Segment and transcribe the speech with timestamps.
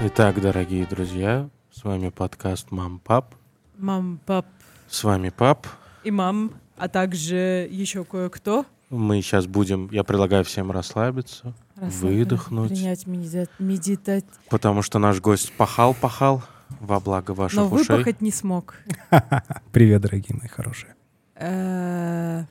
[0.00, 3.34] Итак, дорогие друзья, с вами подкаст «Мам, пап».
[3.78, 4.46] Мам, пап
[4.88, 5.66] С вами пап.
[6.04, 8.66] и мам, а также еще кое-кто.
[8.90, 14.24] Мы сейчас будем, я предлагаю всем расслабиться, выдохнуть, Принять медита- медитать.
[14.50, 16.42] потому что наш гость пахал-пахал
[16.80, 17.96] во благо ваших Но ушей.
[17.96, 18.76] выпахать не смог.
[19.72, 20.94] Привет, дорогие мои хорошие.
[21.36, 22.44] Э,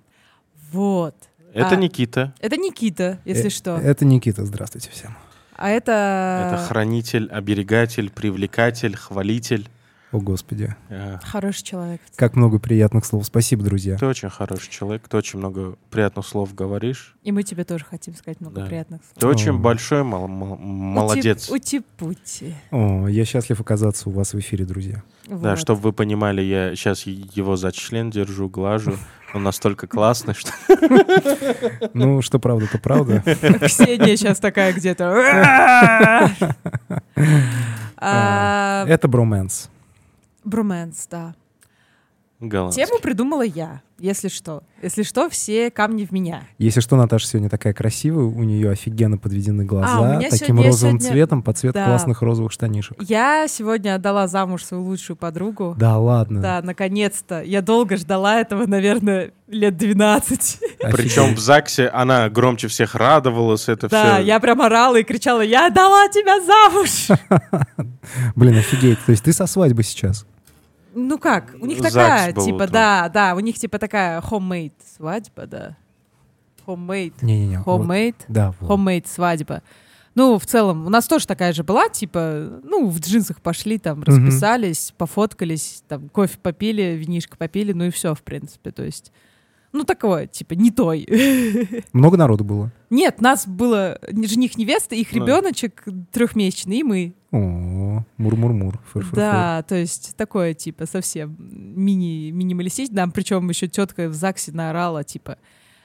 [0.71, 1.15] Вот.
[1.53, 3.77] Это А, Никита, Это Никита, если Э, что.
[3.77, 5.15] Это Никита, здравствуйте всем.
[5.55, 6.51] А это...
[6.55, 9.69] это хранитель, оберегатель, привлекатель, хвалитель.
[10.13, 10.75] О, Господи.
[10.89, 11.99] Э, Хороший человек.
[12.15, 13.25] Как много приятных слов.
[13.25, 13.97] Спасибо, друзья.
[13.97, 17.15] Ты очень хороший человек, ты очень много приятных слов говоришь.
[17.23, 18.65] И мы тебе тоже хотим сказать много Да.
[18.67, 19.13] приятных слов.
[19.17, 19.57] Ты очень О.
[19.57, 21.49] большой мол- мол- молодец.
[21.49, 22.53] Ути-пути.
[22.69, 25.01] О, я счастлив оказаться у вас в эфире, друзья.
[25.27, 25.59] Да, Вот.
[25.59, 28.93] чтобы вы понимали, я сейчас его за член держу, глажу.
[29.33, 30.51] Он настолько классный, что...
[31.95, 33.21] Ну, что правда, то правда.
[33.65, 36.29] Ксения сейчас такая где-то.
[37.97, 39.69] А, Это броманс.
[40.43, 41.35] Броманс, да.
[42.39, 42.85] Голландский.
[42.85, 44.63] Тему придумала я, если что.
[44.81, 46.43] Если что, все камни в меня.
[46.57, 50.47] Если что, Наташа сегодня такая красивая, у нее офигенно подведены глаза, А, у меня таким
[50.47, 51.85] сегодня- розовым сегодня- цветом под цвет Да.
[51.85, 52.97] классных розовых штанишек.
[53.01, 55.73] Я сегодня отдала замуж свою лучшую подругу.
[55.79, 56.41] Да ладно.
[56.41, 57.41] Да, наконец-то.
[57.43, 60.59] Я долго ждала этого, наверное, лет 12.
[60.91, 64.23] Причем в ЗАГСе она громче всех радовалась, это Да, все.
[64.25, 67.07] я прям орала и кричала, я отдала тебя замуж!
[68.35, 68.99] Блин, офигеть.
[69.05, 70.25] То есть ты со свадьбы сейчас?
[70.95, 74.73] Ну как, у них ЗАГС такая, был типа, да, да, у них типа такая homemade
[74.95, 75.77] свадьба, да.
[76.65, 77.13] Homemade.
[77.21, 77.59] Не-не-не.
[77.59, 77.81] вот.
[77.81, 78.15] Homemade.
[78.27, 78.69] Да, вот.
[78.69, 79.61] Homemade свадьба.
[80.15, 84.03] Ну, в целом, у нас тоже такая же была, типа, ну, в джинсах пошли, там,
[84.03, 89.11] расписались, пофоткались, там, кофе попили, винишко попили, ну и все, в принципе, то есть,
[89.73, 91.05] ну, такое, типа, не той.
[91.93, 92.71] Много народу было?
[92.89, 95.23] Нет, нас было жених, невеста, их Ну.
[95.25, 97.13] ребеночек трехмесячный, и мы.
[97.31, 98.79] О, мур-мур-мур.
[99.11, 102.95] Да, то есть такое, типа, совсем мини минималистично.
[102.97, 105.37] Нам причем еще тетка в ЗАГСе наорала, типа,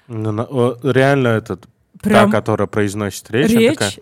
[0.06, 1.66] Ну, реально этот,
[2.03, 3.72] прям та, которая произносит речь, она речь.
[3.75, 3.92] такая,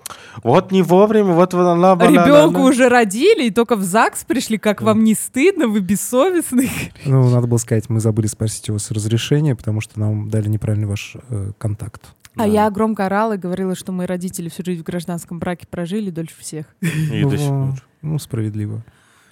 [0.43, 2.69] вот не вовремя, вот она, Ребенку она».
[2.69, 6.69] уже родили, и только в ЗАГС пришли, как вам не стыдно, вы бессовестны.
[7.05, 10.87] Ну, надо было сказать, мы забыли спросить у вас разрешение, потому что нам дали неправильный
[10.89, 12.03] ваш э, контакт.
[12.35, 12.45] А Да.
[12.45, 16.35] я громко орала и говорила, что мои родители всю жизнь в гражданском браке прожили дольше
[16.39, 16.67] всех.
[16.81, 17.69] И ну, до сих пор.
[18.03, 18.83] ну, справедливо.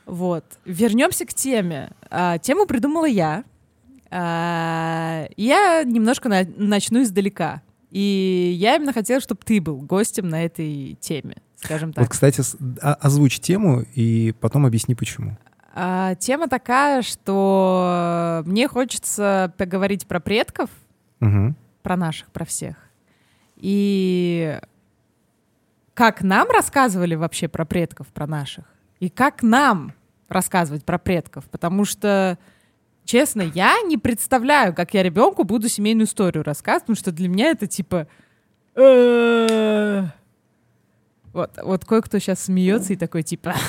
[0.06, 0.44] Вот.
[0.64, 1.90] Вернемся к теме.
[2.10, 3.44] А, тему придумала я.
[4.10, 7.62] А, я немножко на- начну издалека.
[7.94, 12.10] И я именно хотела, чтобы ты был гостем на этой теме, скажем Вот, так.
[12.10, 15.38] кстати, с- о- озвучь тему и потом объясни, почему.
[15.74, 20.70] А, тема такая, что мне хочется поговорить про предков,
[21.20, 21.54] Мгм.
[21.82, 22.74] про наших, про всех.
[23.58, 24.58] И
[25.94, 28.64] как нам рассказывали вообще про предков, про наших,
[28.98, 29.92] и как нам
[30.28, 32.38] рассказывать про предков, потому что,
[33.04, 37.50] честно, я не представляю, как я ребенку буду семейную историю рассказывать, потому что для меня
[37.50, 38.06] это типа...
[38.74, 40.06] «Э-э-э».
[41.32, 43.54] Вот, вот кое-кто сейчас смеется и такой типа...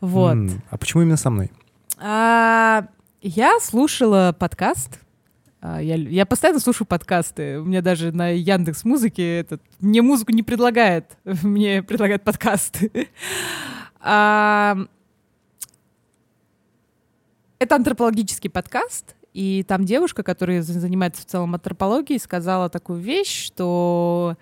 [0.00, 0.38] Вот.
[0.70, 1.50] А почему именно со мной?
[1.98, 2.86] А,
[3.20, 4.98] я слушала подкаст.
[5.60, 7.58] А, я, я постоянно слушаю подкасты.
[7.58, 13.08] У меня даже на Яндекс Музыке этот мне музыку не предлагает, мне предлагают подкасты.
[17.60, 23.44] Это антропологический подкаст, и там девушка, которая за- занимается в целом антропологией, сказала такую вещь,
[23.48, 24.38] что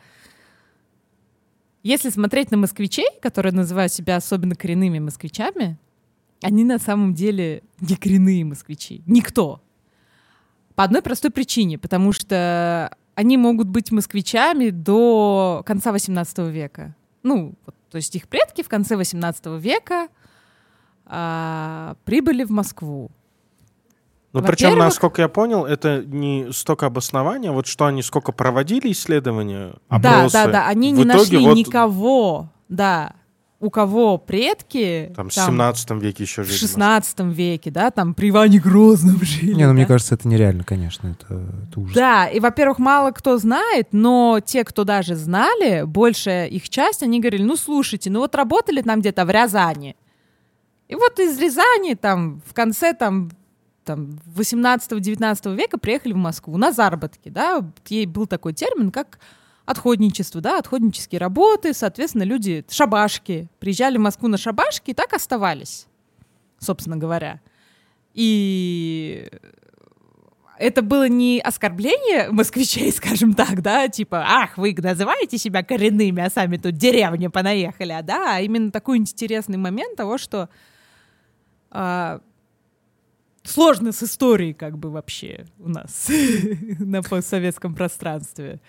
[1.82, 5.78] если смотреть на москвичей, которые называют себя особенно коренными москвичами,
[6.42, 9.02] они на самом деле не коренные москвичи.
[9.04, 9.60] Никто.
[10.76, 16.94] По одной простой причине, потому что они могут быть москвичами до конца 18 века.
[17.24, 17.56] Ну,
[17.90, 20.06] то есть их предки в конце 18 века
[21.08, 23.10] а, прибыли в Москву.
[24.32, 29.74] Ну, причем, насколько я понял, это не столько обоснования, вот что они сколько проводили исследования,
[29.90, 30.32] да, опросы.
[30.32, 33.14] да, да, они В не итоге нашли вот никого, да,
[33.60, 36.58] у кого предки Там в там, 17 веке еще в жили.
[36.58, 39.54] 16 веке, да, там при Иване Грозном жили.
[39.54, 39.88] Не, ну мне да.
[39.88, 41.08] кажется, это нереально, конечно.
[41.08, 41.94] Это, это ужас.
[41.94, 47.18] Да, и, во-первых, мало кто знает, но те, кто даже знали, большая их часть, они
[47.18, 49.96] говорили, ну, слушайте, ну вот работали там где-то в Рязани.
[50.88, 53.30] И вот из Рязани там в конце там,
[53.84, 59.18] там 18-19 века приехали в Москву на заработки, да, ей был такой термин, как
[59.66, 65.86] отходничество, да, отходнические работы, соответственно, люди, шабашки, приезжали в Москву на шабашки и так оставались,
[66.58, 67.40] собственно говоря.
[68.14, 69.28] И
[70.58, 76.30] это было не оскорбление москвичей, скажем так, да, типа, ах, вы называете себя коренными, а
[76.30, 80.48] сами тут деревня понаехали, а да, а именно такой интересный момент того, что
[81.70, 82.20] а,
[83.42, 86.08] сложно с историей как бы вообще у нас
[86.78, 88.60] на постсоветском пространстве.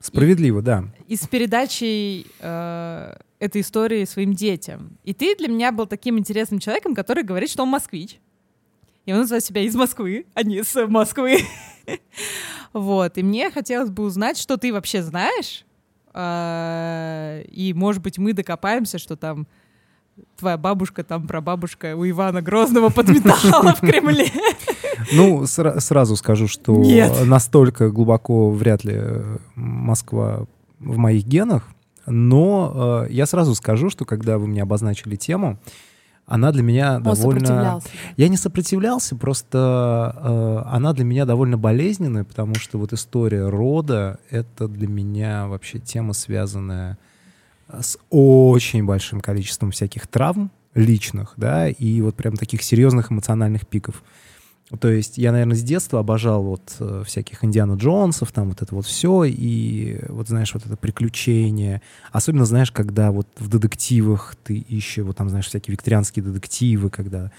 [0.00, 0.84] Справедливо, да.
[1.08, 4.98] И с передачей э, этой истории своим детям.
[5.02, 8.20] И ты для меня был таким интересным человеком, который говорит, что он москвич.
[9.06, 11.38] И он называет себя из Москвы, а не с Москвы.
[12.72, 13.18] Вот.
[13.18, 15.64] И мне хотелось бы узнать, что ты вообще знаешь.
[16.12, 19.46] А, и, может быть, мы докопаемся, что там
[20.36, 24.26] твоя бабушка, там прабабушка у Ивана Грозного подметала в Кремле.
[25.12, 26.82] Ну, сра- сразу скажу, что
[27.24, 30.46] настолько глубоко вряд ли э, Москва
[30.78, 31.68] в моих генах,
[32.06, 35.58] но э, я сразу скажу, что когда вы мне обозначили тему,
[36.26, 37.40] она для меня Он довольно...
[37.40, 37.88] сопротивлялся.
[38.16, 44.18] Я не сопротивлялся, просто э, она для меня довольно болезненная, потому что вот история рода—
[44.30, 46.98] это для меня вообще тема, связанная
[47.80, 54.02] с очень большим количеством всяких травм личных, да, и вот прям таких серьезных эмоциональных пиков.
[54.80, 58.74] То есть я, наверное, с детства обожал вот э, всяких Индиана Джонсов, там вот это
[58.74, 61.82] вот все, и вот, знаешь, вот это приключение.
[62.12, 67.30] Особенно, знаешь, когда вот в детективах ты ищешь, вот там, знаешь, всякие викторианские детективы, когда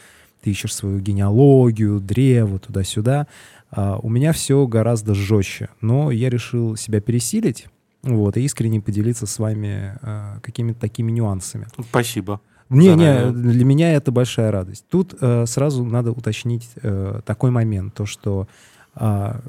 [0.42, 3.28] ты ищешь свою генеалогию, древо, туда-сюда.
[3.72, 7.66] А, у меня все гораздо жестче, но я решил себя пересилить,
[8.06, 11.68] вот, и искренне поделиться с вами а, какими-то такими нюансами.
[11.90, 12.40] Спасибо.
[12.70, 14.86] Не, не, для меня это большая радость.
[14.90, 18.48] Тут э, сразу надо уточнить э, такой момент, то что
[18.96, 19.42] а,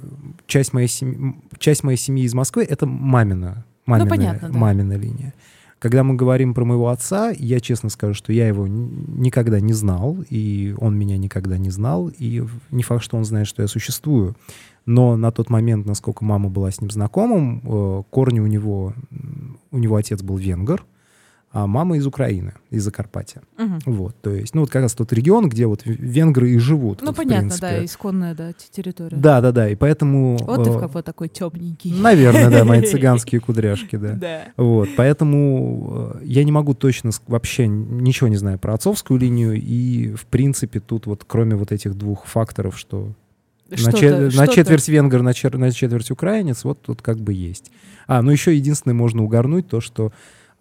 [0.46, 4.58] часть моей семьи, часть моей семьи из Москвы это мамина, мамина, понятно, да.
[4.58, 5.34] мамина линия.
[5.78, 10.16] Когда мы говорим про моего отца, я честно скажу, что я его никогда не знал,
[10.28, 14.34] и он меня никогда не знал, и не факт, что он знает, что я существую.
[14.86, 18.94] Но на тот момент, насколько мама была с ним знакомым, э, корни у него,
[19.72, 20.84] у него отец был венгер,
[21.52, 23.40] а мама из Украины, из Закарпатья.
[23.56, 23.78] Мгм.
[23.86, 27.00] Вот, то есть, ну вот как раз тот регион, где вот венгры и живут.
[27.00, 29.16] Ну, вот, понятно, да, исконная, да, территория.
[29.16, 30.36] Да, да, да, и поэтому...
[30.38, 31.98] Вот ты в э, какой такой темненький.
[31.98, 34.12] Наверное, да, мои цыганские кудряшки, да.
[34.12, 34.42] Да.
[34.58, 40.14] Вот, поэтому э, я не могу точно вообще ничего не знаю про отцовскую линию, и
[40.14, 43.14] в принципе тут вот кроме вот этих двух факторов, что
[43.70, 47.70] на, чет- на четверть венгер, на, чер- на четверть украинец, вот тут как бы есть.
[48.06, 50.12] А, ну еще единственное можно угорнуть то, что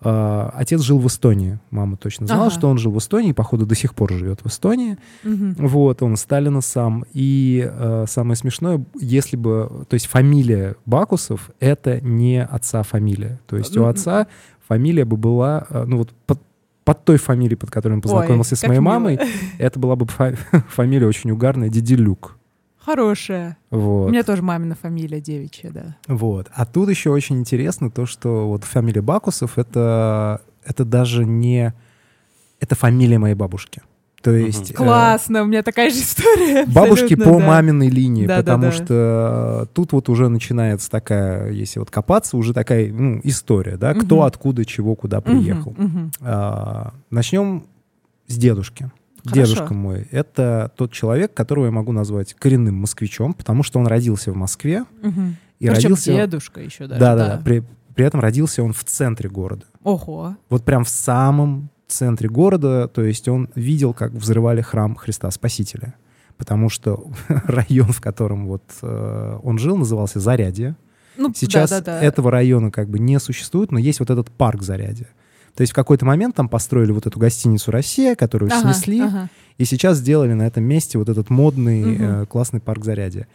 [0.02, 1.60] э, отец жил в Эстонии.
[1.72, 2.56] Мама точно знала, Ага.
[2.56, 4.98] что он жил в Эстонии, походу до сих пор живет в Эстонии.
[5.24, 5.56] Мгм.
[5.60, 7.06] Вот, он Сталина сам.
[7.14, 13.40] И э, самое смешное, если бы, то есть фамилия Бакусов— это не отца фамилия.
[13.48, 14.28] То есть у Ну, отца
[14.68, 16.42] фамилия бы была, э, ну вот под,
[16.84, 18.92] под той фамилией, под которой он познакомился Ой, с моей мило.
[18.94, 19.20] мамой,
[19.60, 20.34] это была бы фа-
[20.70, 22.35] фамилия очень угарная, Диделюк.
[22.86, 23.58] Хорошая.
[23.72, 24.12] У Вот.
[24.12, 25.96] меня тоже мамина фамилия девичья, да.
[26.08, 26.48] Вот.
[26.54, 31.74] А тут еще очень интересно то, что вот фамилия Бакусов это, это даже не...
[32.60, 33.82] Это фамилия моей бабушки.
[34.22, 34.72] То есть...
[34.72, 36.66] э, Классно, у меня такая же история.
[36.68, 37.46] Бабушки по да.
[37.46, 38.72] маминой линии, Да, да, потому да.
[38.72, 43.94] что э, тут вот уже начинается такая, если вот копаться, уже такая ну, история, да,
[43.94, 44.26] кто, Мгм.
[44.26, 45.76] откуда, чего, куда приехал.
[45.78, 46.12] мгм.
[46.22, 47.66] А, начнем
[48.28, 48.90] с дедушки.
[49.30, 49.54] Хорошо.
[49.54, 54.32] Дедушка мой— это тот человек, которого я могу назвать коренным москвичом, потому что он родился
[54.32, 55.38] в Москве Мгм.
[55.60, 56.14] и Причем родился...
[56.14, 57.00] дедушка еще даже.
[57.00, 57.42] да, да, да.
[57.44, 57.64] При,
[57.96, 59.66] при этом родился он в центре города.
[59.84, 60.36] Ого.
[60.50, 65.94] Вот прям в самом центре города, то есть он видел, как взрывали храм Христа Спасителя.
[66.38, 70.76] Потому что район, в котором вот э, он жил, назывался Зарядье.
[71.18, 72.02] Ну, Сейчас да, да, да.
[72.02, 75.08] этого района как бы не существует, но есть вот этот парк Зарядье.
[75.56, 79.30] То есть в какой-то момент там построили вот эту гостиницу «Россия», которую Ага, снесли, ага.
[79.58, 82.04] и сейчас сделали на этом месте вот этот модный Мгм.
[82.04, 83.28] э, классный парк Зарядье.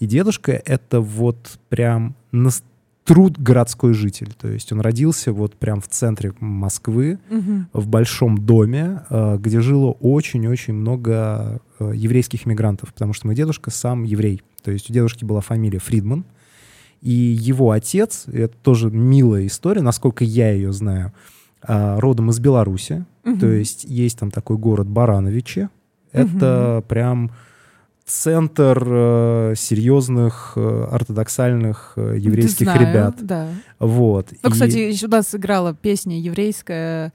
[0.00, 2.62] И дедушка— это вот прям нас-
[3.04, 4.32] труд городской житель.
[4.40, 7.68] То есть он родился вот прям в центре Москвы, Мгм.
[7.74, 13.70] в большом доме, э, где жило очень-очень много э, еврейских мигрантов, потому что мой дедушка
[13.70, 14.42] сам еврей.
[14.62, 16.24] То есть у дедушки была фамилия Фридман,
[17.02, 21.12] и его отец, это тоже милая история, насколько я ее знаю,
[21.66, 23.04] родом из Беларуси.
[23.24, 23.38] Мгм.
[23.38, 25.68] То есть есть там такой город Барановичи.
[26.12, 27.30] Это прям
[28.04, 33.16] центр э, серьезных э, ортодоксальных э, еврейских Знаю, ребят.
[33.20, 33.48] Да.
[33.78, 34.28] Вот.
[34.42, 37.12] Ну, И- кстати, у нас играла песня еврейская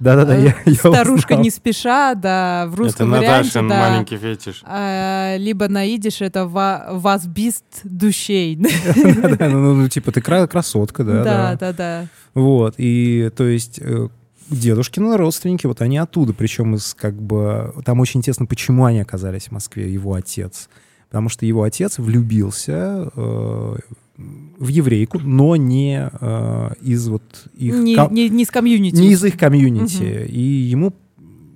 [0.00, 1.42] Да-да-да, э, я, я Старушка узнал.
[1.42, 3.90] не спеша, да, в Это русском варианте, Наташин да.
[3.90, 4.60] маленький фетиш.
[4.64, 8.56] А, либо на идиш это ва- вас бист душей.
[9.38, 11.56] Да, ну, ну, типа, ты кра- красотка, да, Да, да.
[11.56, 12.06] да, да.
[12.34, 14.08] Вот, и то есть э,
[14.50, 17.74] дедушкины родственники, вот они оттуда, причем из как бы...
[17.84, 20.68] Там очень интересно, почему они оказались в Москве, его отец.
[21.08, 23.76] Потому что его отец влюбился э,
[24.18, 27.22] в еврейку, но не э, из вот
[27.54, 27.74] их...
[27.76, 28.96] Не, ко- не, не с комьюнити.
[28.96, 30.26] не из их комьюнити.
[30.28, 30.92] И ему,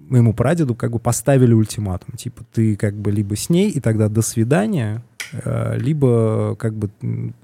[0.08, 2.16] моему прадеду как бы поставили ультиматум.
[2.16, 5.02] Типа, ты как бы либо с ней, и тогда до свидания,
[5.32, 6.90] э, либо как бы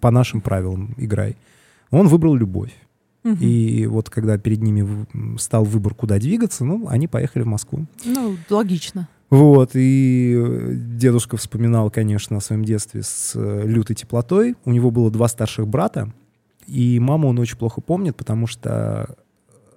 [0.00, 1.36] по нашим правилам играй.
[1.90, 2.72] Он выбрал любовь.
[3.24, 3.38] Мгм.
[3.40, 7.86] И вот когда перед ними стал выбор, куда двигаться, ну, они поехали в Москву.
[8.04, 9.08] Ну, логично.
[9.30, 14.56] Вот, и э, дедушка вспоминал, конечно, о своем детстве с э, лютой теплотой.
[14.64, 16.10] У него было два старших брата,
[16.66, 19.16] и маму он очень плохо помнит, потому что,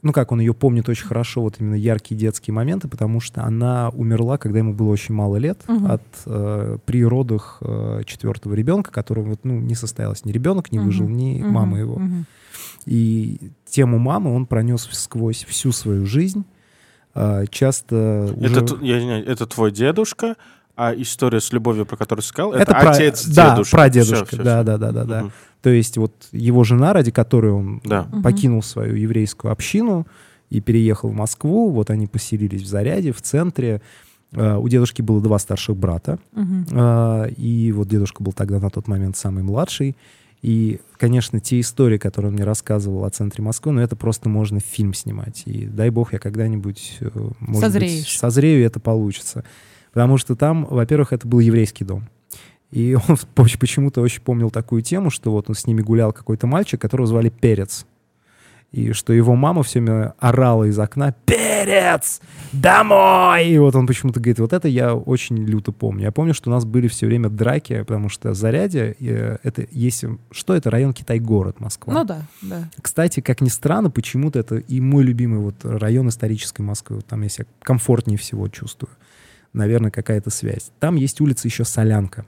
[0.03, 3.89] ну как, он ее помнит очень хорошо, вот именно яркие детские моменты, потому что она
[3.89, 5.91] умерла, когда ему было очень мало лет, Мгм.
[5.91, 10.77] от э, при родах э, четвертого ребенка, которого вот, ну, не состоялось ни ребенок, не
[10.79, 10.88] Мгм.
[10.88, 11.96] выжил, ни Мгм, мама его.
[12.00, 12.25] мгм.
[12.86, 16.46] И тему мамы он пронес сквозь всю свою жизнь.
[17.13, 18.62] А, Часто уже...
[18.62, 20.36] Это, я извиняюсь, это твой дедушка,
[20.75, 23.72] а история с любовью, про которую ты сказал, это, Это пра- отец да, дедушки.
[23.72, 25.20] прадедушка, Всё, всё, да, да, да, да, да.
[25.22, 25.32] Мгм.
[25.62, 28.08] То есть вот его жена, ради которой он Да.
[28.24, 30.08] Покинул свою еврейскую общину
[30.50, 33.82] и переехал в Москву, вот они поселились в Заряде, в центре.
[34.34, 36.18] А, У дедушки было два старших брата,
[36.72, 39.96] а, и вот дедушка был тогда на тот момент самый младший.
[40.42, 44.60] И, конечно, те истории, которые он мне рассказывал о центре Москвы, ну, это просто можно
[44.60, 45.44] фильм снимать.
[45.46, 48.00] И дай бог, я когда-нибудь, э, может Созреешь.
[48.00, 49.44] быть, созрею, и это получится.
[49.94, 52.10] Потому что там, во-первых, это был еврейский дом.
[52.72, 56.48] И он поч- почему-то очень помнил такую тему, что вот он с ними гулял какой-то
[56.48, 57.86] мальчик, которого звали Перец.
[58.72, 62.22] И что его мама все время орала из окна «Перец!
[62.54, 66.04] Домой!» И вот он почему-то говорит, вот это я очень люто помню.
[66.04, 70.06] Я помню, что у нас были все время драки, потому что Зарядье, э, это есть...
[70.32, 70.72] Что это?
[70.72, 71.94] Район Китай-город, Москва.
[71.94, 72.70] Ну да, да.
[72.82, 76.98] Кстати, как ни странно, почему-то это и мой любимый вот район исторической Москвы.
[76.98, 78.92] Вот там я себя комфортнее всего чувствую.
[79.51, 80.72] Наверное, какая-то связь.
[80.80, 82.25] Там есть улица еще Солянка.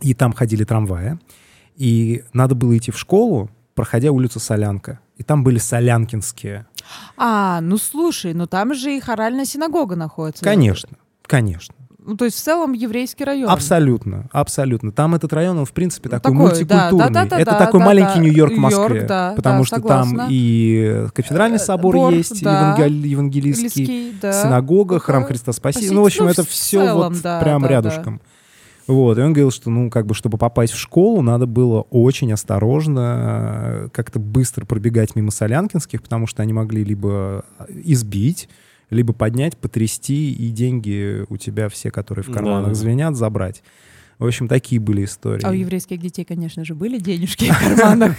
[0.00, 1.18] И там ходили трамваи.
[1.76, 5.00] И надо было идти в школу, проходя улицу Солянка.
[5.18, 6.66] И там были солянкинские.
[7.16, 10.42] А, ну слушай, ну там же и хоральная синагога находится.
[10.44, 10.96] Конечно,
[11.26, 11.74] конечно.
[12.06, 13.50] Ну, то есть в целом еврейский район.
[13.50, 14.92] Абсолютно, абсолютно.
[14.92, 17.12] Там этот район, он, в принципе, такой, Такой, да, мультикультурный.
[17.12, 18.20] да, да, да, это да, такой да, маленький да.
[18.20, 19.02] Нью-Йорк в Москве.
[19.02, 20.18] да, потому да, что согласна.
[20.20, 22.74] там и кафедральный Э, собор Борг, есть, да.
[22.78, 24.32] евангел- евангелистский, Английский, да.
[24.42, 25.92] синагога, храм Ну, Христа Спасителя.
[25.92, 28.22] Ну, в общем, ну, это в все целом, вот да, прям да, рядышком.
[28.88, 32.32] Вот, и он говорил, что, ну, как бы, чтобы попасть в школу, надо было очень
[32.32, 38.48] осторожно, э, как-то быстро пробегать мимо Солянкинских, потому что они могли либо избить,
[38.88, 42.74] либо поднять, потрясти, и деньги у тебя все, которые в карманах да.
[42.74, 43.62] звенят, забрать.
[44.18, 45.44] В общем, такие были истории.
[45.44, 48.16] А у еврейских детей, конечно же, были денежки в карманах.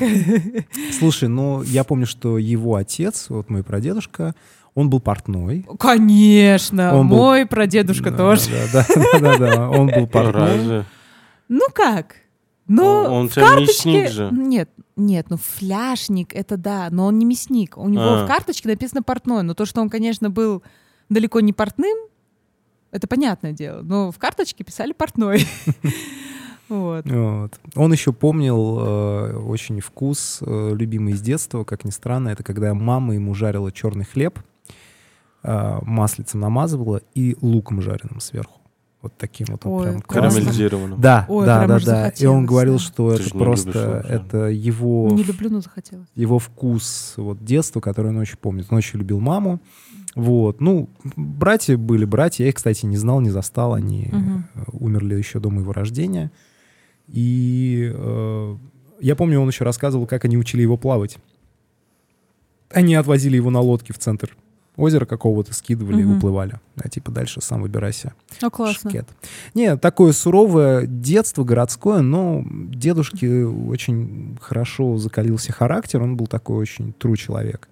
[0.98, 4.34] Слушай, ну, я помню, что его отец, вот мой прадедушка,
[4.76, 5.66] он был портной.
[5.80, 8.50] Конечно, Он был- мой прадедушка Да, тоже.
[8.74, 10.42] Да, да, да, да, да, он был портной.
[10.58, 10.86] Разве?
[11.48, 12.16] Ну как?
[12.68, 13.90] Ну, Он- он в карточке...
[13.90, 14.30] мясник же.
[14.32, 17.78] Нет, нет, ну фляжник, это да, но он не мясник.
[17.78, 18.26] У него А.
[18.26, 20.62] в карточке написано портной, но то, что он, конечно, был
[21.10, 21.98] далеко не портным,
[22.92, 23.82] это понятное дело.
[23.82, 25.46] Но в карточке писали портной.
[26.70, 27.04] Вот.
[27.10, 27.60] Вот.
[27.76, 32.76] Он еще помнил э, очень вкус, э, любимый из детства, как ни странно, это когда
[32.76, 34.38] мама ему жарила черный хлеб,
[35.44, 38.60] маслицем намазывала и луком жареным сверху.
[39.02, 39.66] Вот таким вот.
[39.66, 40.02] он Ой, прям.
[40.02, 41.00] Карамелизированным.
[41.00, 42.10] Да, Ой, да, прям да, да.
[42.10, 42.80] И он говорил, да.
[42.80, 44.14] что Ты это любишь просто да.
[44.14, 46.10] это его Не люблю, но захотелось.
[46.16, 48.68] его вкус вот детства, который он очень помнит.
[48.70, 49.62] Он очень любил маму.
[50.16, 50.60] Вот.
[50.60, 52.44] Ну, братья были братья.
[52.44, 53.74] Я их, кстати, не знал, не застал.
[53.74, 56.30] Они э, умерли еще до моего рождения.
[57.08, 58.58] И э,
[59.00, 61.20] я помню, он еще рассказывал, как они учили его плавать.
[62.70, 64.36] Они отвозили его на лодке в центр
[64.80, 66.18] озера какого-то, скидывали и Мгм.
[66.18, 66.60] уплывали.
[66.82, 68.14] А типа дальше сам выбирайся.
[68.42, 68.90] Ну, классно.
[68.90, 69.08] Шкет.
[69.54, 76.94] Не, такое суровое детство городское, но дедушке очень хорошо закалился характер, он был такой очень
[76.94, 77.68] тру человек.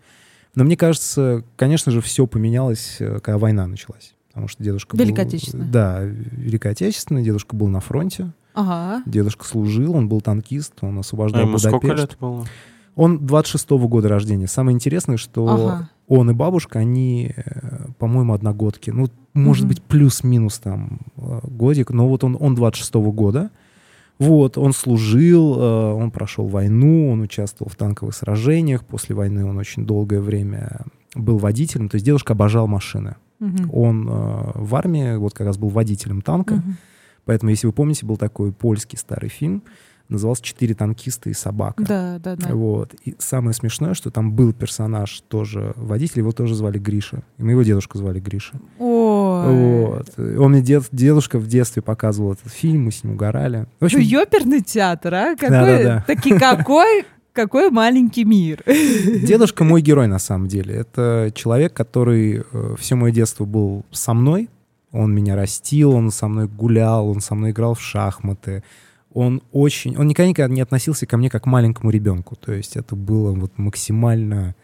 [0.55, 4.13] Но мне кажется, конечно же, все поменялось, э, когда война началась.
[4.29, 5.27] Потому что дедушка Великая был...
[5.29, 5.67] Отечественная.
[5.67, 7.23] Да, Великая Отечественная.
[7.23, 8.31] Дедушка был на фронте.
[8.53, 9.03] Ага.
[9.05, 12.09] Дедушка служил, он был танкист, он А освобождал ему сколько Будапешт.
[12.11, 12.45] лет было?
[12.95, 14.47] Он 26-го года рождения.
[14.47, 15.89] Самое интересное, что Ага.
[16.07, 18.91] Он и бабушка, они, э, по-моему, одногодки.
[18.91, 19.69] Ну, может Мгм.
[19.69, 23.51] быть, плюс-минус там э, годик, но вот он, он 26-го года.
[24.17, 28.83] Вот, он служил, э, он прошел войну, он участвовал в танковых сражениях.
[28.85, 30.81] После войны он очень долгое время
[31.13, 33.15] был водителем, то есть дедушка обожал машины.
[33.39, 33.69] Мгм.
[33.71, 36.77] Он в армии вот как раз был водителем танка, Мгм.
[37.25, 39.61] поэтому, если вы помните, был такой польский старый фильм,
[40.09, 41.83] назывался «Четыре танкиста и собака».
[41.83, 42.53] Да, да, да.
[42.53, 42.93] Вот.
[43.05, 47.23] И самое смешное, что там был персонаж тоже водитель, его тоже звали Гриша.
[47.37, 48.53] И моего дедушку звали Гриша.
[48.79, 49.87] Ой.
[49.87, 50.17] Вот.
[50.17, 53.67] Он мне дед, дедушка в детстве показывал этот фильм, мы с ним угорали.
[53.79, 55.35] В общем, Ну, ёперный театр, а?
[55.35, 56.03] Какой, Да-да-да.
[56.07, 58.63] таки какой, какой маленький мир.
[58.65, 60.75] дедушка мой герой на самом деле.
[60.75, 62.43] Это человек, который
[62.77, 64.49] все мое детство был со мной.
[64.91, 68.63] Он меня растил, он со мной гулял, он со мной играл в шахматы.
[69.19, 69.97] Он очень...
[69.97, 72.35] Он никогда, никогда не относился ко мне как к маленькому ребенку.
[72.35, 74.55] То есть это было вот максимально...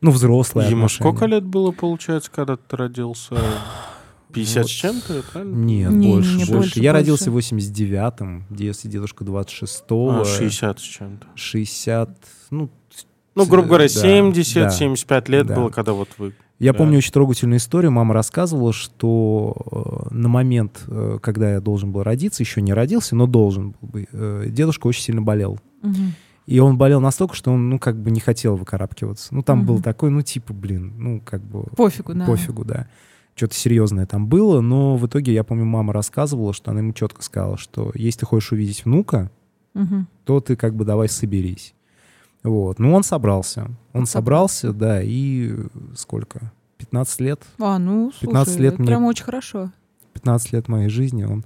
[0.00, 1.10] Ну, взрослое Ему отношение.
[1.12, 3.36] сколько лет было, получается, когда ты родился?
[4.32, 4.66] 50 Вот.
[4.70, 5.54] с чем-то, правильно?
[5.54, 6.52] Нет, Не, больше, не, больше.
[6.52, 7.00] больше, Я больше.
[7.02, 10.20] родился в 89-м, если дедушка 26-го.
[10.20, 11.26] А, 60 с чем-то.
[11.36, 12.10] 60,
[12.50, 12.68] ну...
[13.36, 14.70] Ну, грубо говоря, да, 70, да.
[14.70, 15.54] 75 лет Да.
[15.54, 16.34] было, когда вот вы...
[16.58, 16.78] Я Да.
[16.78, 17.92] помню очень трогательную историю.
[17.92, 23.14] Мама рассказывала, что э, на момент, э, когда я должен был родиться, еще не родился,
[23.14, 25.58] но должен был бы, э, дедушка очень сильно болел.
[25.82, 26.12] Мгм.
[26.46, 29.34] И он болел настолько, что он, ну, как бы не хотел выкарабкиваться.
[29.34, 29.82] Ну, там был Мгм.
[29.82, 31.64] такой, ну, типа, блин, ну, как бы...
[31.76, 32.24] Пофигу, да.
[32.24, 32.88] Пофигу, да.
[33.34, 37.22] Что-то серьезное там было, но в итоге, я помню, мама рассказывала, что она ему четко
[37.22, 39.30] сказала, что если ты хочешь увидеть внука,
[39.74, 40.06] Мгм.
[40.24, 41.74] то ты как бы давай соберись.
[42.46, 42.78] Вот.
[42.78, 43.68] Ну, он собрался.
[43.92, 46.52] Он собрался, да, и э, сколько?
[46.78, 47.42] 15 лет?
[47.58, 49.70] А, ну, слушай, 15 лет это мне- прям очень хорошо.
[50.12, 51.44] 15 лет моей жизни он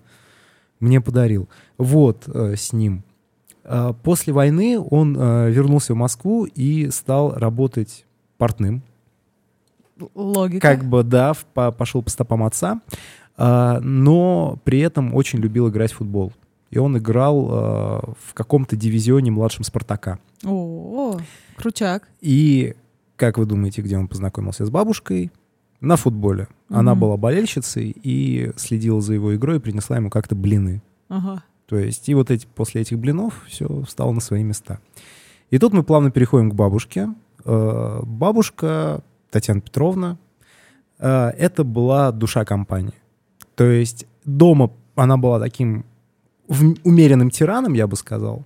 [0.79, 1.49] мне подарил.
[1.79, 3.03] Вот э, с ним.
[3.65, 8.05] А, После войны он э, вернулся в Москву и стал работать
[8.39, 8.83] портным.
[10.15, 10.61] Логика.
[10.61, 12.81] Как бы, да, в- по- пошел по стопам отца,
[13.37, 16.33] а, но при этом очень любил играть в футбол.
[16.71, 20.19] И он играл э, в каком-то дивизионе младшем «Спартака».
[20.45, 21.19] О,
[21.57, 22.09] крутяк.
[22.21, 22.75] И
[23.17, 25.31] как вы думаете, где он познакомился с бабушкой?
[25.81, 26.47] На футболе.
[26.69, 27.01] Она Мгм.
[27.01, 30.83] была болельщицей и следила за его игрой и принесла ему как-то блины.
[31.09, 31.43] Ага.
[31.67, 34.79] То есть, и вот эти, после этих блинов все встало на свои места.
[35.51, 37.09] И тут мы плавно переходим к бабушке.
[37.45, 40.19] Э, Бабушка Татьяна Петровна,
[40.99, 42.95] э, это была душа компании.
[43.57, 45.85] То есть дома она была таким
[46.85, 48.45] умеренным тираном, я бы сказал.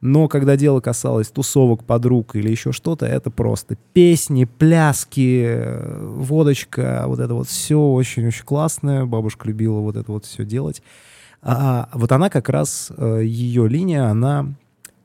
[0.00, 7.04] Но когда дело касалось тусовок, подруг или еще что-то, это просто песни, пляски, э, водочка,
[7.06, 9.06] вот это вот все очень-очень классное.
[9.06, 10.82] Бабушка любила вот это вот все делать.
[11.40, 14.54] А вот она как раз, э, ее линия, она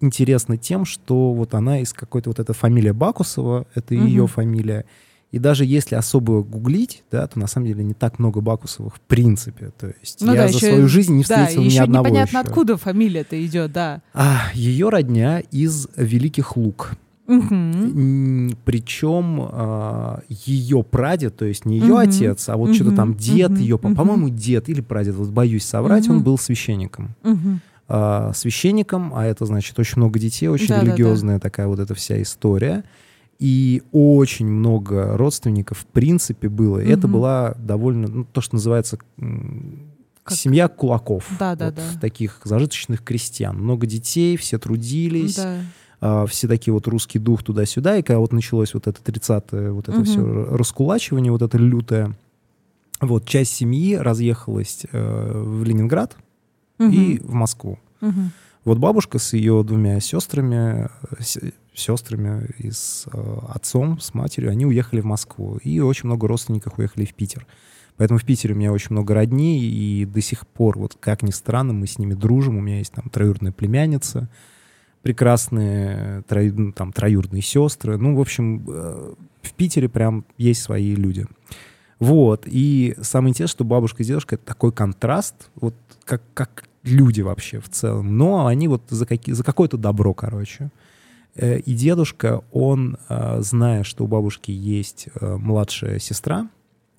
[0.02, 4.06] интересна тем, что вот она из какой-то вот эта фамилия Бакусова, это Мгм.
[4.06, 4.86] ее фамилия.
[5.32, 9.00] И даже если особо гуглить, да, то на самом деле не так много Бакусовых в
[9.02, 9.72] принципе.
[9.78, 11.84] То есть Ну я да, за еще- свою жизнь не Да, встретил и ни еще
[11.84, 12.48] одного непонятно, еще.
[12.48, 14.02] откуда фамилия-то идет, да.
[14.14, 16.54] А, ее родня из Великих.
[17.28, 18.50] Мгм.
[18.50, 21.98] М, Причем а, ее прадед, то есть не ее Мгм.
[21.98, 23.60] отец, а вот что-то там дед Мгм.
[23.60, 23.96] ее, Мгм.
[23.96, 26.24] по-моему, дед или прадед, вот боюсь соврать, он Мгм.
[26.24, 27.16] был священником.
[27.88, 30.88] А, священником, а это значит очень много детей, очень Да-да-да.
[30.88, 32.84] религиозная такая вот эта вся история.
[33.40, 36.80] И очень много родственников, в принципе, было.
[36.80, 38.98] И это была довольно, ну, то, что называется
[40.24, 41.26] Как- семья кулаков.
[41.40, 41.82] Да-да-да.
[41.94, 43.58] Вот таких зажиточных крестьян.
[43.58, 45.36] Много детей, все трудились.
[45.38, 45.58] Да.
[46.02, 49.90] а, все такие вот русский дух туда-сюда, и когда вот началось вот это 30-е, вот
[49.90, 50.06] это Мгм.
[50.06, 50.22] все
[50.56, 52.16] раскулачивание, вот это лютое,
[53.02, 56.16] вот часть семьи разъехалась э, в Ленинград
[56.78, 56.92] Мгм.
[56.92, 57.80] и в Москву.
[58.00, 58.32] Мгм.
[58.64, 60.88] Вот бабушка с ее двумя сестрами,
[61.20, 65.58] э, сестрами и с э, отцом, с матерью, они уехали в Москву.
[65.64, 67.46] И очень много родственников уехали в Питер.
[67.98, 71.32] Поэтому в Питере у меня очень много родней, и до сих пор, вот как ни
[71.32, 72.58] странно, мы с ними дружим.
[72.58, 74.30] У меня есть там троюродная племянница,
[75.02, 77.98] прекрасные трою- ну, там, троюродные сестры.
[77.98, 81.26] Ну, в общем, э, в Питере прям есть свои люди.
[82.00, 82.44] Вот.
[82.46, 87.60] И самое интересное, что бабушка и дедушка— это такой контраст, вот как, как люди вообще
[87.60, 88.18] в целом.
[88.18, 90.66] Но они вот за, какие, за какое-то добро, короче.
[90.66, 90.70] Э,
[91.36, 96.50] И дедушка, он, э, зная, что у бабушки есть э, младшая сестра,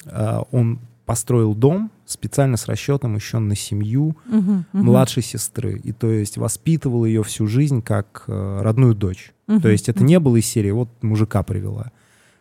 [0.04, 4.64] э, он построил дом специально с расчетом еще на семью Мгм.
[4.72, 4.84] Мгм.
[4.84, 5.80] младшей сестры.
[5.82, 9.32] И то есть воспитывал ее всю жизнь как э, родную дочь.
[9.48, 9.60] Мгм.
[9.60, 11.90] То есть это не было из серии «вот мужика привела».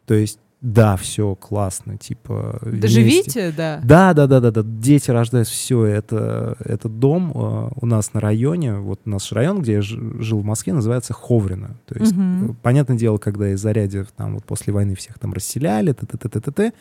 [0.06, 3.54] То есть да, все классно, типа Да вместе.
[3.56, 3.80] да.
[3.82, 4.62] Да, да, да, да, да.
[4.64, 9.74] Дети рождаются, все это, этот дом э, у нас на районе, вот наш район, где
[9.76, 11.78] я жил в Москве, называется Ховрино.
[11.86, 15.94] То есть, э, понятное дело, когда из Зарядьев там вот после войны всех там расселяли,
[15.94, 16.74] т т т т т т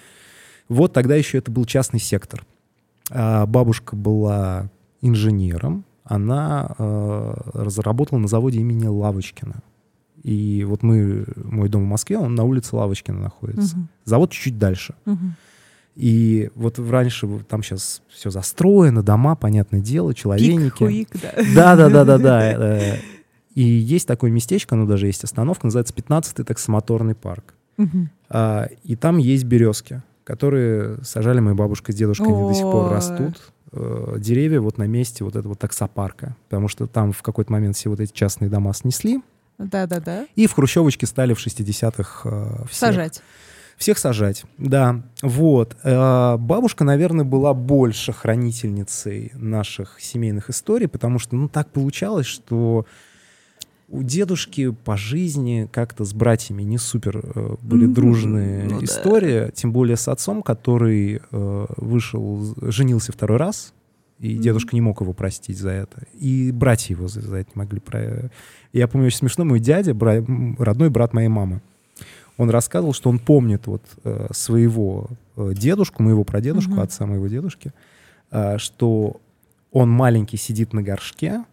[0.69, 2.45] вот тогда еще это был частный сектор.
[3.11, 9.63] А бабушка была инженером, она э, разработала на заводе имени Лавочкина.
[10.23, 13.77] И вот мы, мой дом в Москве, он на улице Лавочкина находится.
[13.77, 13.89] Мгм.
[14.05, 14.95] Завод чуть-чуть дальше.
[15.05, 15.37] Мгм.
[15.95, 20.71] И вот раньше там сейчас все застроено, дома, понятное дело, человейники.
[20.79, 21.33] Пик-хуик, да.
[21.55, 22.53] Да, да, да, да, да.
[22.59, 22.97] э,
[23.55, 27.55] И есть такое местечко, ну даже есть остановка, называется 15-й таксомоторный парк.
[27.77, 28.11] Мгм.
[28.29, 32.93] А, И там есть березки, которые сажали моя бабушка с дедушкой, они до сих пор
[32.93, 33.41] растут.
[33.73, 37.91] Э, Деревья вот на месте вот этого таксопарка, потому что там в какой-то момент все
[37.91, 39.21] вот эти частные дома снесли,
[39.59, 40.27] Да-да-да.
[40.37, 43.23] и в хрущевочке стали в 60-х э, всех- Сажать.
[43.77, 45.03] всех сажать, да.
[45.23, 45.77] Вот.
[45.83, 52.87] Э, Бабушка, наверное, была больше хранительницей наших семейных историй, потому что, ну, так получалось, что
[53.91, 57.95] у дедушки по жизни как-то с братьями не супер э, были Мгм.
[57.95, 58.85] дружные Ну да.
[58.85, 63.73] истории, тем более с отцом, который э, вышел, женился второй раз,
[64.19, 64.43] и Мгм.
[64.43, 66.03] дедушка не мог его простить за это.
[66.15, 67.81] И братья его за, за это не могли.
[67.81, 68.31] Про...
[68.73, 70.25] Я помню очень смешно, мой дядя, бра-
[70.59, 71.61] родной брат моей мамы,
[72.37, 76.81] он рассказывал, что он помнит вот э, своего э, дедушку, моего прадедушку, Мгм.
[76.81, 77.73] отца моего дедушки,
[78.31, 79.21] э, что
[79.73, 81.45] он маленький сидит на горшке,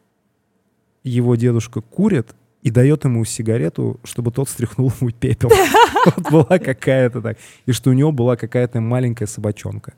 [1.04, 5.52] его дедушка курит и дает ему сигарету, чтобы тот стряхнул ему пепел.
[6.06, 7.38] Вот была какая-то так.
[7.66, 9.94] И что у него была какая-то маленькая собачонка.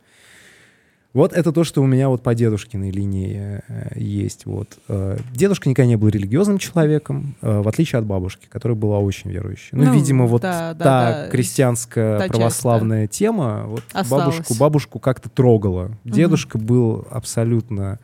[1.17, 4.45] Вот это то, что у меня вот по дедушкиной линии э, есть.
[4.45, 4.77] Вот.
[4.87, 9.31] Э, Дедушка никогда не был религиозным человеком, э, в отличие от бабушки, которая была очень
[9.31, 9.69] верующей.
[9.71, 11.29] Ну, Ну, видимо, вот да, да, та да.
[11.31, 15.89] крестьянская Та часть, православная тема вот бабушку, бабушку как-то трогала.
[16.03, 17.97] Дедушка был абсолютно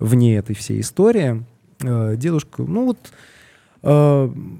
[0.00, 1.44] вне этой всей истории.
[1.78, 2.96] Дедушка, ну
[3.82, 4.58] вот,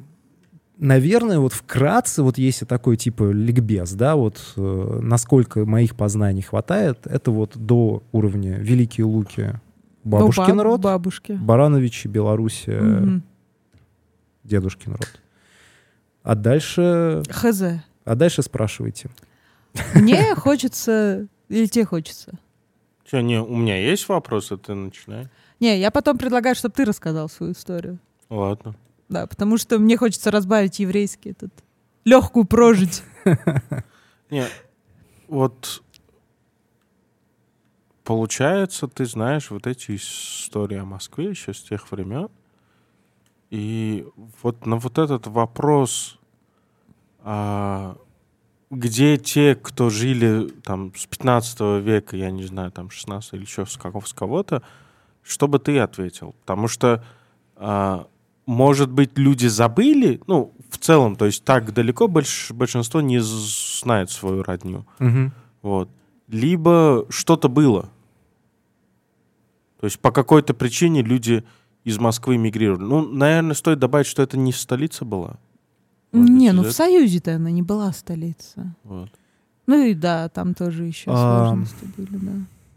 [0.81, 7.07] наверное, вот вкратце, вот если такой типа ликбез, да, вот э, насколько моих познаний хватает,
[7.07, 9.55] это вот до уровня Великие Луки,
[10.05, 11.33] бабушкин Ну, баб- род, Бабушки.
[11.33, 13.23] Барановичи, Белоруссия, Мгм.
[14.45, 15.21] дедушкин род.
[16.23, 17.63] А дальше, Хз.
[18.05, 19.09] а дальше спрашивайте.
[19.95, 21.27] Мне хочется...
[21.49, 22.33] Или тебе хочется?
[23.11, 25.29] Че, не, у меня есть вопросы, ты начинай.
[25.59, 27.99] Не, я потом предлагаю, чтобы ты рассказал свою историю.
[28.29, 28.75] Ладно.
[29.11, 31.53] Да, потому что мне хочется разбавить еврейский этот.
[32.05, 33.03] Легкую прожить.
[34.31, 34.47] Не,
[35.27, 35.83] вот
[38.05, 42.29] получается, ты знаешь вот эти истории о Москве еще с тех времен.
[43.51, 44.07] И
[44.43, 46.17] вот на вот этот вопрос,
[47.19, 47.97] а,
[48.71, 53.67] где те, кто жили там с 15 века, я не знаю, там 16 или еще
[53.67, 54.63] с, какого, с кого-то,
[55.25, 56.37] что бы ты ответил?
[56.43, 57.05] Потому что,
[57.57, 58.07] а,
[58.51, 64.11] может быть, люди забыли, ну, в целом, то есть так далеко больш- большинство не знает
[64.11, 64.85] свою родню.
[64.99, 65.33] Мгм.
[65.63, 65.89] Вот.
[66.27, 67.91] Либо что-то было.
[69.81, 71.45] То есть по какой-то причине люди
[71.85, 72.83] из Москвы мигрировали.
[72.83, 75.39] Ну, наверное, стоит добавить, что это не столица была.
[76.11, 76.73] Может Не, быть, ну в?
[76.73, 78.75] Союзе-то она не была столица.
[78.83, 79.11] Вот.
[79.69, 82.33] Ну и да, там тоже еще А, сложности были, да.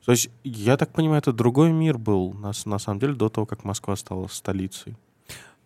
[0.05, 3.47] То есть, я так понимаю, это другой мир был, на, на самом деле, до того,
[3.47, 4.95] как Москва стала столицей.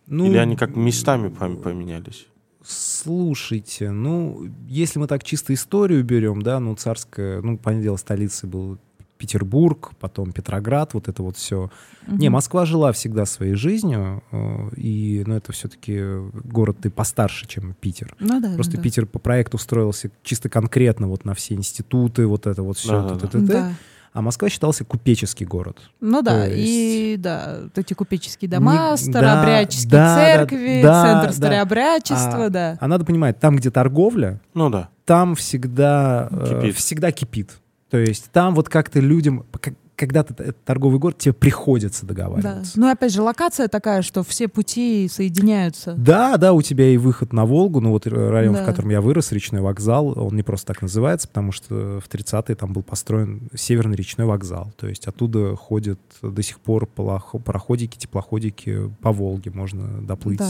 [0.08, 2.26] Ну, Или они как местами пом- поменялись?
[2.64, 8.48] Слушайте, ну, если мы так чисто историю берем, да, ну, царская, ну, понятное дело, столицей
[8.48, 8.78] был
[9.16, 11.70] Петербург, потом Петроград, вот это вот все.
[12.06, 12.34] Не, Мгм.
[12.34, 16.00] Москва жила всегда своей жизнью, э, и, ну, это все-таки
[16.44, 18.14] город ты постарше, чем Питер.
[18.20, 18.82] Ну да, Просто да, да.
[18.82, 23.38] Питер по проекту строился чисто конкретно вот на все институты, вот это вот все, Да-да-да.
[23.40, 23.72] Да.
[24.18, 25.78] А Москва считался купеческий город.
[26.00, 31.02] Ну да, То и да, вот эти купеческие дома, Не- старообрядческие да, да, церкви, да,
[31.04, 31.32] центр да.
[31.32, 32.78] старообрядчества, А- да.
[32.80, 34.88] А надо понимать, там, где торговля, Ну да.
[35.04, 36.76] там всегда э, Кипит.
[36.76, 37.60] всегда кипит.
[37.90, 42.14] То есть там вот как-то людям, к- когда ты т- торговый город, тебе приходится Да.
[42.14, 42.78] договариваться.
[42.80, 45.94] Ну, опять же, локация такая, что все пути соединяются.
[45.98, 48.62] Да, да, у тебя и выход на Волгу, ну вот район, Да.
[48.62, 52.54] в котором я вырос, речной вокзал, он не просто так называется, потому что в 30-е
[52.54, 54.72] там был построен Северный речной вокзал.
[54.76, 60.38] То есть оттуда ходят до сих пор пароходики, теплоходики по Волге, можно доплыть.
[60.38, 60.48] Да.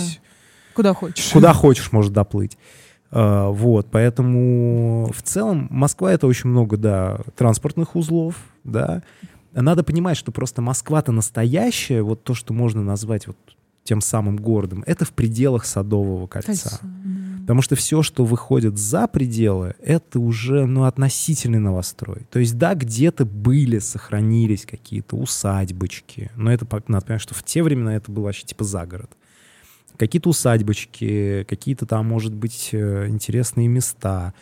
[0.74, 1.30] Куда хочешь.
[1.32, 2.58] Куда хочешь, может доплыть.
[3.11, 8.34] А, Вот, поэтому в целом Москва это очень много, да, транспортных узлов,
[8.64, 9.02] да.
[9.52, 13.37] Надо понимать, что просто Москва-то настоящая, вот то, что можно назвать вот
[13.84, 16.78] тем самым городом, это в пределах Садового кольца.
[16.82, 16.88] Да.
[17.48, 22.26] Потому что все, что выходит за пределы, это уже ну, относительный новострой.
[22.30, 27.62] То есть, да, где-то были, сохранились какие-то усадьбочки, но это надо понимать, что в те
[27.62, 29.11] времена это было вообще типа загород.
[29.96, 34.34] Какие-то усадьбочки, какие-то там, может быть, э, интересные места,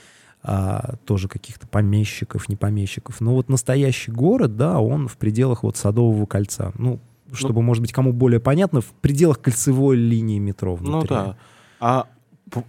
[0.42, 3.20] а, тоже каких-то помещиков, не помещиков.
[3.20, 6.72] Но вот настоящий город, да, он в пределах вот Садового кольца.
[6.79, 7.01] Ну,
[7.33, 11.01] чтобы, может быть, кому более понятно, в пределах кольцевой линии метро внутри.
[11.01, 11.37] Ну да.
[11.81, 12.07] А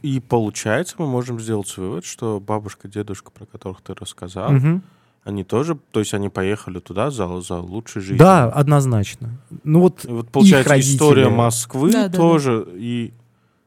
[0.02, 4.82] и получается, мы можем сделать вывод, что бабушка, дедушка, про которых ты рассказал, Мгм.
[5.24, 8.18] они тоже, то есть они поехали туда за, за лучшей жизнью.
[8.20, 9.38] Да, однозначно.
[9.64, 10.96] Ну вот И вот получается родители.
[10.96, 12.18] история Москвы Да, да, да.
[12.18, 13.14] тоже и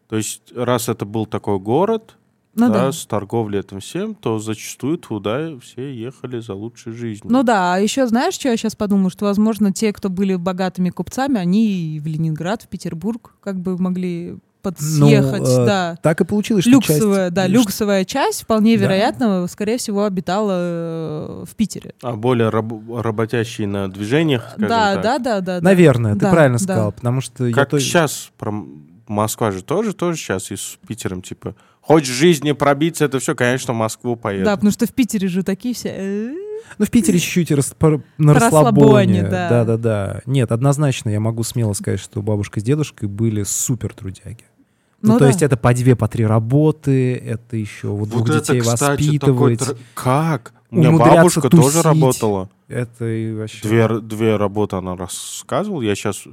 [0.08, 2.16] то есть раз это был такой город,
[2.54, 2.92] Ну да, да.
[2.92, 7.32] с торговлей этим всем, то зачастую туда все ехали за лучшей жизнью.
[7.32, 10.90] Ну да, а еще знаешь, что я сейчас подумала, что, возможно, те, кто были богатыми
[10.90, 15.96] купцами, они и в Ленинград, в Петербург как бы могли подъехать, э, да.
[16.02, 18.84] так и получилось, что Люксовая, часть- да, люксовая часть, вполне Да.
[18.84, 21.94] вероятно, скорее всего, обитала э, в Питере.
[22.02, 25.02] А более раб- работящие на движениях, Да, так.
[25.02, 25.60] да, да, да.
[25.60, 25.64] да.
[25.64, 26.64] Наверное, ты Да, правильно да.
[26.64, 28.52] сказал, потому что я Как то- сейчас про
[29.08, 33.34] Москва же тоже, тоже сейчас и с Питером, типа, хочешь в жизни пробиться, это все,
[33.34, 34.44] конечно, в Москву поеду.
[34.44, 35.88] Да, потому что в Питере же такие все...
[35.92, 36.30] э,
[36.78, 37.74] Ну, в Питере чуть-чуть рас-
[38.18, 38.34] на расслабоне.
[38.34, 39.48] расслабоне, да.
[39.48, 40.20] Да, да, да.
[40.26, 44.44] Нет, однозначно я могу смело сказать, что бабушка с дедушкой были супер трудяги.
[45.02, 45.26] Ну, Ну то да.
[45.28, 49.18] есть это по две, по три работы, это еще вот двух Вот это, детей кстати,
[49.18, 49.54] такой...
[49.54, 49.60] воспитывать.
[49.62, 50.52] тр- Как?
[50.70, 51.84] У меня бабушка тоже тусить.
[51.84, 52.50] работала.
[52.68, 53.66] Это и вообще...
[53.66, 55.80] Две, две работы она рассказывала.
[55.82, 56.24] Я сейчас...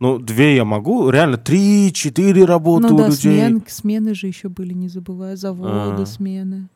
[0.00, 1.10] Ну, две я могу.
[1.10, 3.38] Реально, три-четыре работы Ну у да, людей.
[3.40, 6.06] смен- смены же еще были, не забывая, заводы, А.
[6.06, 6.68] смены.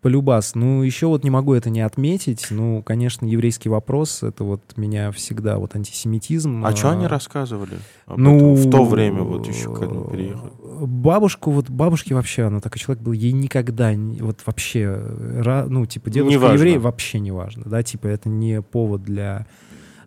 [0.00, 0.54] Полюбас.
[0.54, 2.46] Ну, еще вот не могу это не отметить.
[2.50, 6.64] Ну, конечно, еврейский вопрос, это вот меня всегда вот антисемитизм.
[6.64, 7.78] А что они а, рассказывали?
[8.06, 10.50] об Ну, этом в то время, вот еще когда мы переехали?
[10.86, 15.84] Бабушку, вот бабушке вообще, она такой человек был, ей никогда, не- вот вообще, ра- ну,
[15.84, 16.54] типа, дедушка Неважно.
[16.54, 19.46] еврей, вообще не важно, да, типа, это не повод для...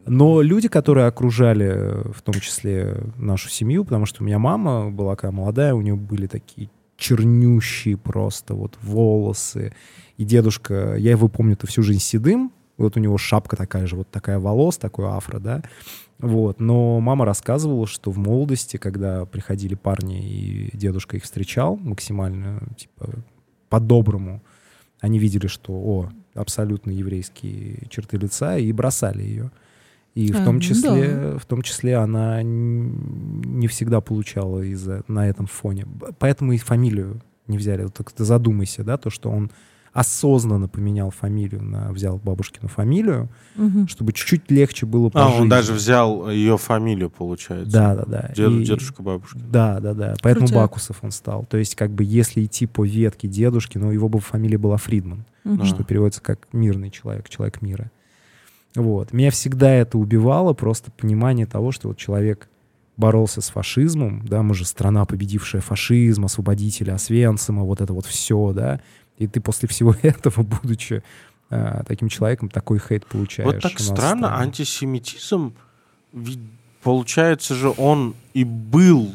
[0.05, 4.89] Но люди, которые окружали, э, в том числе, нашу семью, потому что у меня мама
[4.89, 9.73] была когда молодая, у нее были такие чернющие просто вот волосы,
[10.17, 14.09] и дедушка, я его помню-то всю жизнь седым, вот у него шапка такая же, вот
[14.09, 15.63] такая волос, такой афро, да,
[16.21, 16.59] вот.
[16.59, 23.09] Но мама рассказывала, что в молодости, когда приходили парни, и дедушка их встречал максимально, типа,
[23.69, 24.43] по-доброму,
[24.99, 29.51] они видели, что, о, абсолютно еврейские черты лица, и бросали ее.
[30.13, 35.27] И в А, том ну числе, в том числе она не всегда получала из-за, на
[35.27, 35.85] этом фоне.
[36.19, 37.83] Поэтому и фамилию не взяли.
[37.83, 39.51] Вот так ты задумайся, да, то, что он
[39.93, 43.89] осознанно поменял фамилию, на, взял бабушкину фамилию, Мгм.
[43.89, 45.49] чтобы чуть-чуть легче было по А, он жизни.
[45.49, 47.71] даже взял ее фамилию, получается.
[47.73, 48.31] Да, да, да.
[48.33, 49.37] Дед- И- Дедушка, бабушка.
[49.39, 50.15] Да, да, да.
[50.23, 50.63] Поэтому Крутяк.
[50.63, 51.45] Бакусов он стал.
[51.45, 55.25] То есть, как бы, если идти по ветке дедушки, ну, его бы фамилия была Фридман.
[55.43, 55.65] А.
[55.65, 57.89] что переводится как мирный человек, человек мира.
[58.75, 59.11] Вот.
[59.13, 62.49] Меня всегда это убивало, просто понимание того, что вот человек
[62.97, 68.53] боролся с фашизмом, да, мы же страна, победившая фашизм, освободители Освенцима, вот это вот все,
[68.53, 68.79] да,
[69.17, 71.03] и ты после всего этого, будучи
[71.49, 73.51] а, таким человеком, такой хейт получаешь.
[73.51, 74.43] Вот так странно, стране.
[74.43, 75.53] антисемитизм,
[76.13, 76.39] ведь,
[76.83, 79.13] получается же, он и был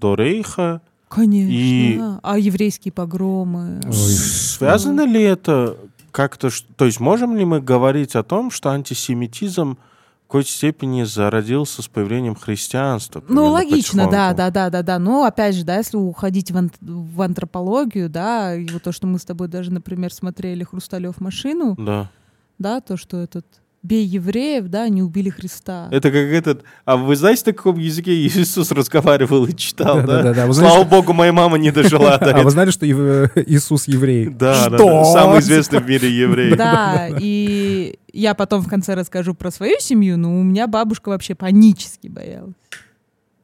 [0.00, 0.80] до Рейха.
[1.08, 1.50] Конечно.
[1.52, 3.80] И- А еврейские погромы?
[3.84, 3.92] Ой.
[3.92, 5.76] Связано ли это
[6.10, 6.50] как-то...
[6.76, 11.88] То есть можем ли мы говорить о том, что антисемитизм в какой-то степени зародился с
[11.88, 13.22] появлением христианства?
[13.28, 14.36] Ну, логично, да, потихоньку?
[14.36, 14.98] да, да, да, да.
[14.98, 19.06] Но опять же, да, если уходить в, ан- в антропологию, да, и вот то, что
[19.06, 22.10] мы с тобой даже, например, смотрели Хрусталев машину, Да.
[22.58, 23.44] да, то, что этот
[23.82, 25.88] бей евреев, да, они убили Христа.
[25.90, 26.64] Это как этот...
[26.84, 30.22] А вы знаете, на каком языке Иисус разговаривал и читал, да?
[30.22, 30.46] Да-да-да.
[30.46, 32.50] Вы Слава знаете, богу, моя мама не дожила до А вы этого.
[32.50, 34.26] знали, что Ев- Иисус еврей?
[34.26, 34.86] Да, да, Что?
[34.86, 35.04] да.
[35.04, 36.54] Самый известный в мире еврей.
[36.54, 41.34] Да, и я потом в конце расскажу про свою семью, но у меня бабушка вообще
[41.34, 42.54] панически боялась.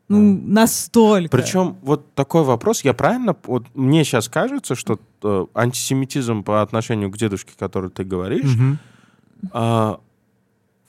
[0.08, 1.36] Ну, настолько.
[1.36, 7.10] Причем вот такой вопрос, я правильно, вот мне сейчас кажется, что э, антисемитизм по отношению
[7.10, 8.56] к дедушке, который ты говоришь,
[9.52, 9.98] а,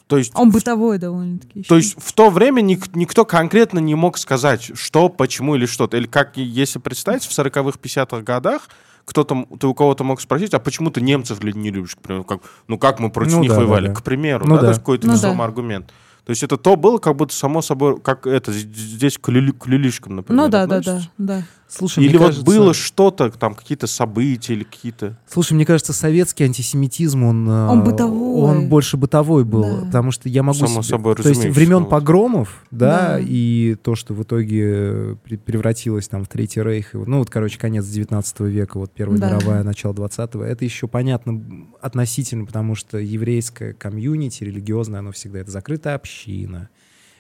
[0.08, 1.63] то есть, Он бытовой довольно-таки.
[1.63, 5.98] то есть в то время ник- никто конкретно не мог сказать, что, почему или что-то.
[5.98, 8.70] Или как если представить, в 40-х, 50-х годах
[9.06, 12.41] кто-то, ты у кого-то мог спросить, а почему ты немцев не любишь, к примеру, как,
[12.67, 13.93] ну как мы против Ну них да, да, воевали, да.
[13.96, 14.67] к примеру, Ну да, да.
[14.67, 15.43] то есть какой-то Ну весомый да.
[15.46, 15.93] аргумент.
[16.26, 19.65] То есть это то было, как будто само собой, как это, здесь к, люли- к
[19.65, 20.43] люлишкам, например.
[20.43, 21.10] Ну да, да, относится.
[21.17, 21.43] да, да.
[21.69, 25.17] Слушай, Или мне вот кажется- было что-то, там какие-то события или какие-то...
[25.30, 27.49] Слушай, мне кажется, советский антисемитизм, он...
[27.49, 28.41] э, Он бытовой.
[28.41, 29.86] Он больше бытовой был, Да.
[29.86, 30.58] потому что я могу...
[30.60, 31.89] Само себе- собой То есть времен вот.
[31.89, 33.19] погромов, да, Да.
[33.19, 37.60] и то, что в итоге э, пре- превратилось там в Третий Рейх, ну вот, короче,
[37.60, 39.36] конец 19 века, вот Первая Да.
[39.36, 41.41] мировая, начало 20-го, это еще понятно
[41.82, 46.69] относительно, потому что еврейское комьюнити, религиозное, оно всегда, это закрытая община,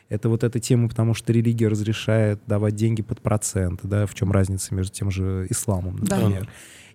[0.09, 4.31] это вот эта тема, потому что религия разрешает давать деньги под проценты, да, в чем
[4.31, 6.17] разница между тем же исламом, Да.
[6.17, 6.49] например.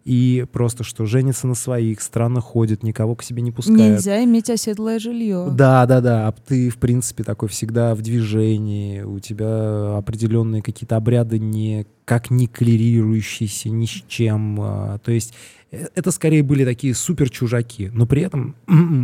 [0.05, 3.79] и просто что женятся на своих, странно ходят, никого к себе не пускают.
[3.81, 5.47] Нельзя иметь оседлое жилье.
[5.53, 6.27] Да, да, да.
[6.27, 12.31] А ты, в принципе, такой всегда в движении, у тебя определенные какие-то обряды не как
[12.33, 14.59] не коллерирующиеся ни с чем.
[14.61, 15.35] а, То есть
[15.71, 18.57] э, это скорее были такие супер чужаки, но при этом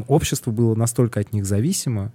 [0.09, 2.12] общество было настолько от них зависимо,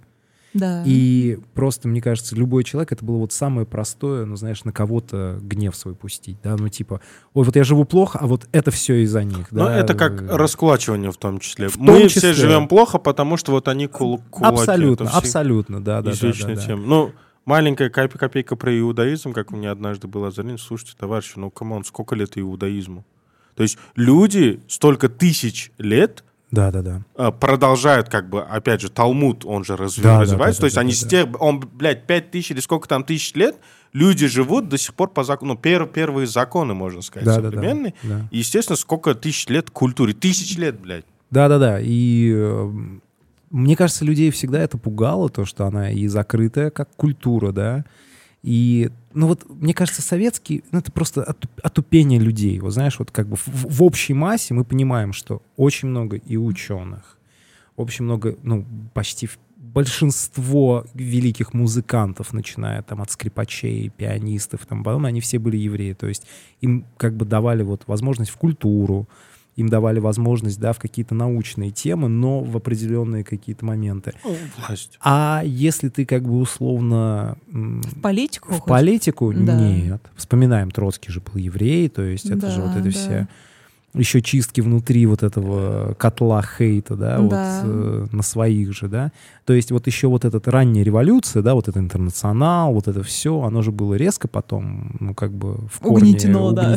[0.54, 0.82] Да.
[0.86, 5.38] и просто, мне кажется, любой человек, это было вот самое простое, ну, знаешь, на кого-то
[5.42, 7.00] гнев свой пустить, да, ну, типа,
[7.34, 9.76] ой, вот я живу плохо, а вот это все из-за них, Ну, да.
[9.76, 11.68] это как э, раскулачивание в том числе.
[11.68, 12.32] В Мы том все числе.
[12.34, 14.54] живем плохо, потому что вот они кул кулаки.
[14.60, 16.56] Абсолютно, Это все абсолютно, да, да, да, да, да.
[16.56, 16.82] тема.
[16.86, 17.12] Ну,
[17.44, 20.58] маленькая копе- копейка про иудаизм, как у меня однажды было озарение.
[20.58, 23.04] Слушайте, товарищи, ну, come on, сколько лет иудаизму?
[23.56, 26.82] То есть люди столько тысяч лет Да, да,
[27.16, 27.30] да.
[27.32, 30.60] продолжают, как бы, опять же, Талмуд, он же разви- Да, да, развивается.
[30.60, 31.08] да, То есть да, они да, с да.
[31.08, 33.56] тех, он, блядь, пять тысяч или сколько там тысяч лет,
[33.92, 37.42] люди живут до сих пор по закону, ну, пер- первые законы, можно сказать, Да, да,
[37.42, 37.94] да, современные.
[38.04, 38.28] да.
[38.30, 40.12] И, естественно, сколько тысяч лет культуре?
[40.12, 41.04] Тысяч лет, блядь.
[41.30, 41.80] Да, да, да.
[41.80, 42.70] И э,
[43.50, 47.84] мне кажется, людей всегда это пугало, то, что она и закрытая, как культура, да.
[48.44, 52.60] И, ну вот, мне кажется, советский, ну, это просто оту- отупение людей.
[52.60, 56.36] Вот знаешь, вот как бы в, в общей массе мы понимаем, что очень много и
[56.36, 57.18] ученых,
[57.76, 65.22] очень много, ну, почти большинство великих музыкантов, начиная там от скрипачей, пианистов, там, потом они
[65.22, 65.94] все были евреи.
[65.94, 66.26] То есть
[66.60, 69.08] им как бы давали вот возможность в культуру,
[69.56, 74.12] им давали возможность, да, в какие-то научные темы, но в определенные какие-то моменты.
[74.24, 74.98] Ну, власть.
[75.00, 78.68] А если ты как бы условно В политику в хоть?
[78.68, 79.54] политику, Да.
[79.56, 80.02] нет.
[80.16, 82.90] Вспоминаем, Троцкий же был еврей, то есть это же Да, вот это да.
[82.90, 83.28] все
[83.96, 87.60] еще чистки внутри вот этого котла хейта, да, вот Да.
[87.62, 89.12] э, на своих же, да.
[89.44, 93.40] То есть вот еще вот эта ранняя революция, да, вот это интернационал, вот это все,
[93.42, 96.72] оно же было резко потом, ну как бы в корне Угнетено, да.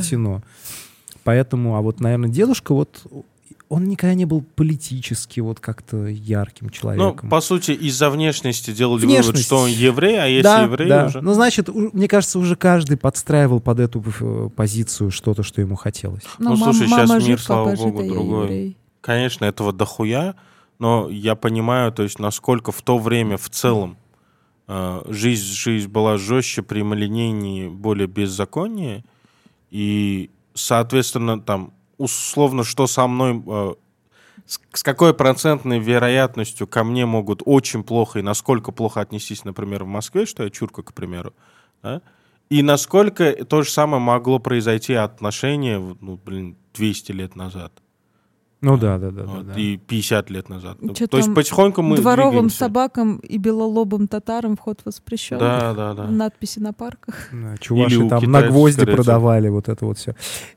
[1.28, 3.06] Поэтому, а вот, наверное, дедушка вот
[3.68, 7.30] он никогда не был политически вот как-то ярким Ну, человеком.
[7.30, 9.28] по сути, из-за внешности делали Внешность.
[9.28, 11.06] вывод, что он еврей, а если да, еврей да.
[11.08, 11.20] уже...
[11.22, 15.76] Ну, значит, у- мне кажется, уже каждый подстраивал под эту э, позицию что-то, что ему
[15.76, 16.24] хотелось.
[16.40, 18.44] Ну, мам- слушай, мама мир, жив, слава богу, другой.
[18.46, 18.78] еврей.
[19.02, 20.36] Конечно, этого дохуя,
[20.80, 23.98] но я понимаю, то есть, насколько в то время в целом
[24.70, 29.04] э, жизнь, жизнь была жестче, прямолинейнее, более беззаконнее,
[29.72, 33.44] и, соответственно, там, условно, что со мной...
[33.46, 33.76] э,
[34.46, 39.84] с, с какой процентной вероятностью ко мне могут очень плохо и насколько плохо отнестись, например,
[39.84, 41.34] в Москве, что я чурка, к примеру,
[41.82, 42.02] да?
[42.50, 47.74] и насколько то же самое могло произойти отношения, ну, блин, 200 лет назад.
[48.60, 49.28] Ну да, да, да, да.
[49.28, 49.54] Вот, да.
[49.54, 50.78] И 50 лет назад.
[50.82, 52.58] Ну, Чё То есть потихоньку мы Дворовым двигаемся.
[52.58, 55.38] собакам и белолобым татарам вход воспрещен.
[55.38, 56.08] Да, да, да.
[56.08, 57.30] Надписи на парках.
[57.32, 59.04] Да, чуваши Или там на гвозди скорее всего.
[59.04, 60.16] продавали, вот это вот все.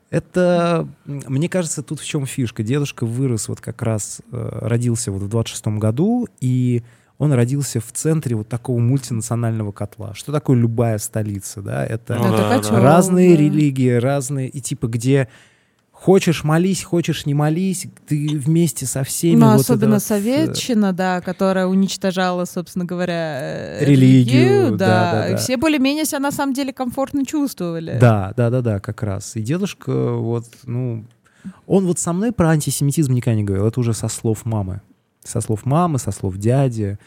[0.09, 2.63] Это, мне кажется, тут в чем фишка.
[2.63, 6.83] Дедушка вырос вот как раз, э, родился вот в 26-м году, и
[7.19, 10.15] он родился в центре вот такого мультинационального котла.
[10.15, 11.85] Что такое любая столица, да?
[11.85, 12.79] Это Ну да, да.
[12.81, 13.43] разные да.
[13.43, 15.27] религии, разные, и типа где
[16.01, 19.39] хочешь молись, хочешь не молись, ты вместе со всеми.
[19.39, 24.77] Ну, вот особенно это вот, э, советчина, да, которая уничтожала, собственно говоря, э, Религию, да,
[24.77, 25.11] да.
[25.11, 25.37] да, да.
[25.37, 27.97] все более-менее себя на самом деле комфортно чувствовали.
[28.01, 29.35] Да, да, да, да, как раз.
[29.35, 31.05] И дедушка, вот, ну,
[31.67, 33.67] он вот со мной про антисемитизм никогда не говорил.
[33.67, 34.81] Это уже со слов мамы.
[35.23, 36.97] Со слов мамы, со слов дяди.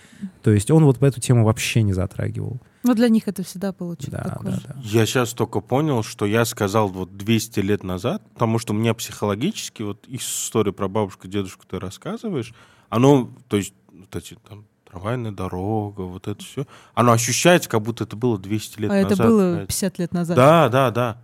[0.43, 2.61] То есть он вот по эту тему вообще не затрагивал.
[2.85, 4.53] Но для них это всегда получилось Да, такое.
[4.53, 4.75] да, да.
[4.83, 8.95] Я сейчас только понял, что я сказал вот 200 лет назад, потому что у меня
[8.95, 12.53] психологически, вот история про бабушку, дедушку ты рассказываешь,
[12.91, 18.05] оно, то есть, вот эти там трамвайная дорога, вот это все, оно ощущается, как будто
[18.05, 19.13] это было 200 лет А назад.
[19.13, 19.69] это было блядь.
[19.69, 20.37] 50 лет назад.
[20.37, 21.19] Да, да, да.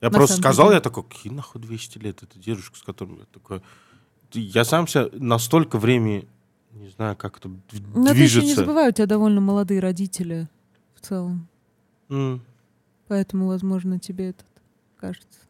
[0.00, 0.76] Я На просто сказал, деле.
[0.76, 2.22] я такой, какие нахуй 200 лет?
[2.24, 3.62] Это дедушка, с которым я такой...
[4.32, 6.26] Я сам себя настолько времени,
[6.72, 7.56] не знаю, как это д-
[7.94, 8.54] Но ты еще не движется.
[8.56, 10.48] забывай, у тебя довольно молодые родители
[11.02, 11.48] в целом.
[12.10, 12.40] М.
[13.08, 14.44] Поэтому, возможно, тебе это
[14.98, 15.40] кажется.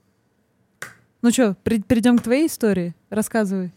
[1.20, 2.94] Ну что, перейдем к твоей истории?
[3.10, 3.70] Рассказывай.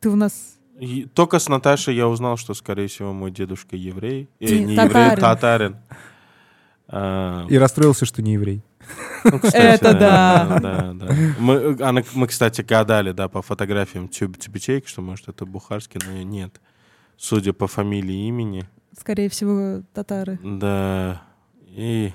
[0.00, 0.56] Ты у нас...
[0.78, 4.28] И только с Наташей я узнал, что, скорее всего, мой дедушка еврей.
[4.40, 5.02] Э, не татарин.
[5.04, 5.76] еврей, татарин.
[6.88, 8.60] А, И расстроился, что не еврей.
[9.24, 10.58] ну, кстати, Это да.
[10.60, 11.14] да, да.
[11.38, 16.12] Мы, она- мы, кстати, гадали, да, по фотографиям Тюб Тюбичейки, что, может, это бухарский, но
[16.22, 16.60] нет.
[17.16, 18.68] Судя по фамилии и имени,
[18.98, 20.38] Скорее всего, татары.
[20.42, 21.22] да.
[21.68, 22.12] И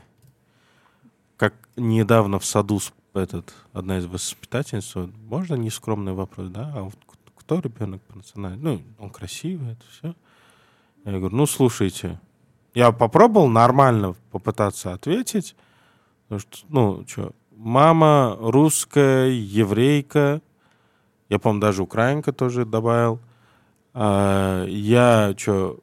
[1.38, 2.80] как недавно в саду
[3.14, 4.94] этот, одна из воспитательниц,
[5.28, 6.72] можно нескромный вопрос, да?
[6.76, 6.96] А вот
[7.36, 8.64] кто ребенок по национальности?
[8.64, 10.16] Ну, он красивый, это все.
[11.06, 12.20] Я говорю, ну, слушайте,
[12.74, 15.56] я попробовал нормально попытаться ответить,
[16.24, 20.42] потому что, ну, что, мама русская, еврейка.
[21.30, 23.20] Я, по-моему, даже украинка тоже добавил.
[23.94, 25.80] А, я что,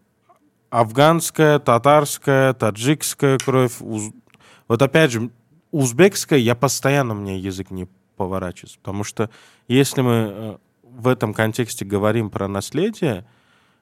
[0.71, 3.81] афганская, татарская, таджикская кровь.
[3.81, 4.11] Уз...
[4.69, 5.31] Вот опять же,
[5.71, 8.79] узбекская, я постоянно, мне язык не поворачивается.
[8.79, 9.31] Потому что
[9.69, 13.27] если мы э, в этом контексте говорим про наследие,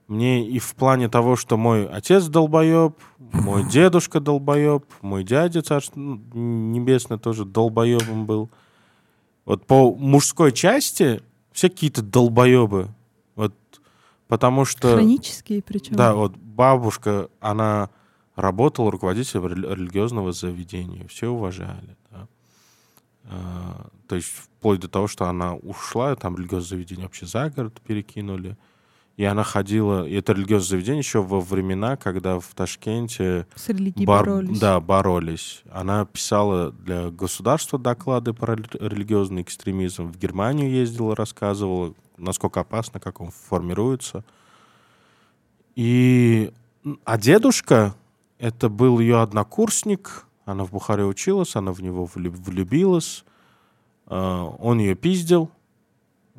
[0.07, 5.99] мне и в плане того, что мой отец долбоеб, мой дедушка долбоеб, мой дядя, царство
[5.99, 8.51] ну, тоже долбоебом был.
[9.47, 11.23] Вот по мужской части
[11.53, 12.89] все какие-то долбоебы.
[14.29, 14.95] Потому что...
[14.95, 15.97] Хронические причем.
[15.97, 17.91] Да, вот бабушка, она
[18.37, 21.07] работала руководителем религиозного заведения.
[21.09, 21.97] Все уважали.
[22.11, 22.29] Да.
[23.25, 27.81] А, то есть вплоть до того, что она ушла, там религиозное заведение вообще за город
[27.87, 28.57] перекинули.
[29.17, 33.47] И она ходила, и это религиозное заведение еще во времена, когда в Ташкенте...
[33.55, 34.59] С религией бар, боролись.
[34.59, 35.63] Да, боролись.
[35.71, 40.11] Она писала для государства доклады про религиозный экстремизм.
[40.11, 44.25] В Германию ездила, рассказывала, насколько опасно, как он формируется.
[45.77, 46.53] И...
[47.05, 47.95] А дедушка,
[48.39, 53.25] это был ее однокурсник, она в Бухаре училась, она в него влюбилась,
[54.07, 55.51] а, он ее пиздил,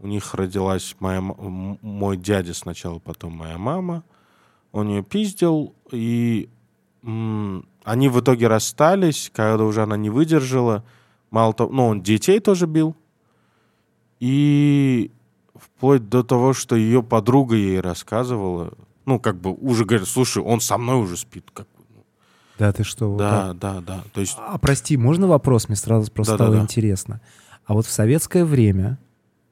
[0.01, 4.03] у них родилась моя, мой дядя сначала, потом моя мама.
[4.71, 6.49] Он ее пиздил, и
[7.01, 10.83] они в итоге расстались, когда уже она не выдержала.
[11.31, 12.95] Мало того, ну, он детей тоже бил.
[14.19, 15.11] И
[15.55, 18.73] вплоть до того, что ее подруга ей рассказывала,
[19.05, 21.45] ну, как бы уже говорит, слушай, он со мной уже спит.
[21.53, 21.67] Как.
[21.93, 22.03] Ну».
[22.57, 23.15] Да, ты что?
[23.15, 24.03] Да, вот да, да.
[24.13, 24.35] То есть...
[24.39, 25.69] А прости, можно вопрос?
[25.69, 26.63] Мне сразу просто да, стало да, да.
[26.63, 27.21] интересно.
[27.65, 28.97] А вот в советское время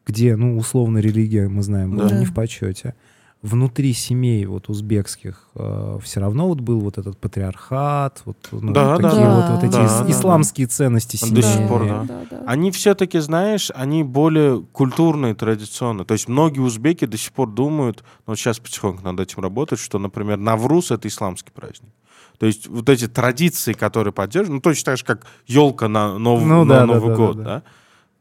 [0.06, 2.18] где, ну, условно, религия, мы знаем, была да.
[2.18, 2.96] не в почете.
[3.42, 8.96] Внутри семей вот узбекских э, все равно вот был вот этот патриархат, вот, ну, да,
[8.96, 10.72] такие да, вот, вот эти да, ис- исламские да.
[10.72, 11.36] ценности семьи.
[11.36, 12.04] До сих пор, да.
[12.08, 12.44] да, да.
[12.48, 16.06] Они все-таки, знаешь, они более культурные, традиционные.
[16.06, 19.80] То есть многие узбеки до сих пор думают, ну, вот сейчас потихоньку над этим работать,
[19.80, 21.92] что, например, Навруз— это исламский праздник.
[22.40, 26.42] То есть вот эти традиции, которые поддерживают, ну, точно так же, как елка на, нов...
[26.44, 27.50] ну, на да, Новый да, год, да, да.
[27.56, 27.64] да?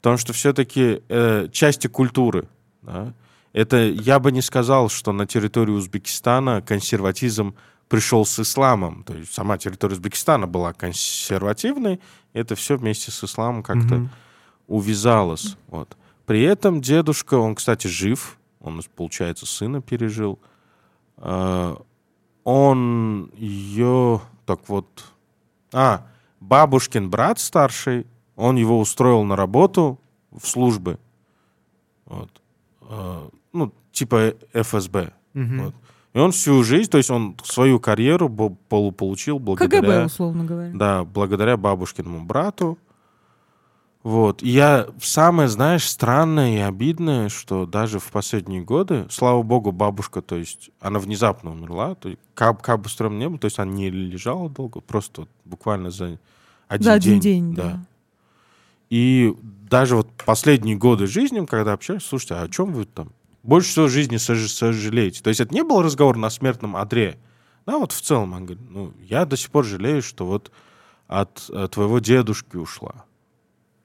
[0.03, 2.48] Потому что все-таки э, части культуры.
[2.82, 3.14] Да?
[3.53, 7.55] Это я бы не сказал, что на территории Узбекистана консерватизм
[7.88, 9.05] пришел с исламом.
[9.05, 12.00] То есть сама территория Узбекистана была консервативной,
[12.32, 14.09] это все вместе с исламом как-то mm-hmm.
[14.66, 15.57] увязалось.
[15.68, 15.96] Вот.
[16.26, 20.40] При этом дедушка, он, кстати, жив, он, получается, сына пережил.
[21.18, 21.76] Э,
[22.42, 25.05] он ее, так вот...
[25.72, 26.07] А,
[26.40, 28.07] бабушкин брат старший,
[28.37, 29.99] он его устроил на работу
[30.30, 30.99] в службы.
[32.07, 32.30] Вот.
[32.83, 35.12] А, ну, типа ФСБ.
[35.35, 35.62] Угу.
[35.62, 35.74] Вот.
[36.14, 39.80] И он всю жизнь, то есть он свою карьеру получил благодаря...
[39.80, 40.72] КГБ, условно говоря.
[40.74, 42.78] Да, благодаря бабушкиному брату.
[44.03, 44.43] Вот.
[44.43, 50.20] И я самое, знаешь, странное и обидное, что даже в последние годы, слава богу, бабушка,
[50.20, 53.59] то есть она внезапно умерла, то есть как, как бы стрём не было, то есть
[53.59, 56.18] она не лежала долго, просто вот буквально за
[56.66, 57.18] один за день.
[57.18, 57.62] один день, да.
[57.62, 57.80] да.
[58.93, 59.34] И
[59.70, 63.11] даже вот последние годы жизни, когда общаюсь, слушайте, а о чем вы там
[63.43, 65.22] больше всего жизни сожалеете?
[65.22, 67.18] То есть это не был разговор на смертном одре.
[67.64, 70.53] Да, вот в целом, он говорит, ну, я до сих пор жалею, что вот
[71.09, 73.07] от, от э, твоего дедушки ушла.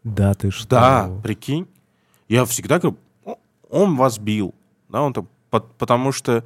[0.03, 0.68] Да, ты что?
[0.68, 1.70] Да, прикинь.
[2.28, 2.97] Я всегда говорю,
[3.70, 4.53] он вас бил.
[4.89, 5.30] Да, он там,
[5.78, 6.43] потому что...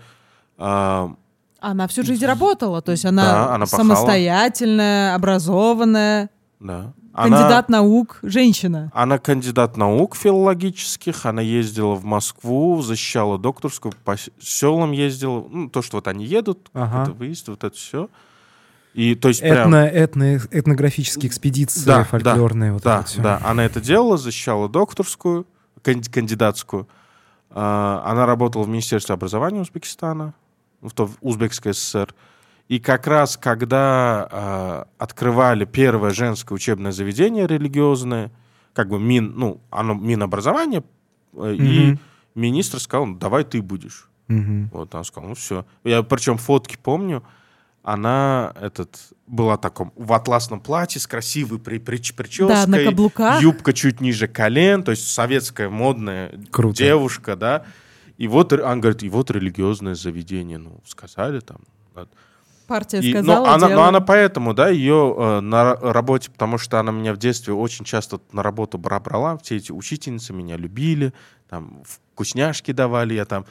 [0.59, 1.15] А,
[1.59, 6.29] она всю жизнь работала, то есть она, да, она самостоятельная, образованная.
[6.59, 6.93] Да.
[7.13, 8.91] Кандидат она, наук, женщина.
[8.93, 15.45] Она кандидат наук филологических, она ездила в Москву, защищала докторскую, по селам ездила.
[15.49, 17.03] Ну, то, что вот они едут, ага.
[17.03, 18.09] это выезд, вот это все.
[18.93, 19.73] И то есть прям...
[19.73, 22.71] этно, этно, этнографические экспедиции да, фольклорные.
[22.71, 25.47] Да, вот да, это да, она это делала, защищала докторскую,
[25.81, 26.87] кандидатскую.
[27.49, 30.33] А, она работала в Министерстве образования Узбекистана,
[30.81, 32.13] в Узбекской ССР.
[32.71, 38.31] И как раз когда э, открывали первое женское учебное заведение религиозное,
[38.71, 40.81] как бы мин, ну, оно Минобразование,
[41.33, 41.57] э, mm-hmm.
[41.57, 41.99] и
[42.33, 44.09] министр сказал, ну, давай ты будешь.
[44.29, 44.69] Mm-hmm.
[44.71, 45.65] Вот, он сказал, ну все.
[45.83, 47.23] Я причем фотки помню,
[47.83, 48.97] она этот
[49.27, 53.41] была таком в атласном платье с красивой при, при, прической, да, на каблуках.
[53.41, 56.77] юбка чуть ниже колен, то есть советская модная Круто.
[56.77, 57.65] девушка, да.
[58.17, 61.57] И вот он говорит, и вот религиозное заведение, ну сказали там.
[62.71, 66.79] Партия и, сказала, но, она, но она поэтому, да, ее э, на работе, потому что
[66.79, 71.13] она меня в детстве очень часто на работу брала, все эти учительницы меня любили,
[71.49, 73.45] там вкусняшки давали, я там,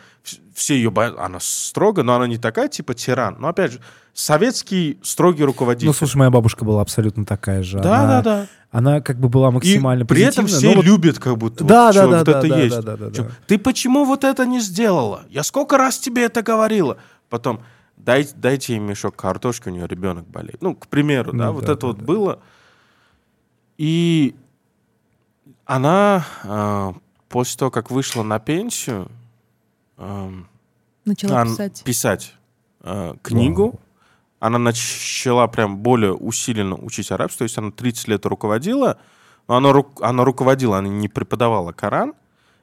[0.54, 3.36] все ее боятся, она строго, но она не такая, типа, тиран.
[3.38, 3.80] Но, опять же,
[4.14, 5.88] советский строгий руководитель.
[5.88, 7.78] Ну, слушай, моя бабушка была абсолютно такая же.
[7.78, 8.46] Да, она, да, да.
[8.70, 11.94] Она как бы была максимально И при этом все вот- любят, как будто Да, вот,
[11.94, 12.76] да, что да, вот да, это да, есть.
[12.76, 13.30] да, да, да, да.
[13.46, 15.24] Ты почему вот это не сделала?
[15.28, 16.96] Я сколько раз тебе это говорила?
[17.28, 17.60] Потом
[18.05, 20.61] дайте, дайте ей мешок картошки, у нее ребенок болеет.
[20.62, 22.05] Ну, к примеру, да, Ну вот да, это да, вот да.
[22.05, 22.42] было.
[23.78, 24.34] И
[25.64, 26.94] она а,
[27.28, 29.11] после того, как вышла на пенсию,
[29.96, 30.48] ам,
[31.05, 31.82] Начала ан- писать.
[31.84, 32.34] писать,
[32.80, 33.62] а, книгу.
[33.70, 33.80] Вау.
[34.40, 38.98] Она начала прям более усиленно учить арабский, то есть она 30 лет руководила,
[39.48, 42.11] но она, ру- она руководила, она не преподавала Коран.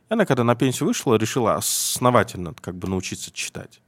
[0.09, 3.79] И она, когда на пенсию вышла, решила основательно как бы научиться читать.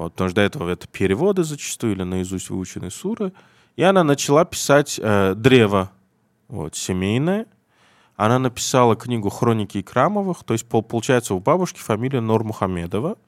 [0.00, 3.34] Вот, потому что до этого это переводы зачастую или наизусть выученные суры.
[3.76, 5.90] И она начала писать э, древо
[6.48, 7.44] вот, семейное.
[8.16, 13.18] Она написала книгу «Хроники Икрамовых», то есть, пол- получается, у бабушки фамилия Нурмухамедова.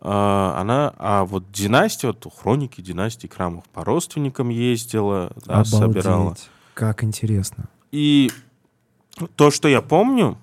[0.00, 6.22] А, она, а вот династия, вот хроники династии Крамов по родственникам ездила, да, собирала.
[6.22, 6.50] Обалдеть.
[6.74, 7.66] Как интересно.
[7.92, 8.32] И
[9.36, 10.38] то, что я помню,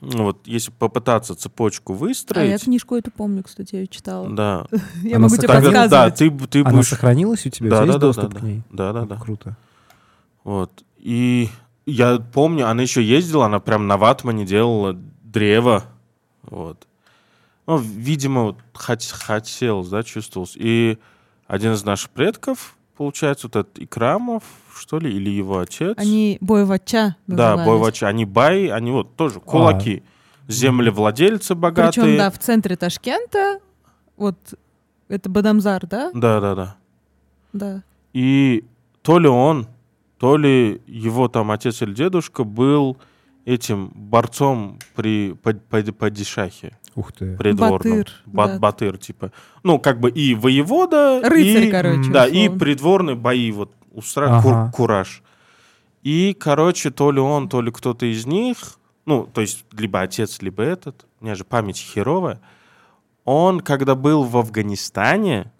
[0.00, 4.28] вот если попытаться цепочку А я выстроить, книжку эту помню, кстати, я её читала.
[4.30, 4.66] да,
[5.02, 6.16] Я могу тебе тогда, да, подсказывать.
[6.40, 7.70] ты, ты Она будешь, сохранилась у тебя?
[7.70, 8.62] Да, да, да, доступ да, к ней?
[8.70, 9.56] да, да, Ну, да, Круто.
[10.44, 10.84] вот.
[10.98, 11.48] И
[11.86, 15.84] я помню, она еще ездила, она прям на ватмане делала древо,
[16.42, 16.86] вот.
[17.66, 20.58] Ну, видимо, вот хот- хотел, да, чувствовался.
[20.60, 20.98] И
[21.46, 24.44] один из наших предков, получается, вот этот Икрамов,
[24.76, 25.94] что ли, или его отец.
[25.96, 27.66] Они боевача Да, назывались.
[27.66, 28.04] бойвачи.
[28.04, 29.16] Они баи, они вот А.
[29.16, 30.02] тоже кулаки.
[30.48, 32.04] Землевладельцы богатые.
[32.04, 33.58] Причем, да, в центре Ташкента,
[34.16, 34.36] вот
[35.08, 36.10] это Бадамзар, да?
[36.14, 36.76] да, да, да.
[37.52, 37.82] Да.
[38.12, 38.64] И
[39.02, 39.66] то ли он,
[40.18, 42.96] то ли его там отец или дедушка был
[43.44, 47.36] этим борцом при пад- пад- падишахе Ух ты.
[47.36, 47.98] придворном.
[47.98, 48.58] Батыр, Ба- да.
[48.58, 49.32] Батыр, типа.
[49.62, 52.10] Ну, как бы и воевода, Рыцарь, и, короче.
[52.10, 52.58] да, и условно.
[52.58, 54.72] придворные бои, вот устраивать Ага.
[54.72, 55.22] кураж.
[56.02, 60.40] И, короче, то ли он, то ли кто-то из них, ну, то есть либо отец,
[60.42, 62.40] либо этот, у меня же память херовая,
[63.24, 65.50] он, когда был в Афганистане,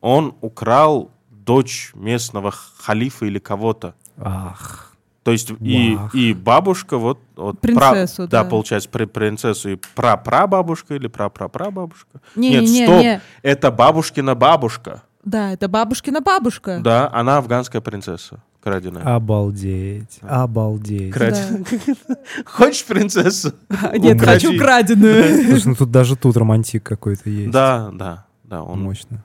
[0.00, 3.94] он украл дочь местного халифа или кого-то.
[4.18, 4.92] Ах.
[5.24, 6.14] То есть и, Вах.
[6.14, 8.44] и бабушка, вот, вот Принцессу, да.
[8.44, 8.48] да.
[8.48, 12.20] получается, при, принцессу и прапрабабушка или прапрапрабабушка.
[12.36, 13.20] Не, Нет, не, не, стоп, не.
[13.42, 15.02] это бабушкина бабушка.
[15.26, 16.78] Да, это бабушкина бабушка.
[16.82, 19.02] Да, она афганская принцесса, краденая.
[19.16, 20.20] Обалдеть.
[20.22, 21.12] Обалдеть.
[21.12, 22.04] Кра- Да.
[22.46, 23.52] Хочешь принцессу?
[23.94, 24.46] Нет, Укради.
[24.46, 25.44] хочу краденую.
[25.50, 27.50] Слушай, ну тут даже тут романтик какой-то есть.
[27.50, 28.62] Да, да, да.
[28.62, 28.80] Он...
[28.82, 29.24] Мощно.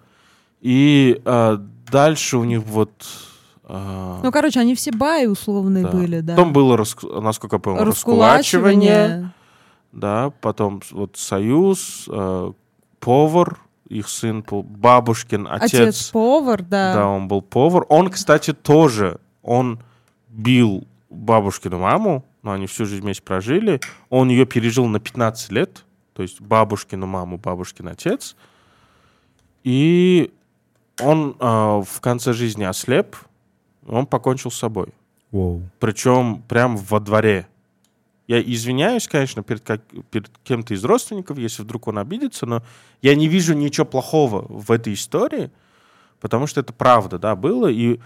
[0.60, 2.92] И а, дальше у них вот...
[3.64, 5.92] а, Ну, короче, они все баи условные да.
[5.92, 6.36] были, да.
[6.36, 6.84] Потом было,
[7.22, 8.92] насколько я понял, раскулачивание.
[9.06, 9.34] Раскулачивание.
[9.92, 12.52] Да, потом вот союз, э,
[13.00, 13.60] повар,
[13.92, 15.74] их сын, бабушкин отец.
[15.74, 16.94] Отец повар, да.
[16.94, 17.86] Да, он был повар.
[17.90, 19.80] Он, кстати, тоже, он
[20.30, 23.80] бил бабушкину маму, но они всю жизнь вместе прожили.
[24.10, 28.36] Он ее пережил на 15 лет, то есть бабушкину маму, бабушкин отец.
[29.64, 30.32] И
[31.02, 33.16] он э, в конце жизни ослеп,
[33.86, 34.88] он покончил с собой.
[35.32, 35.62] Воу.
[35.80, 37.48] Причем прям во дворе.
[38.32, 42.64] Я извиняюсь, конечно, перед, как- перед кем-то из родственников, если вдруг он обидится, но
[43.02, 45.52] я не вижу ничего плохого в этой истории,
[46.22, 47.68] потому что это правда, да, было.
[47.68, 48.00] И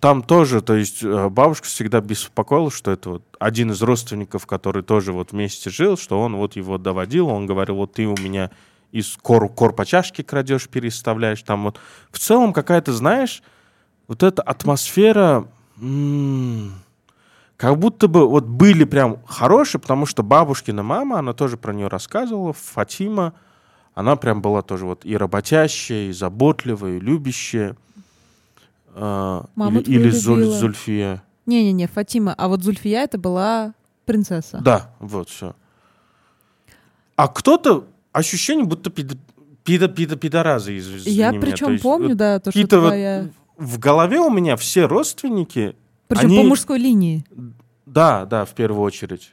[0.00, 4.82] там тоже, то есть э, бабушка всегда беспокоилась, что это вот один из родственников, который
[4.82, 8.50] тоже вот вместе жил, что он вот его доводил, он говорил, вот ты у меня
[8.90, 11.42] из кор, кор по чашке крадешь, переставляешь.
[11.44, 11.78] Там вот
[12.10, 13.44] в целом какая-то, знаешь,
[14.08, 15.46] вот эта атмосфера,
[15.80, 16.72] м,
[17.60, 21.88] как будто бы вот были прям хорошие, потому что бабушкина мама, она тоже про нее
[21.88, 23.34] рассказывала, Фатима,
[23.92, 27.76] она прям была тоже вот и работящая, и заботливая, и любящая.
[28.94, 30.46] А, Маму или Зуль-.
[30.46, 31.22] Зульфия.
[31.44, 32.32] Не-не-не, Фатима.
[32.32, 33.74] А вот Зульфия это была
[34.06, 34.58] принцесса.
[34.64, 35.54] Да, вот все.
[37.14, 39.18] А кто-то ощущение, будто пид,
[39.64, 41.42] пидо, пидо, пидоразы, из- Я меня.
[41.42, 43.28] Причем есть помню, вот да, то, что какие-то вот твоя...
[43.58, 45.76] в голове у меня все родственники,
[46.10, 47.24] Причем они- по мужской линии.
[47.86, 49.32] да, да, в первую очередь.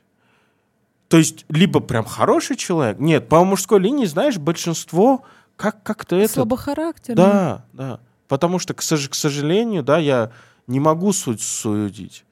[1.09, 5.23] То есть либо прям хороший человек, нет, по мужской линии, знаешь, большинство
[5.55, 6.33] как как-то это.
[6.33, 7.15] Слабохарактерный.
[7.23, 7.99] Да, да.
[8.27, 10.31] Потому что, к, сож- к сожалению, да, я
[10.67, 12.25] не могу суть судить.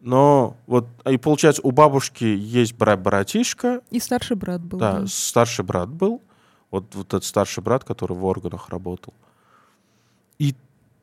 [0.00, 4.78] Но вот, и получается, у бабушки есть брат братишка, И старший брат был.
[4.78, 5.06] да, да.
[5.06, 6.20] старший брат был.
[6.70, 9.14] Вот, вот этот старший брат, который в органах работал.
[10.38, 10.54] И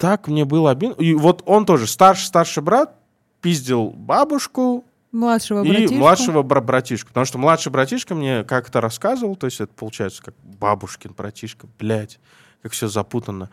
[0.02, 0.96] так мне было обидно.
[0.96, 2.96] И вот он тоже, старший старший брат,
[3.42, 5.96] пиздил бабушку Младшего и братишку.
[5.96, 7.08] младшего бра- братишку.
[7.10, 12.20] Потому что младший братишка мне как-то рассказывал, то есть это получается как бабушкин братишка, блядь,
[12.62, 13.50] как все запутанно.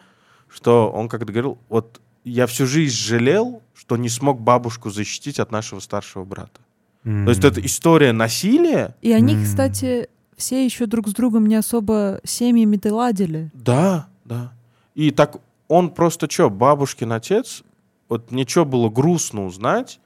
[0.48, 5.50] Что он как-то говорил, вот я всю жизнь жалел, что не смог бабушку защитить от
[5.52, 6.60] нашего старшего брата.
[7.04, 8.94] То есть это история насилия.
[9.02, 9.44] И они, М.
[9.44, 13.50] кстати, все еще друг с другом не особо семьями-то ладили.
[13.54, 14.52] Да, да.
[14.94, 15.36] И так
[15.68, 17.62] он просто что, бабушкин отец,
[18.08, 20.00] вот мне что было грустно узнать,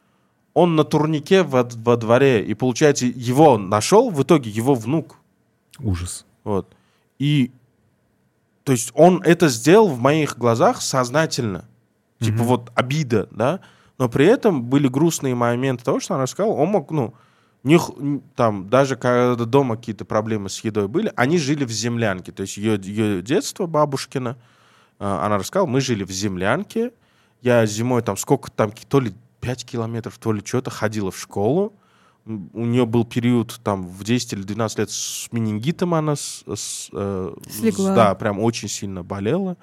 [0.54, 5.16] он на турнике во, во дворе, и получается, его нашел в итоге его внук.
[5.78, 6.26] Ужас.
[6.44, 6.74] Вот.
[7.18, 7.52] И
[8.64, 11.64] то есть он это сделал в моих глазах сознательно.
[12.20, 12.44] Типа Мгм.
[12.46, 13.60] вот обида, да?
[13.98, 16.52] Но при этом были грустные моменты того, что она рассказала.
[16.54, 17.14] Он мог, ну,
[17.64, 17.78] не,
[18.36, 22.32] там, даже когда дома какие-то проблемы с едой были, они жили в землянке.
[22.32, 24.36] То есть ее, ее детство бабушкина,
[25.02, 26.92] она рассказала, мы жили в землянке.
[27.40, 31.72] Я зимой там сколько там, то ли 5 километров, то ли что-то, ходила в школу.
[32.24, 36.88] У нее был период там в 10 или 12 лет с менингитом она с, с,
[36.92, 37.92] э, Слегла.
[37.92, 39.56] с- да, прям очень сильно болела.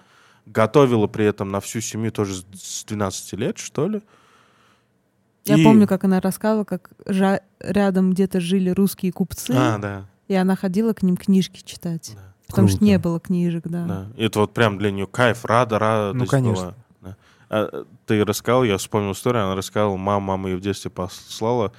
[0.46, 2.44] Готовила при этом на всю семью тоже с-
[2.82, 4.02] с 12 лет, что ли.
[5.46, 10.06] Я И- помню, как она рассказывала, как жа- рядом где-то жили русские купцы, А, да.
[10.28, 12.12] и она ходила к ним книжки читать.
[12.16, 12.34] Да.
[12.50, 12.92] Потому что Круто.
[12.92, 13.86] не было книжек, да.
[13.86, 14.08] Да.
[14.18, 16.18] И это вот прям для нее кайф, рада, рада.
[16.18, 16.74] Ну, конечно.
[17.02, 17.16] Да.
[17.50, 21.72] А, ты рассказал, я вспомнил историю, она рассказала, мама, мама ее в детстве послала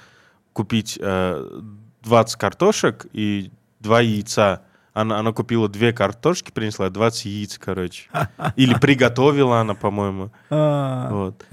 [0.53, 1.61] купить э,
[2.03, 3.51] 20 картошек и
[3.81, 4.63] два яйца.
[4.93, 8.09] Она, она купила две картошки, принесла 20 яиц, короче.
[8.57, 10.33] Или приготовила она, по-моему.
[10.51, 11.45] А, Вот.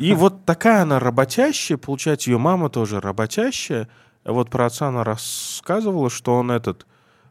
[0.00, 3.88] И вот такая она работящая, получается, ее мама тоже работящая.
[4.24, 6.86] Вот про отца она рассказывала, что он этот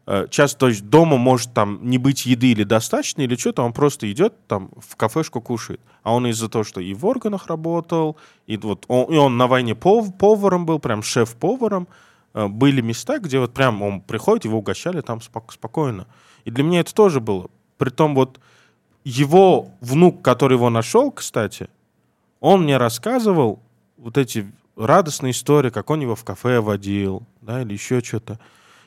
[0.08, 3.74] э, часто, то есть дома может там не быть еды или достаточно, или что-то, он
[3.74, 5.80] просто идет там в кафешку кушает.
[6.02, 9.46] А он из-за того, что и в органах работал, и вот он, и он на
[9.46, 11.86] войне пов- поваром был, прям шеф-поваром,
[12.32, 16.06] э, были места, где вот прям он приходит, его угощали там спок- спокойно.
[16.46, 17.50] И для меня это тоже было.
[17.76, 18.40] Притом вот
[19.04, 21.68] его внук, который его нашел, кстати,
[22.40, 23.60] он мне рассказывал
[23.98, 28.38] вот эти радостные истории, как он его в кафе водил, да, или еще что-то.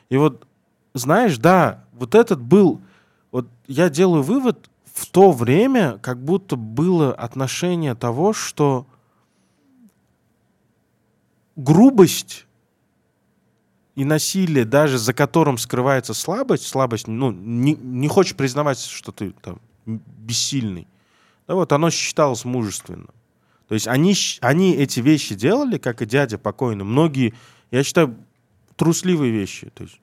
[0.08, 0.46] И вот,
[0.94, 2.80] знаешь, да, вот этот был,
[3.30, 8.86] вот я делаю вывод, в то время как будто было отношение того, что
[11.56, 12.46] грубость
[13.94, 19.32] и насилие, даже за которым скрывается слабость, слабость, ну, не, не хочешь признавать, что ты
[19.42, 20.86] там бессильный,
[21.46, 23.10] да, вот оно считалось мужественным.
[23.68, 26.84] То есть они, они эти вещи делали, как и дядя покойный.
[26.84, 27.32] Многие,
[27.70, 28.14] я считаю,
[28.76, 29.70] трусливые вещи.
[29.74, 29.98] То есть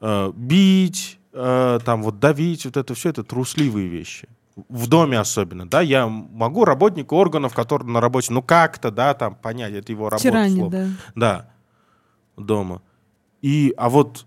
[0.00, 4.28] э, бить, э, там вот давить, вот это все, это трусливые вещи.
[4.68, 9.36] В доме особенно, да, я могу работнику органов, который на работе, ну как-то, да, там
[9.36, 10.28] понять, это его работа.
[10.46, 10.68] Условно.
[10.70, 10.88] да.
[11.14, 11.50] Да,
[12.42, 12.82] дома.
[13.40, 14.26] И, а вот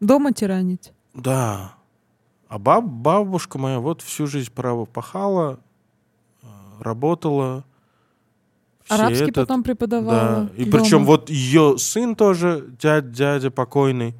[0.00, 0.92] Дома тиранить.
[1.14, 1.74] да.
[2.48, 5.58] А баб, бабушка моя вот всю жизнь право пахала,
[6.42, 6.46] э,
[6.80, 7.64] работала.
[8.88, 10.48] Арабский этот- потом преподавала.
[10.48, 10.50] Да.
[10.56, 10.82] И дома.
[10.82, 14.14] причем вот ее сын тоже, дядя, дядя покойный,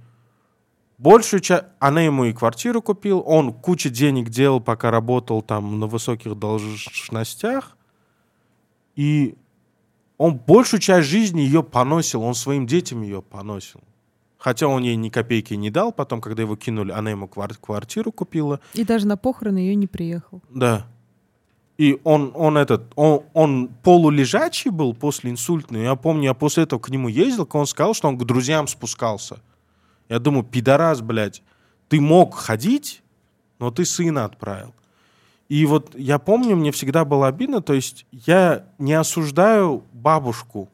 [0.99, 1.64] большую часть...
[1.78, 7.76] Она ему и квартиру купил, он кучу денег делал, пока работал там на высоких должностях.
[8.96, 9.36] И
[10.18, 13.80] он большую часть жизни ее поносил, он своим детям ее поносил.
[14.38, 18.12] Хотя он ей ни копейки не дал, потом, когда его кинули, она ему квар- квартиру
[18.12, 18.61] купила.
[18.74, 20.40] И даже на похороны ее не приехал.
[20.49, 20.86] Да.
[21.76, 25.82] И он, он этот, он, он полулежачий был после инсультный.
[25.84, 29.38] Я помню, я после этого к нему ездил, он сказал, что он к друзьям спускался.
[30.09, 31.42] Я думаю, пидорас, блядь,
[31.88, 33.02] ты мог ходить,
[33.59, 34.74] но ты сына отправил.
[35.48, 40.68] И вот я помню, мне всегда было обидно, то есть я не осуждаю бабушку,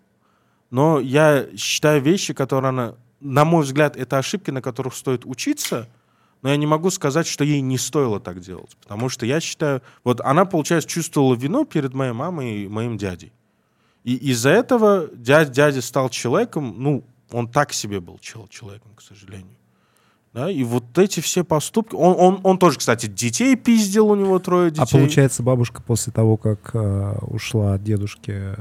[0.70, 5.89] но я считаю вещи, которые она, на мой взгляд, это ошибки, на которых стоит учиться,
[6.43, 8.76] но я не могу сказать, что ей не стоило так делать.
[8.82, 13.32] Потому что я считаю, вот она, получается, чувствовала вину перед моей мамой и моим дядей.
[14.03, 19.03] И из-за этого дядя, дядя стал человеком, ну, он так себе был чел- человеком, к
[19.03, 19.57] сожалению.
[20.33, 21.95] Да, и вот эти все поступки...
[21.95, 24.83] Он, он, он тоже, кстати, детей пиздил, у него трое детей.
[24.83, 28.57] А получается, бабушка после того, как э, ушла от дедушки,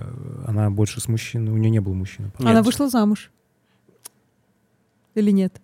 [0.48, 2.32] она больше с мужчиной, у нее не было мужчины.
[2.38, 2.48] Нет.
[2.48, 3.32] Она вышла замуж.
[5.16, 5.62] Или нет?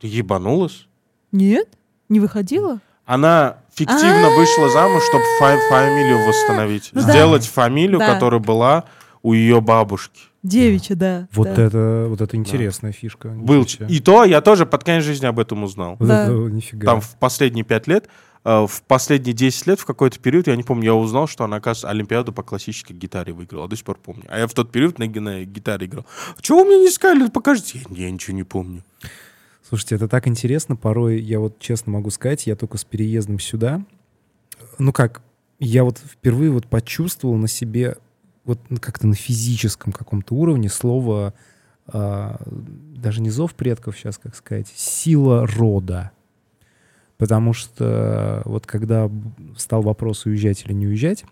[0.00, 0.88] Ты ебанулась?
[1.30, 1.68] Нет?
[2.08, 2.80] Не выходила?
[3.06, 4.36] Она фиктивно А-а-а.
[4.36, 6.90] вышла замуж, чтобы фамилию восстановить.
[6.92, 7.10] Ну да.
[7.10, 8.12] Сделать фамилию, Да.
[8.14, 8.84] которая была
[9.22, 10.22] у ее бабушки.
[10.44, 11.26] Девичья, да.
[11.32, 11.62] Вот да.
[11.62, 13.28] это, вот это интересная фишка.
[13.30, 13.66] Был.
[13.88, 15.96] И то я тоже под конец жизни об этом узнал.
[15.98, 16.24] Вот Да.
[16.24, 16.86] это нифига.
[16.86, 18.08] Там в последние пять лет,
[18.44, 21.56] э, в последние 10 лет в какой-то период, я не помню, я узнал, что она,
[21.56, 23.68] оказывается, Олимпиаду по классической гитаре выиграла.
[23.68, 24.24] До сих пор помню.
[24.28, 26.04] А я в тот период на, на гитаре играл.
[26.42, 27.26] Чего вы мне не сказали?
[27.30, 27.80] Покажите.
[27.88, 28.84] Я, я ничего не помню.
[29.66, 30.76] Слушайте, это так интересно.
[30.76, 33.82] Порой, я вот честно могу сказать, я только с переездом сюда,
[34.78, 35.22] ну как,
[35.58, 37.96] я вот впервые вот почувствовал на себе
[38.44, 41.34] вот как-то на физическом каком-то уровне слово
[41.86, 46.12] а, даже не зов предков сейчас, как сказать, сила рода.
[47.16, 49.10] Потому что вот когда
[49.56, 51.24] стал вопрос уезжать или не уезжать,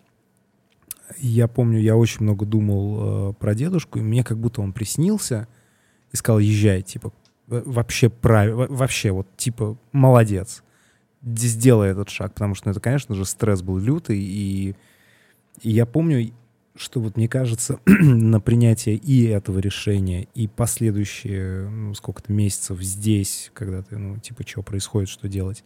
[1.18, 5.48] я помню, я очень много думал э, про дедушку, и мне как будто он приснился
[6.12, 7.12] и сказал, езжай, типа,
[7.46, 10.62] вообще правильно, вообще вот, типа, молодец,
[11.22, 14.74] сделай этот шаг, потому что, ну, это, конечно же, стресс был лютый, и,
[15.60, 16.32] и я помню,
[16.74, 23.50] что вот мне кажется, на принятие и этого решения, и последующие, ну, сколько-то месяцев здесь,
[23.54, 25.64] когда ты, ну, типа, что происходит, что делать,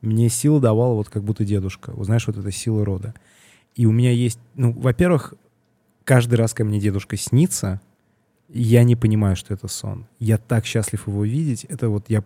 [0.00, 1.92] мне сила давала вот как будто дедушка.
[1.92, 3.14] Вот знаешь, вот эта сила рода.
[3.74, 5.34] И у меня есть, ну, во-первых,
[6.04, 7.80] каждый раз, когда мне дедушка снится,
[8.48, 10.06] я не понимаю, что это сон.
[10.18, 11.64] Я так счастлив его видеть.
[11.64, 12.24] Это вот я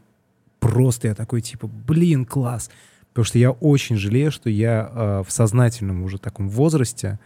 [0.61, 2.71] просто, я такой типа, блин, класс.
[3.09, 7.19] Потому что я очень жалею, что я э, в сознательном уже таком возрасте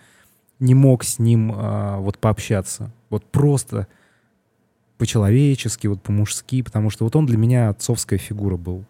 [0.59, 2.91] не мог с ним э, вот пообщаться.
[3.11, 3.87] Вот просто
[4.99, 8.85] по-человечески, вот по-мужски, потому что вот он для меня отцовская фигура был.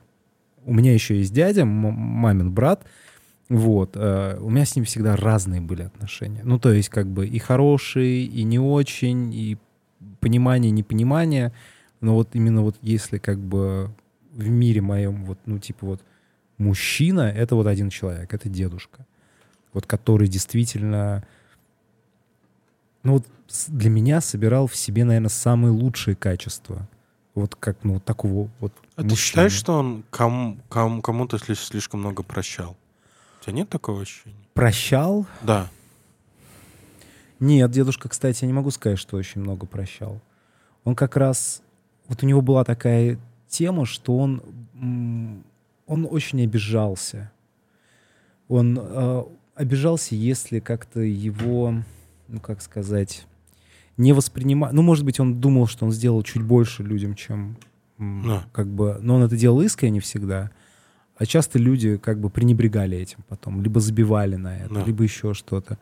[0.64, 2.84] У меня еще есть дядя, мамин брат,
[3.48, 3.92] вот.
[3.94, 6.42] Э, у меня с ним всегда разные были отношения.
[6.44, 9.56] Ну, то есть, как бы и хорошие, и не очень, и
[10.20, 11.52] понимание, непонимание.
[12.00, 13.90] Но вот именно вот если как бы
[14.32, 16.00] в мире моем, вот, ну, типа вот
[16.58, 19.06] мужчина— это вот один человек, это дедушка.
[19.72, 21.24] Вот который действительно
[23.06, 23.26] ну вот
[23.68, 26.88] для меня собирал в себе, наверное, самые лучшие качества.
[27.36, 29.08] Вот как, ну, такого вот А мужчины.
[29.10, 32.76] ты считаешь, что он кому, кому, кому-то слишком много прощал?
[33.40, 34.34] У тебя нет такого ощущения?
[34.54, 35.24] Прощал?
[35.42, 35.68] Да.
[37.38, 40.20] Нет, дедушка, кстати, я не могу сказать, что очень много прощал.
[40.82, 41.62] Он как раз...
[42.08, 44.42] Вот у него была такая тема, что он,
[45.86, 47.30] он очень обижался.
[48.48, 51.82] Он э, обижался, если как-то его
[52.28, 53.26] ну как сказать,
[53.96, 54.70] не воспринимал.
[54.72, 57.56] Ну, может быть, он думал, что он сделал чуть больше людям, чем
[57.98, 58.42] no.
[58.52, 58.98] как бы.
[59.00, 60.50] Но он это делал искренне всегда.
[61.16, 64.86] А часто люди как бы пренебрегали этим потом, либо забивали на это, no.
[64.86, 65.78] либо еще что-то.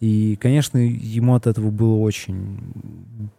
[0.00, 2.60] И, конечно, ему от этого было очень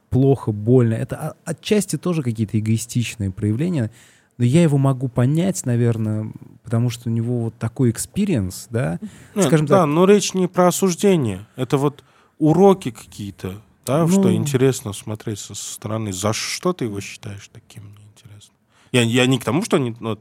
[0.10, 0.94] плохо, больно.
[0.96, 3.92] Это отчасти тоже какие-то эгоистичные проявления.
[4.38, 6.32] Но я его могу понять, наверное,
[6.64, 9.00] потому что у него вот такой experience, да?
[9.36, 9.88] Нет, Скажем да, так.
[9.88, 11.46] но речь не про осуждение.
[11.56, 12.04] Это вот
[12.40, 14.10] уроки какие-то, да, ну...
[14.10, 16.12] что интересно смотреть со стороны.
[16.12, 18.54] За что ты его считаешь таким, мне интересно.
[18.92, 19.78] Я, я не к тому, что...
[19.78, 20.18] Не, но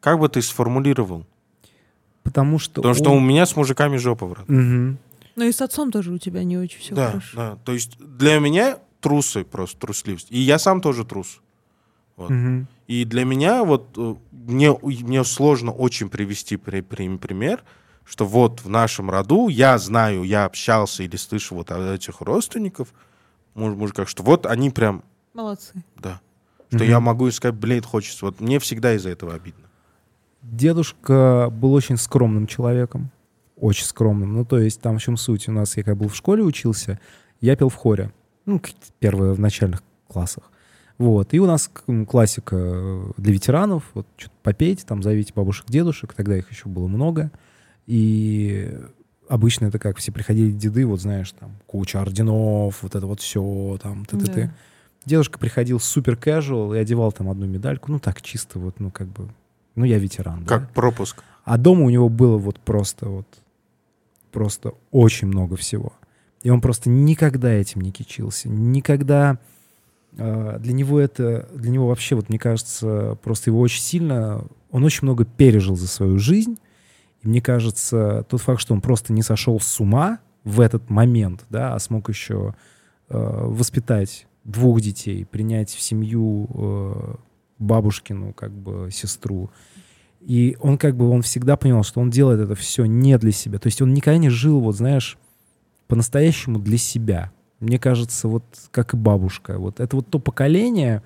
[0.00, 1.26] как бы ты сформулировал?
[2.24, 2.82] Потому что...
[2.82, 2.98] Потому он...
[2.98, 4.48] что у меня с мужиками жопа, брат.
[4.48, 4.96] Угу.
[5.36, 7.36] Ну и с отцом тоже у тебя не очень все да, хорошо.
[7.36, 10.26] Да, то есть для меня трусы просто, трусливость.
[10.30, 11.40] И я сам тоже трус.
[12.16, 12.30] Вот.
[12.30, 12.66] Угу.
[12.88, 17.62] И для меня вот э, мне, мне сложно очень привести при, при, пример,
[18.10, 22.88] что вот в нашем роду я знаю, я общался или слышал вот от этих родственников,
[23.54, 25.04] может, как что вот они прям...
[25.32, 25.84] Молодцы.
[25.96, 26.20] Да.
[26.70, 26.88] Что mm-hmm.
[26.88, 28.24] я могу сказать, блин, хочется.
[28.24, 29.68] Вот мне всегда из-за этого обидно.
[30.42, 33.12] Дедушка был очень скромным человеком.
[33.56, 34.32] Очень скромным.
[34.32, 35.48] Ну, то есть там в чем суть?
[35.48, 36.98] У нас, я когда был в школе учился,
[37.40, 38.12] я пел в хоре.
[38.44, 38.60] Ну,
[38.98, 40.50] первые в начальных классах.
[40.98, 41.32] Вот.
[41.32, 41.70] И у нас
[42.08, 43.84] классика для ветеранов.
[43.94, 46.12] Вот что-то попейте, там зовите бабушек, дедушек.
[46.12, 47.30] Тогда их еще было много.
[47.90, 48.72] И
[49.28, 53.80] обычно это как все приходили деды, вот знаешь, там куча орденов, вот это вот все,
[53.82, 54.32] там, ты, ты, да.
[54.32, 54.54] ты.
[55.06, 59.08] Дедушка приходил супер casual и одевал там одну медальку, ну так чисто вот, ну как
[59.08, 59.28] бы,
[59.74, 60.44] ну я ветеран.
[60.44, 60.70] Как да?
[60.72, 61.24] пропуск.
[61.42, 63.26] А дома у него было вот просто вот,
[64.30, 65.92] просто очень много всего.
[66.44, 69.40] И он просто никогда этим не кичился, никогда
[70.16, 74.84] э, для него это, для него вообще, вот мне кажется, просто его очень сильно, он
[74.84, 76.56] очень много пережил за свою жизнь,
[77.22, 81.44] и мне кажется, тот факт, что он просто не сошел с ума в этот момент,
[81.50, 82.54] да, а смог еще
[83.08, 87.14] э, воспитать двух детей, принять в семью э,
[87.58, 89.50] бабушкину, как бы, сестру.
[90.20, 93.58] И он как бы, он всегда понимал, что он делает это все не для себя.
[93.58, 95.18] То есть он никогда не жил, вот знаешь,
[95.88, 97.32] по-настоящему для себя.
[97.58, 99.58] Мне кажется, вот как и бабушка.
[99.58, 101.02] Вот это вот то поколение,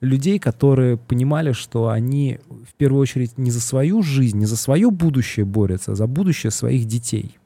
[0.00, 2.38] людей, которые понимали, что они
[2.68, 6.50] в первую очередь не за свою жизнь, не за свое будущее борются, а за будущее
[6.50, 7.38] своих детей.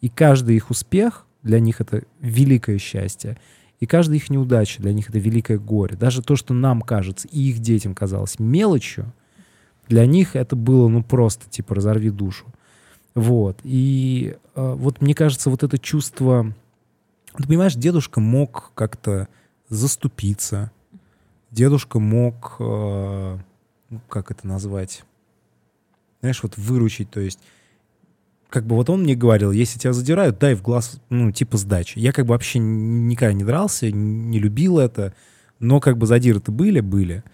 [0.00, 3.38] И каждый их успех для них это великое счастье.
[3.80, 5.96] И каждая их неудача для них это великое горе.
[5.96, 9.12] Даже то, что нам кажется и их детям казалось мелочью,
[9.88, 12.46] для них это было ну просто типа разорви душу.
[13.14, 13.58] Вот.
[13.62, 16.52] И э, вот мне кажется, вот это чувство...
[17.36, 19.28] Ты понимаешь, дедушка мог как-то
[19.68, 20.70] заступиться,
[21.54, 23.38] дедушка мог, э,
[23.90, 25.04] ну, как это назвать,
[26.20, 27.38] знаешь, вот выручить, то есть
[28.50, 31.98] как бы вот он мне говорил, если тебя задирают, дай в глаз, ну, типа сдачи.
[31.98, 35.12] Я как бы вообще никогда не дрался, не любил это,
[35.58, 37.24] но как бы задиры-то были, были.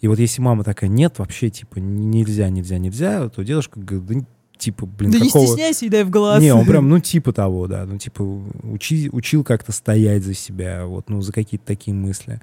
[0.00, 4.26] И вот если мама такая, нет, вообще, типа, нельзя, нельзя, нельзя, то дедушка говорит, да,
[4.58, 5.42] типа, блин, да какого...
[5.42, 6.42] не стесняйся и дай в глаз.
[6.42, 8.22] Не, он прям, ну, типа того, да, ну, типа,
[8.64, 12.40] учи, учил как-то стоять за себя, вот, ну, за какие-то такие мысли.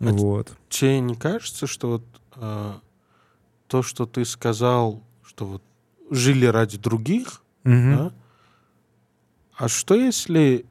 [0.00, 0.52] А вот.
[0.68, 2.04] Тебе не кажется, что вот
[2.36, 2.72] э,
[3.66, 5.62] то, что ты сказал, что вот
[6.10, 7.96] жили ради других, Мгм.
[7.96, 8.12] да?
[9.56, 10.64] А что если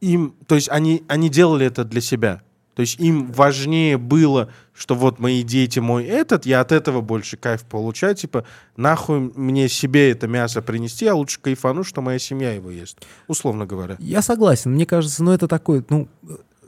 [0.00, 2.42] им, то есть они, они делали это для себя?
[2.74, 7.36] То есть им важнее было, что вот мои дети мой этот, я от этого больше
[7.36, 12.52] кайф получаю, типа нахуй мне себе это мясо принести, я лучше кайфану, что моя семья
[12.52, 13.96] его ест, условно говоря.
[13.98, 16.08] Я согласен, мне кажется, ну, это такой, ну,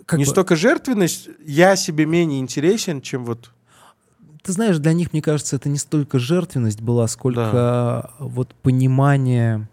[0.06, 3.50] как Не бы- столько жертвенность, я себе менее интересен, чем вот...
[4.42, 9.68] ты знаешь, для них, мне кажется, это не столько жертвенность была, сколько вот понимание,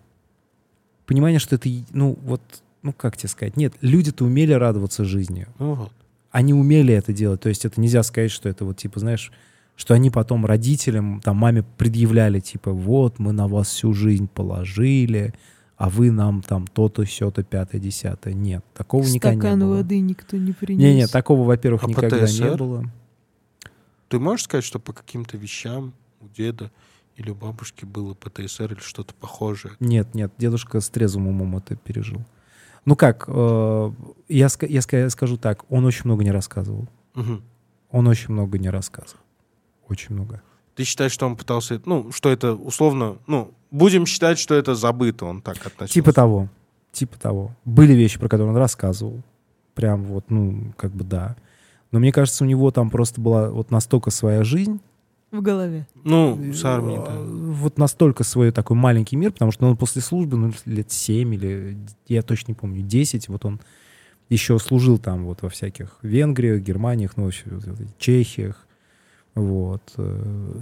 [1.06, 2.42] понимание, что это, ну, вот,
[2.82, 5.48] ну, как тебе сказать, нет, люди-то умели радоваться жизни.
[5.58, 5.92] Ну вот.
[6.32, 9.32] Они умели это делать, то есть это нельзя сказать, что это вот, типа, знаешь,
[9.76, 15.34] что они потом родителям, там, маме предъявляли, типа, вот, мы на вас всю жизнь положили,
[15.80, 18.34] а вы нам там то-то, сё-то, пятое, десятое.
[18.34, 19.76] Нет, такого никогда не Стакан было.
[19.78, 20.82] воды никто не принес.
[20.84, 22.84] Не-не, такого, во-первых, А никогда не было.
[24.10, 26.70] Ты можешь сказать, что по каким-то вещам у деда
[27.16, 29.74] или у бабушки было ПТСР или что-то похожее?
[29.80, 32.26] Нет, нет, дедушка с трезвым умом это пережил.
[32.84, 33.92] Ну как, э,
[34.28, 36.90] я, я ска- скажу так, он очень много не рассказывал.
[37.14, 37.42] Мгм.
[37.92, 39.22] Он очень много не рассказывал.
[39.88, 40.42] Очень много.
[40.80, 45.26] Ты считаешь, что он пытался, ну, что это условно, ну, будем считать, что это забыто,
[45.26, 45.94] он так относился.
[45.94, 46.48] Типа того.
[46.94, 47.52] Типа того.
[47.66, 49.22] Были вещи, про которые он рассказывал.
[49.76, 51.36] Прям вот, ну, как бы да.
[51.92, 54.80] Но мне кажется, у него там просто была вот настолько своя жизнь,
[55.32, 55.86] В голове.
[56.06, 57.14] Ну, с армией, да.
[57.20, 61.78] вот настолько свой такой маленький мир, потому что он после службы, ну, лет 7 или,
[62.08, 63.60] я точно не помню, 10, вот он
[64.30, 67.64] еще служил там вот во всяких Венгриях, Германиях, ну, вообще, вот
[67.98, 68.66] Чехиях,
[69.36, 69.82] вот.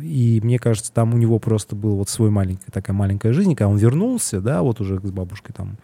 [0.02, 3.70] И мне кажется, там у него просто была вот свой маленькая, такая маленькая жизнь, когда
[3.70, 5.78] он вернулся, да, вот уже с бабушкой там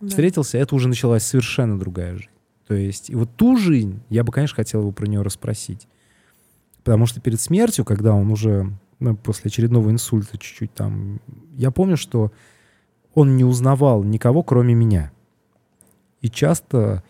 [0.00, 0.08] Да.
[0.08, 2.30] встретился, это уже началась совершенно другая жизнь.
[2.66, 5.88] То есть, и вот ту жизнь, я бы, конечно, хотел его про нее расспросить.
[6.84, 11.20] Потому что перед смертью, когда он уже ну, после очередного инсульта чуть-чуть там...
[11.56, 12.32] Я помню, что
[13.14, 15.12] он не узнавал никого, кроме меня.
[16.20, 17.02] И часто...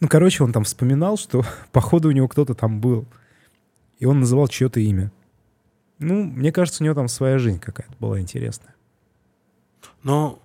[0.00, 3.06] Ну, короче, он там вспоминал, что, походу, у него кто-то там был.
[3.98, 5.10] И он называл чье-то имя.
[5.98, 8.74] Ну, мне кажется, у него там своя жизнь какая-то была интересная.
[10.02, 10.38] Но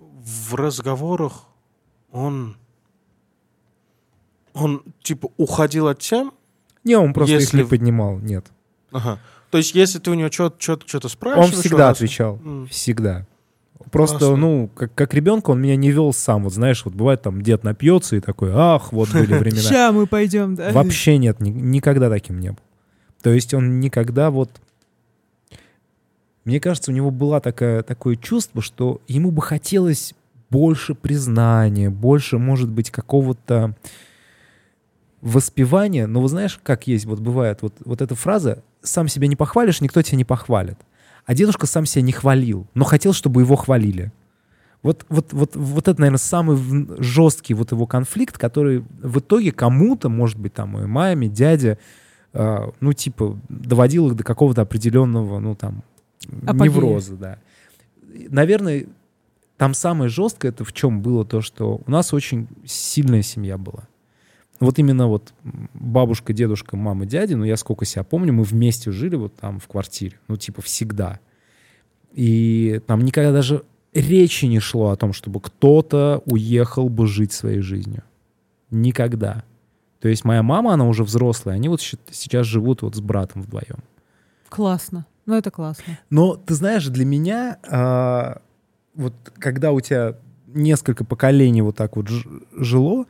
[0.00, 1.44] в разговорах
[2.10, 2.56] он,
[4.52, 6.32] он, типа, уходил от тем,
[6.82, 8.46] Не, он просто Если их не поднимал, нет.
[8.90, 9.18] ага.
[9.50, 11.54] То есть, если ты у него что-то спрашиваешь...
[11.54, 12.40] Он всегда раз- отвечал.
[12.44, 12.66] М.
[12.66, 13.26] Всегда.
[13.90, 14.36] Просто, Классно.
[14.36, 16.44] ну, как, как ребенка он меня не вел сам.
[16.44, 19.62] Вот знаешь, вот бывает там дед напьется и такой, ах, вот были времена.
[19.62, 20.72] Ща мы пойдем, да?
[20.72, 22.58] Вообще нет, ни- никогда таким не был.
[23.22, 24.50] То есть он никогда вот...
[26.44, 30.14] Мне кажется, у него было такое, такое чувство, что ему бы хотелось
[30.50, 33.74] больше признания, больше, может быть, какого-то
[35.20, 36.06] воспевания.
[36.06, 39.80] Но вы знаешь, как есть, вот бывает, вот, вот эта фраза «сам себя не похвалишь,
[39.80, 40.78] никто тебя не похвалит».
[41.26, 44.12] А дедушка сам себя не хвалил, но хотел, чтобы его хвалили.
[44.82, 46.56] Вот, вот, вот, вот это, наверное, самый
[47.02, 51.78] жесткий вот его конфликт, который в итоге кому-то, может быть, там, и маме, дяде,
[52.32, 55.82] э, ну, типа, доводил их до какого-то определенного, ну, там,
[56.46, 56.70] Апогея.
[56.70, 57.38] невроза, да.
[58.28, 58.86] Наверное,
[59.56, 63.88] там самое жесткое это в чем было то, что у нас очень сильная семья была.
[64.60, 65.34] Вот именно вот
[65.74, 69.68] бабушка, дедушка, мама, дядя, ну я сколько себя помню, мы вместе жили вот там в
[69.68, 71.20] квартире, ну типа всегда.
[72.12, 77.60] И там никогда даже речи не шло о том, чтобы кто-то уехал бы жить своей
[77.60, 78.02] жизнью.
[78.70, 79.44] Никогда.
[80.00, 83.82] То есть моя мама, она уже взрослая, они вот сейчас живут вот с братом вдвоем.
[84.48, 85.06] Классно.
[85.26, 85.98] Ну, это классно.
[86.08, 88.40] Но ты знаешь, для меня а,
[88.94, 93.06] вот когда у тебя несколько поколений вот так вот жило,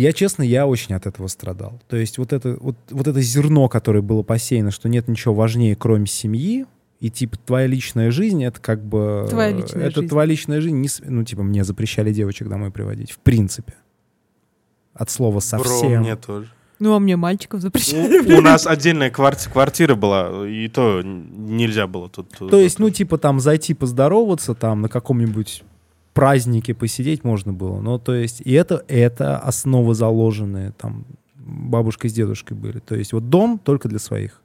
[0.00, 1.80] я, честно, я очень от этого страдал.
[1.88, 5.74] То есть вот это, вот, вот это зерно, которое было посеяно, что нет ничего важнее,
[5.76, 6.66] кроме семьи,
[7.00, 9.26] и типа твоя личная жизнь, это как бы...
[9.28, 10.08] Твоя личная это жизнь.
[10.08, 10.76] твоя личная жизнь.
[10.76, 13.74] не ну, типа, мне запрещали девочек домой приводить, в принципе.
[14.94, 16.02] От слова Бро, совсем.
[16.02, 16.48] мне тоже.
[16.80, 18.34] Ну, а мне мальчиков запрещали.
[18.34, 22.30] У, у нас отдельная кварти- квартира была, и то нельзя было тут.
[22.38, 25.64] То есть, ну, типа, там зайти поздороваться, там на каком-нибудь
[26.18, 27.80] празднике посидеть можно было.
[27.80, 31.06] Ну, то есть, и это, это основы заложенные, там,
[31.36, 32.80] бабушка с дедушкой были.
[32.80, 34.42] То есть, вот дом только для своих.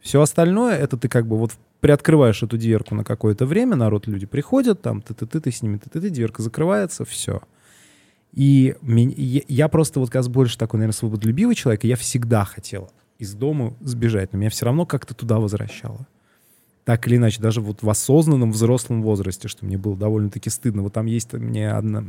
[0.00, 4.26] Все остальное, это ты как бы вот приоткрываешь эту дверку на какое-то время, народ, люди
[4.26, 7.42] приходят, там, ты ты с ними, ты ты ты дверка закрывается, все.
[8.32, 12.90] И я, просто вот как больше такой, наверное, свободолюбивый человек, и я всегда хотел
[13.20, 16.08] из дома сбежать, но меня все равно как-то туда возвращало.
[16.84, 20.82] Так или иначе, даже вот в осознанном взрослом возрасте, что мне было довольно-таки стыдно.
[20.82, 22.04] Вот там есть мне одна...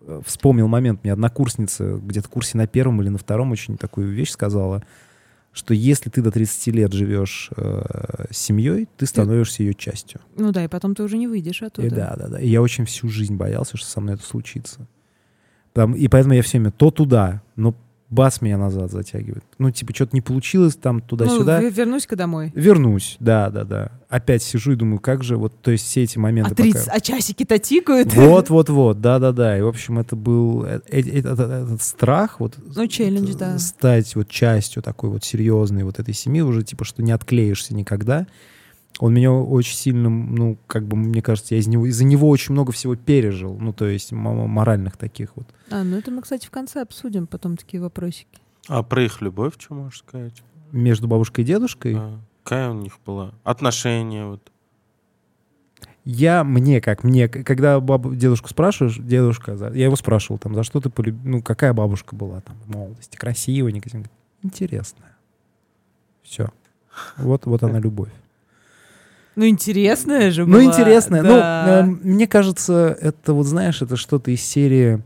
[0.00, 4.08] э, Вспомнил момент, мне однокурсница где-то в курсе на первом или на втором очень такую
[4.10, 4.82] вещь сказала,
[5.52, 10.20] что если ты до 30 лет живешь э, семьей, ты становишься ее частью.
[10.36, 11.86] Ну да, и потом ты уже не выйдешь оттуда.
[11.86, 12.40] И да, да, да.
[12.40, 14.86] И я очень всю жизнь боялся, что со мной это случится.
[15.74, 17.74] Там- и поэтому я все время то туда, но
[18.10, 19.42] бац, меня назад затягивает.
[19.58, 21.60] Ну, типа, что-то не получилось там туда-сюда.
[21.60, 22.52] Ну, ве- вернусь-ка домой.
[22.54, 23.90] Вернусь, да, да, да.
[24.08, 26.96] Опять сижу и думаю, как же вот, то есть все эти моменты А, 30, пока-
[26.96, 28.12] а часики-то тикают.
[28.14, 29.58] Вот, вот, вот, да, да, да.
[29.58, 33.58] И, в общем, это был э- э- этот, этот страх, вот Ну, челлендж, вот, да.
[33.58, 38.26] стать вот частью такой вот серьезной вот этой семьи, уже типа, что не отклеишься никогда.
[39.00, 42.52] Он меня очень сильно, ну, как бы, мне кажется, я из него, из-за него очень
[42.52, 45.46] много всего пережил, ну, то есть моральных таких вот.
[45.70, 48.38] А, ну это мы, кстати, в конце обсудим потом такие вопросики.
[48.68, 50.42] А про их любовь, что можешь сказать?
[50.70, 53.32] Между бабушкой и дедушкой А, какая у них была?
[53.42, 54.52] Отношения вот.
[56.04, 60.62] я, мне как, мне, когда бабу, дедушку спрашиваешь, дедушка, за- я его спрашивал, там, за
[60.62, 64.10] что ты полюбил, ну, какая бабушка была там в молодости, красивая, интересная.
[66.22, 66.48] Все.
[67.16, 68.10] Вот, вот она любовь.
[69.36, 70.64] Ну, интересная же Ну, была.
[70.64, 71.22] интересное.
[71.22, 71.82] да.
[71.84, 75.02] Ну, э, мне кажется, это вот, знаешь, это что-то из серии...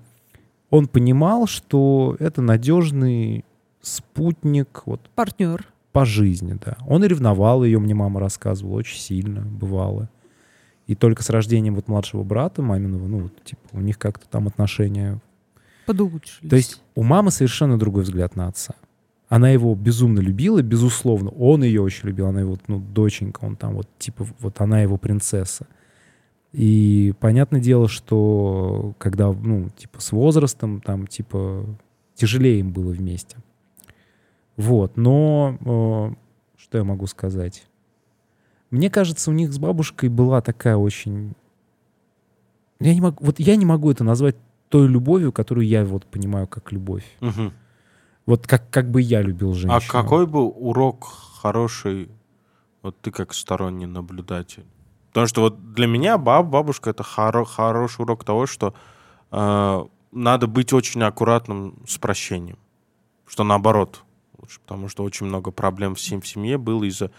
[0.71, 3.45] Он понимал, что это надежный
[3.81, 5.65] спутник вот Партнер.
[5.93, 6.77] по жизни, да.
[6.87, 10.11] Он и ревновал ее, мне мама рассказывала, очень сильно, бывало.
[10.87, 14.47] И только с рождением вот младшего брата маминого, ну, вот, типа, у них как-то там
[14.47, 15.21] отношения...
[15.87, 16.51] Подулучшились.
[16.51, 18.75] То есть у мамы совершенно другой взгляд на отца.
[19.29, 21.31] Она его безумно любила, безусловно.
[21.31, 24.97] Он ее очень любил, она его, ну, доченька, он там вот, типа, вот она его
[24.97, 25.67] принцесса.
[26.53, 31.67] И понятное дело, что когда, ну, типа, с возрастом, там, типа,
[32.15, 33.37] тяжелее им было вместе.
[34.57, 36.15] Вот, но э,
[36.57, 37.67] что я могу сказать?
[38.71, 41.35] Мне кажется, у них с бабушкой была такая очень...
[42.81, 44.37] Я не могу, вот я не могу это назвать
[44.69, 47.05] той любовью, которую я вот понимаю как любовь.
[47.21, 47.53] Мгм.
[48.29, 49.73] Вот как, как бы я любил женщину.
[49.75, 51.09] А какой бы урок
[51.41, 52.11] хороший,
[52.83, 54.67] вот ты как сторонний наблюдатель?
[55.09, 58.75] Потому что вот для меня баб, бабушка это хоро- хороший урок того, что
[59.33, 62.59] э, надо быть очень аккуратным с прощением.
[63.27, 64.03] Что наоборот
[64.39, 67.11] лучше, потому что очень много проблем в, сем- в семье было из-за,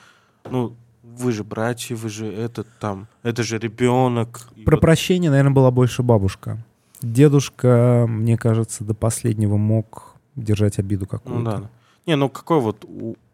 [0.47, 4.47] ну, вы же братья, вы же этот там, это же ребенок.
[4.63, 6.63] Про вот- прощение, наверное, была больше бабушка.
[7.01, 11.57] Дедушка, мне кажется, до последнего мог держать обиду какую-то.
[11.57, 11.69] Ну да.
[12.05, 12.85] Не, ну какой вот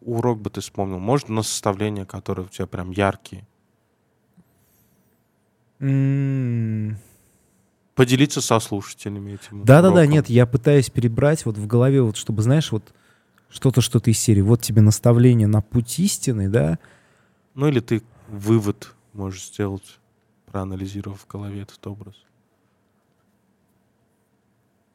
[0.02, 0.98] урок бы ты вспомнил?
[0.98, 3.46] Может, на составления, которые у тебя прям яркие?
[5.80, 6.96] М,
[7.94, 9.64] Поделиться со слушателями этим.
[9.64, 12.92] Да-да-да, нет, я пытаюсь перебрать вот в голове, вот чтобы, знаешь, вот
[13.48, 14.42] что-то, что-то из серии.
[14.42, 16.78] Вот тебе наставление на путь истины, да?
[17.54, 19.98] Ну или ты вывод можешь сделать,
[20.44, 22.14] проанализировав в голове этот образ.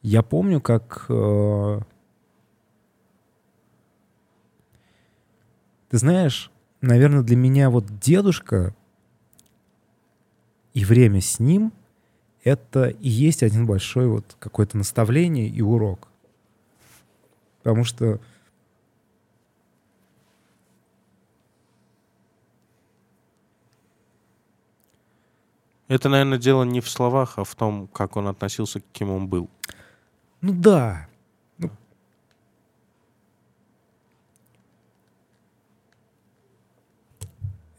[0.02, 1.06] Я помню, как...
[1.08, 1.80] э,
[5.92, 8.74] Ты знаешь, наверное, для меня вот дедушка
[10.72, 11.70] и время с ним—
[12.44, 16.08] это и есть один большой вот какое-то наставление и урок.
[17.58, 18.20] Потому что
[25.88, 29.28] Это, наверное, дело не в словах, а в том, как он относился к кем он
[29.28, 29.50] был.
[30.40, 31.06] Ну да.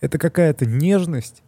[0.03, 1.41] Это какая-то нежность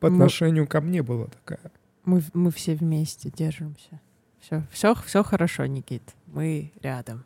[0.00, 1.72] по отношению ко мне была такая.
[2.04, 4.02] Мы, мы все вместе держимся.
[4.40, 6.02] Все, все, все хорошо, Никит.
[6.26, 7.24] Мы рядом.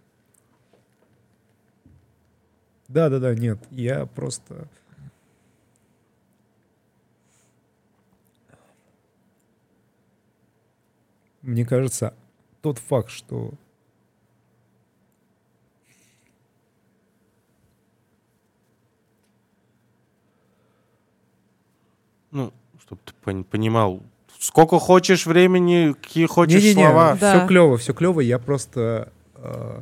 [2.86, 4.68] Да-да-да, нет, я просто...
[11.42, 12.14] Мне кажется,
[12.62, 13.54] тот факт, что
[22.31, 22.53] Ну,
[22.83, 24.03] чтобы ты пон- понимал,
[24.39, 27.16] сколько хочешь времени, какие хочешь Не-не-не, слова.
[27.20, 27.39] Да.
[27.39, 28.20] Все клево, все клево.
[28.20, 29.81] Я просто э,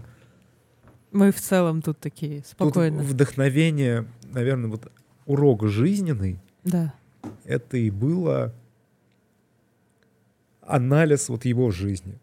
[1.12, 3.02] Мы в целом тут такие тут спокойно.
[3.02, 4.90] вдохновение, наверное, вот
[5.26, 6.38] урок жизненный.
[6.64, 6.94] Да.
[7.44, 8.52] Это и было
[10.62, 12.18] анализ вот его жизни.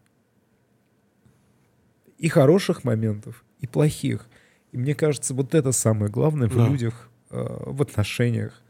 [2.18, 4.26] И хороших моментов, и плохих.
[4.72, 6.66] И мне кажется, вот это самое главное в Да.
[6.68, 8.60] людях, э, в отношениях.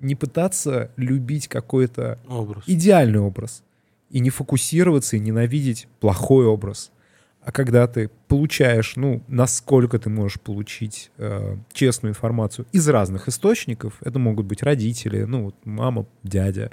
[0.00, 2.64] Не пытаться любить какой-то Образ.
[2.66, 3.62] идеальный образ
[4.10, 6.90] и не фокусироваться и ненавидеть плохой образ.
[7.42, 13.96] А когда ты получаешь, ну, насколько ты можешь получить э, честную информацию из разных источников,
[14.02, 16.70] это могут быть родители, ну, вот мама, дядя,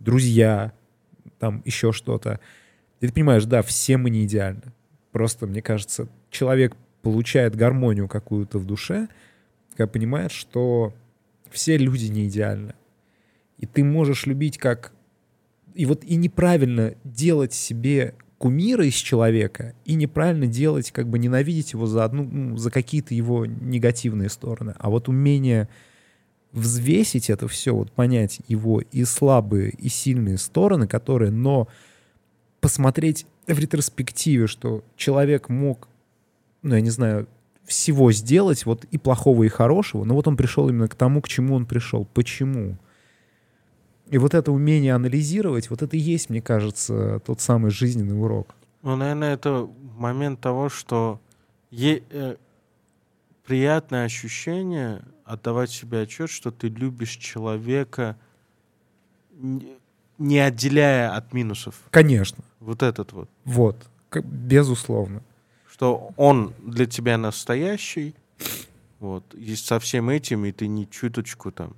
[0.00, 0.72] друзья,
[1.38, 2.40] там еще что-то.
[3.00, 4.72] И ты понимаешь, да, все мы не идеальны.
[5.12, 9.08] Просто, мне кажется, человек получает гармонию какую-то в душе,
[9.76, 10.92] когда понимает, что
[11.50, 12.74] все люди не идеальны.
[13.58, 14.92] И ты можешь любить как...
[15.74, 21.72] И вот и неправильно делать себе кумира из человека, и неправильно делать, как бы ненавидеть
[21.72, 24.74] его за одну, ну, за какие-то его негативные стороны.
[24.78, 25.68] А вот умение
[26.52, 31.68] взвесить это все, вот понять его и слабые, и сильные стороны, которые, но
[32.60, 35.88] посмотреть в ретроспективе, что человек мог,
[36.62, 37.28] ну, я не знаю,
[37.68, 41.28] всего сделать, вот и плохого, и хорошего, но вот он пришел именно к тому, к
[41.28, 42.06] чему он пришел.
[42.14, 42.76] Почему?
[44.10, 48.54] И вот это умение анализировать, вот это и есть, мне кажется, тот самый жизненный урок.
[48.82, 51.20] Ну, наверное, это момент того, что
[51.70, 52.36] е- э,
[53.44, 58.16] приятное ощущение отдавать себе отчет, что ты любишь человека,
[60.18, 61.74] не- отделяя от минусов.
[61.90, 63.28] Конечно, Вот этот вот.
[63.44, 63.76] вот,
[64.24, 65.22] безусловно.
[65.78, 68.16] Что он для тебя настоящий,
[68.98, 71.72] вот, и со всем этим, и ты не чуточку там.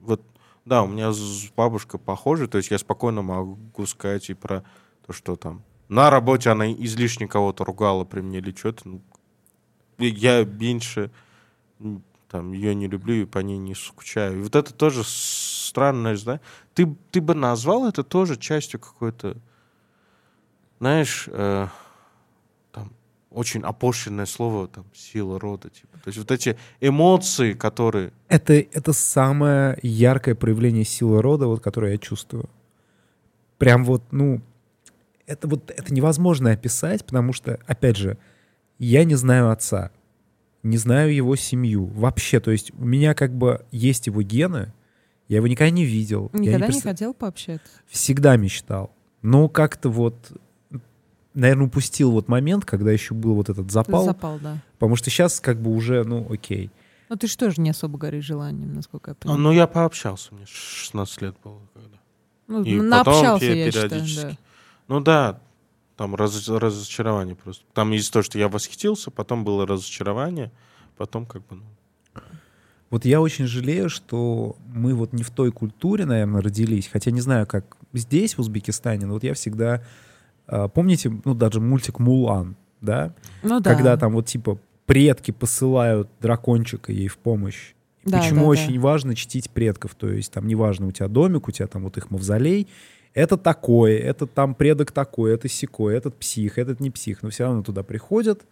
[0.00, 0.22] Вот,
[0.64, 4.64] да, у меня с бабушкой похоже, то есть я спокойно могу сказать и про
[5.06, 8.88] то, что там на работе она излишне кого-то ругала при мне или что-то.
[8.88, 9.02] Ну,
[9.98, 11.10] я меньше
[12.30, 14.38] там ее не люблю и по ней не скучаю.
[14.38, 16.40] И вот это тоже с- странно, да?
[16.72, 19.36] Ты, ты бы назвал это тоже частью какой-то,
[20.78, 21.68] знаешь, э,
[23.34, 25.98] очень опущенное слово, там, сила рода, типа.
[25.98, 28.12] То есть вот эти эмоции, которые...
[28.28, 32.48] Это, это самое яркое проявление силы рода, вот, которое я чувствую.
[33.58, 34.40] Прям вот, ну,
[35.26, 38.18] это вот это невозможно описать, потому что, опять же,
[38.78, 39.90] я не знаю отца,
[40.62, 42.40] не знаю его семью вообще.
[42.40, 44.72] То есть у меня как бы есть его гены,
[45.28, 46.30] я его никогда не видел.
[46.34, 47.66] я Никогда не представ- хотел пообщаться.
[47.86, 48.94] Всегда мечтал.
[49.22, 50.32] Но как-то вот,
[51.34, 54.04] наверное, упустил вот момент, когда еще был вот этот запал.
[54.04, 54.58] Запал, да.
[54.78, 56.70] Потому что сейчас как бы уже, ну, окей.
[57.08, 59.40] Но ты же тоже не особо горишь желанием, насколько я понимаю.
[59.40, 61.60] ну, я пообщался, мне 16 лет было.
[61.74, 61.98] Когда.
[62.46, 64.22] Ну, и наобщался, потом я считаю, периодически.
[64.22, 64.38] да.
[64.88, 65.40] Ну да,
[65.96, 67.64] там раз- разочарование просто.
[67.72, 70.50] Там из-за того, что я восхитился, потом было разочарование,
[70.96, 71.56] потом как бы...
[71.56, 72.22] Ну,
[72.90, 76.88] Вот я очень жалею, что мы вот не в той культуре, наверное, родились.
[76.92, 79.82] Хотя не знаю, как здесь, в Узбекистане, но вот я всегда...
[80.46, 83.14] а, Помните, ну, даже мультик «Мулан», да?
[83.42, 83.74] Ну да.
[83.74, 87.74] Когда там вот типа предки посылают дракончика ей в помощь.
[88.04, 88.48] Да, Почему да, да.
[88.48, 89.94] очень важно чтить предков.
[89.94, 92.68] То есть там неважно, у тебя домик, у тебя там вот их мавзолей.
[93.14, 97.22] Это такое, это там предок такой, это секой, этот псих, этот не псих.
[97.22, 98.42] Но все равно туда приходят,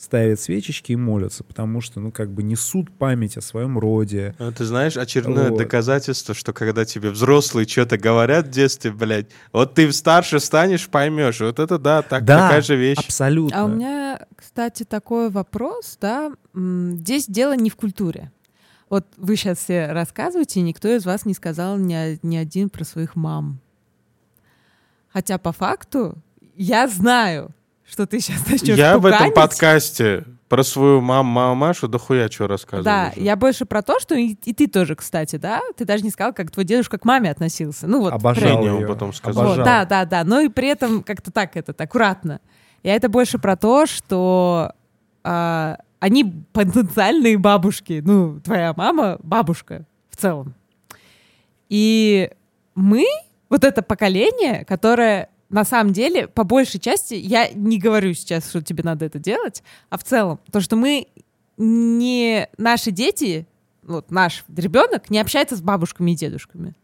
[0.00, 4.34] ставят свечечки и молятся, потому что, ну, как бы несут память о своем роде.
[4.38, 5.58] А Ты знаешь, очередное Вот.
[5.58, 11.40] доказательство, что когда тебе взрослые что-то говорят в детстве, блядь, вот ты старше станешь, поймешь.
[11.40, 12.96] Вот это да, так, Да, такая же вещь.
[12.98, 13.60] Абсолютно.
[13.60, 18.32] А у меня, кстати, такой вопрос, да, здесь дело не в культуре.
[18.88, 22.84] Вот вы сейчас все рассказываете, и никто из вас не сказал ни, ни один про
[22.84, 23.60] своих мам.
[25.12, 26.16] Хотя по факту
[26.56, 27.54] я знаю,
[27.90, 32.84] что ты сейчас начнешь Я в этом подкасте про свою маму, мамашу дохуя что рассказывал.
[32.84, 33.24] Да, уже.
[33.24, 35.60] я больше про то, что и, и ты тоже, кстати, да?
[35.76, 37.86] Ты даже не сказал, как твой дедушка к маме относился.
[37.86, 38.12] Ну вот.
[38.12, 38.86] Обожал её.
[38.86, 39.44] потом сказал.
[39.44, 39.64] Вот, Обожал.
[39.64, 40.24] да, да, да.
[40.24, 42.40] Но и при этом как-то так этот, аккуратно.
[42.82, 44.72] Я это больше про то, что
[45.24, 48.02] а, они потенциальные бабушки.
[48.04, 50.54] Ну, твоя мама бабушка в целом.
[51.68, 52.30] И
[52.74, 53.04] мы,
[53.48, 58.62] вот это поколение, которое на самом деле, по большей части, я не говорю сейчас, что
[58.62, 61.08] тебе надо это делать, а в целом, то, что мы
[61.56, 62.48] не...
[62.56, 63.46] Наши дети,
[63.82, 66.74] вот наш ребенок не общается с бабушками и дедушками.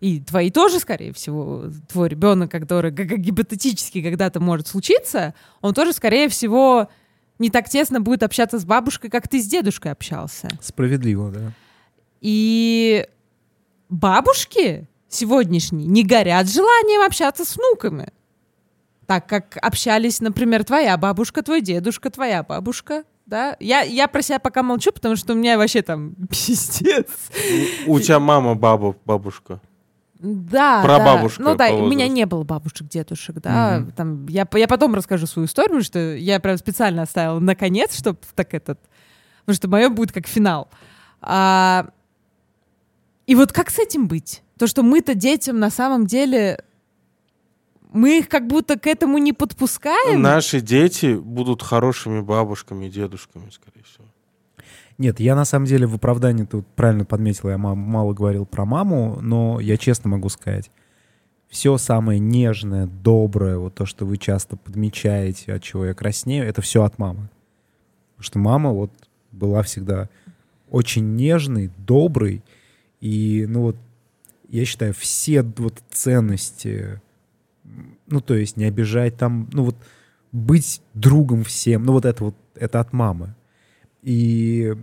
[0.00, 5.92] И твои тоже, скорее всего, твой ребенок, который г- гипотетически когда-то может случиться, он тоже,
[5.92, 6.88] скорее всего,
[7.38, 10.48] не так тесно будет общаться с бабушкой, как ты с дедушкой общался.
[10.60, 11.52] Справедливо, да.
[12.20, 13.06] И
[13.88, 18.08] бабушки сегодняшние не горят желанием общаться с внуками.
[19.06, 23.04] Так как общались, например, твоя бабушка, твой дедушка, твоя бабушка.
[23.26, 23.56] Да?
[23.58, 27.08] Я, я про себя пока молчу, потому что у меня вообще там пиздец.
[27.86, 29.60] У, у тебя мама, баба, бабушка.
[30.20, 31.50] Да, Прабабушка да.
[31.50, 33.80] Ну да, у меня не было бабушек, дедушек, да.
[33.80, 33.92] Мгм.
[33.92, 38.54] Там, я, я потом расскажу свою историю, что я прям специально оставила наконец, чтобы так
[38.54, 38.80] этот...
[39.40, 40.70] Потому что мое будет как финал.
[41.20, 41.88] А,
[43.26, 44.42] и вот как с этим быть?
[44.58, 46.62] То, что мы-то детям на самом деле...
[47.92, 50.20] Мы их как будто к этому не подпускаем.
[50.20, 54.04] Наши дети будут хорошими бабушками и дедушками, скорее всего.
[54.98, 59.18] Нет, я на самом деле в оправдании тут правильно подметил, я мало говорил про маму,
[59.20, 60.70] но я честно могу сказать,
[61.48, 66.62] все самое нежное, доброе, вот то, что вы часто подмечаете, от чего я краснею, это
[66.62, 67.28] все от мамы.
[68.16, 68.90] Потому что мама вот
[69.30, 70.08] была всегда
[70.70, 72.42] очень нежной, доброй,
[73.00, 73.76] и, ну вот,
[74.48, 77.00] я считаю, все вот ценности,
[78.06, 79.76] ну, то есть не обижать там, ну вот,
[80.32, 83.34] быть другом всем, ну вот это вот, это от мамы.
[84.02, 84.74] И,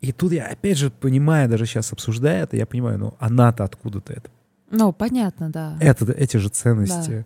[0.00, 4.12] и тут я, опять же, понимаю, даже сейчас обсуждая это, я понимаю, ну, она-то откуда-то
[4.12, 4.30] это,
[4.70, 5.76] Ну, понятно, да.
[5.80, 7.24] это, эти же ценности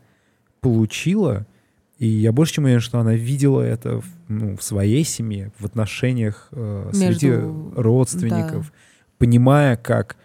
[0.60, 1.46] получила.
[1.98, 5.64] И я больше чем уверен, что она видела это в, ну, в своей семье, в
[5.64, 8.72] отношениях э, среди Между- родственников,
[9.18, 10.16] понимая, как,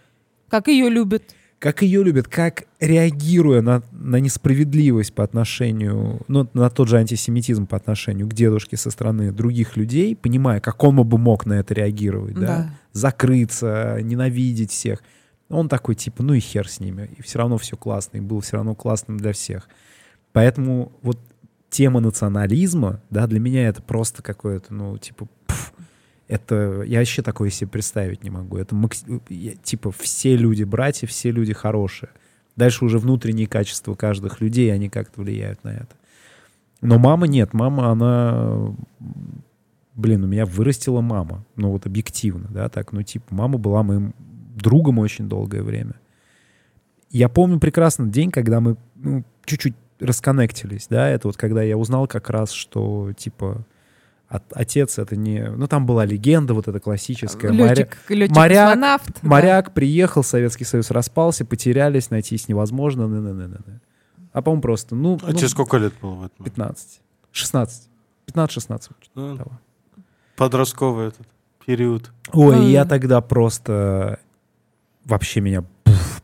[0.50, 1.24] Как ее любят.
[1.60, 7.68] как ее любят, как реагируя на, на несправедливость по отношению, ну, на тот же антисемитизм
[7.68, 11.74] по отношению к дедушке со стороны других людей, понимая, как он бы мог на это
[11.74, 12.70] реагировать, да, Да.
[12.94, 15.04] закрыться, ненавидеть всех.
[15.50, 17.10] Он такой, типа, ну и хер с ними.
[17.18, 19.68] И все равно все классно, и был все равно классным для всех.
[20.32, 21.20] Поэтому вот
[21.70, 25.28] тема национализма, да, для меня это просто какое-то, ну, типа,
[26.30, 28.58] это, я вообще такое себе представить не могу.
[28.58, 32.10] Это, макс- я- типа, все люди братья, все люди хорошие.
[32.56, 35.96] Дальше уже внутренние качества каждых людей, они как-то влияют на это.
[36.82, 38.74] Но мама нет, мама, она,
[39.96, 44.14] блин, у меня вырастила мама, ну вот объективно, да, так, ну типа, мама была моим
[44.56, 45.96] другом очень долгое время.
[47.10, 52.08] Я помню прекрасно день, когда мы ну, чуть-чуть расконнектились, да, это вот когда я узнал
[52.08, 53.66] как раз, что, типа,
[54.30, 55.50] от- отец это не...
[55.50, 57.52] Ну, там была легенда вот эта классическая.
[57.52, 59.20] моря- Летчик, летчик моряк- космонавт.
[59.22, 59.28] да.
[59.28, 63.08] Моряк приехал, Советский Союз распался, потерялись, найтись невозможно.
[63.08, 63.80] ны -ны -ны -ны -ны.
[64.32, 66.46] А по-моему просто, ну, А ну, тебе сколько лет было в этом?
[66.46, 67.02] 15.
[67.32, 67.90] 16.
[68.28, 68.92] 15-16.
[69.16, 69.52] Ну, того.
[70.38, 71.28] Подростковый этот
[71.66, 72.12] период.
[72.32, 74.20] Ой, я тогда просто...
[75.06, 75.64] Вообще меня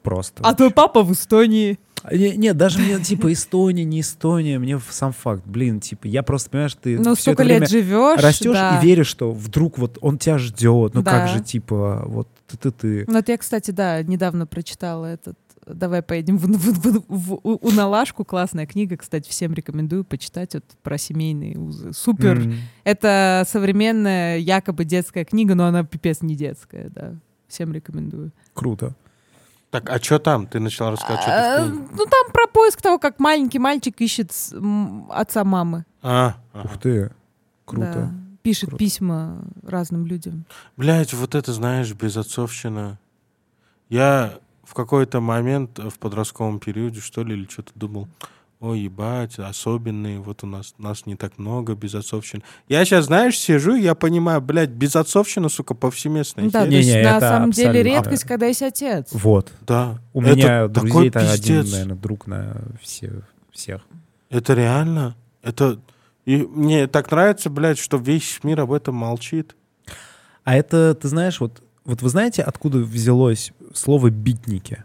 [0.05, 0.41] просто.
[0.43, 1.77] А твой папа в Эстонии.
[2.11, 6.51] Не- Нет, даже мне, типа, Эстония, не Эстония, мне сам факт, блин, типа, я просто,
[6.51, 8.21] понимаешь, ты Ну, это лет время живешь.
[8.21, 8.79] растешь да.
[8.79, 11.27] и веришь, что вдруг вот он тебя ждет, ну как Да.
[11.27, 13.05] же, типа, вот ты-ты-ты.
[13.07, 15.35] Ну, вот я, кстати, да, недавно прочитала этот
[15.67, 18.23] Давай поедем в, в- в- в- в Уналашку.
[18.23, 21.91] Классная книга, кстати, всем рекомендую почитать вот про семейные узы.
[21.91, 22.37] Супер.
[22.39, 22.53] М.
[22.83, 27.15] Это современная, якобы детская книга, но она пипец не детская, да.
[27.47, 28.31] Всем рекомендую.
[28.53, 28.93] Круто.
[29.81, 30.47] Так, а что там?
[30.47, 31.87] Ты начала рассказывать, А, что ты книге.
[31.91, 35.85] ну, там про поиск того, как маленький мальчик ищет с- м, отца мамы.
[36.01, 36.65] А, ага.
[36.65, 37.11] Ух ты.
[37.65, 37.91] Круто.
[37.93, 38.11] Да.
[38.41, 38.79] Пишет Круто.
[38.83, 39.37] письма
[39.67, 40.45] разным людям.
[40.77, 42.99] Блять, вот это, знаешь, безотцовщина.
[43.89, 48.07] Я в какой-то момент в подростковом периоде, что ли, или что-то думал,
[48.59, 52.43] ой, ебать, особенные, вот у нас, нас не так много, безотцовщин.
[52.67, 56.49] Я сейчас, знаешь, сижу, и я понимаю, блядь, безотцовщина, сука, повсеместная.
[56.49, 56.69] Да, херь.
[56.69, 59.09] то есть на это самом деле редкость, когда есть отец.
[59.11, 59.51] Вот.
[59.61, 59.99] Да.
[60.13, 63.21] У Это меня друзей это один, наверное, друг на все,
[63.51, 63.81] всех.
[64.29, 65.15] Это реально.
[65.43, 65.79] Это...
[66.25, 69.55] И мне так нравится, блядь, что весь мир об этом молчит.
[70.43, 74.84] А это, ты знаешь, вот, вот вы знаете, откуда взялось слово «битники»?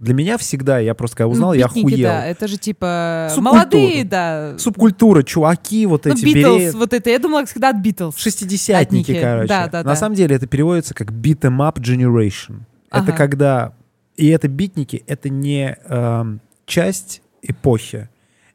[0.00, 2.08] Для меня всегда, я просто когда узнал, Ну, я битники, охуел.
[2.08, 3.54] да, это же типа Субкультура.
[3.58, 4.58] молодые, да.
[4.58, 8.16] Субкультура, чуваки, вот Ну, эти Битлз, берет- вот это, я думала всегда от Битлз.
[8.16, 9.48] Шестидесятники, короче.
[9.48, 9.96] Да, да, На да.
[9.96, 12.60] самом деле это переводится как beat em up generation.
[12.90, 13.12] Это Ага.
[13.12, 13.72] когда...
[14.16, 18.08] И это битники, это не эм, часть эпохи.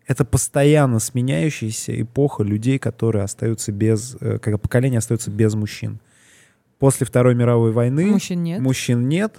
[0.08, 4.18] Это постоянно сменяющаяся эпоха людей, которые остаются без...
[4.20, 6.00] э, как поколение остается без мужчин.
[6.80, 8.60] После Второй мировой войны Мужчин нет.
[8.60, 9.36] мужчин нет,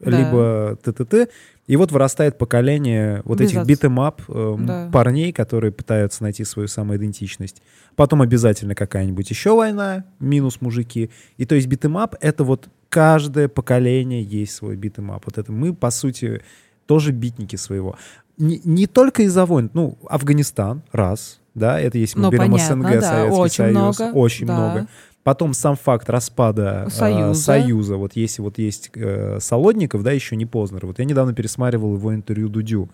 [0.00, 0.10] Да.
[0.10, 1.28] либо т-т-т.
[1.66, 4.90] И вот вырастает поколение вот Без этих битэмап эм, Да.
[4.92, 7.62] парней, которые пытаются найти свою самоидентичность.
[7.96, 11.10] Потом обязательно какая-нибудь еще война, минус мужики.
[11.38, 15.24] И то есть битэмап— это вот каждое поколение есть свой битэмап.
[15.26, 16.42] Вот это мы, по сути,
[16.86, 17.96] тоже битники своего.
[18.38, 19.70] Не, не только из-за войн.
[19.74, 23.98] Ну, Афганистан, раз, да, это если мы Ну, берем понятно, СНГ, да, Советский очень Союз,
[23.98, 24.54] много, очень да.
[24.54, 24.86] много.
[25.26, 27.42] Потом сам факт распада э, Союза.
[27.42, 27.96] Союза.
[27.96, 30.86] Вот если вот есть э, Солодников, да, еще не Познер.
[30.86, 32.88] Вот я недавно пересматривал его интервью Дудю,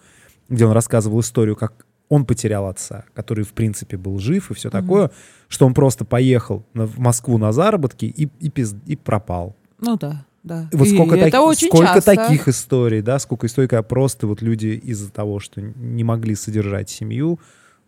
[0.48, 4.70] где он рассказывал историю, как он потерял отца, который, в принципе, был жив и все
[4.70, 5.10] такое,
[5.48, 9.54] что он просто поехал на- в Москву на заработки и, и, пиз- и пропал.
[9.78, 10.24] Ну да.
[10.42, 10.70] да.
[10.72, 12.16] Вот И сколько, это таки- очень сколько часто.
[12.16, 16.88] таких историй, да, сколько историй, когда просто вот люди из-за того, что не могли содержать
[16.88, 17.38] семью,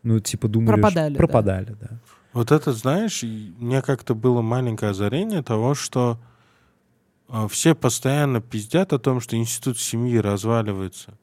[0.02, 1.18] ну, типа думали, что- Пропадали, да.
[1.18, 1.88] пропадали, да.
[2.34, 6.18] Вот это, знаешь, меня как-то было маленькое озарение того, что
[7.28, 11.16] э, все постоянно пиздят о том, что институт семьи разваливается.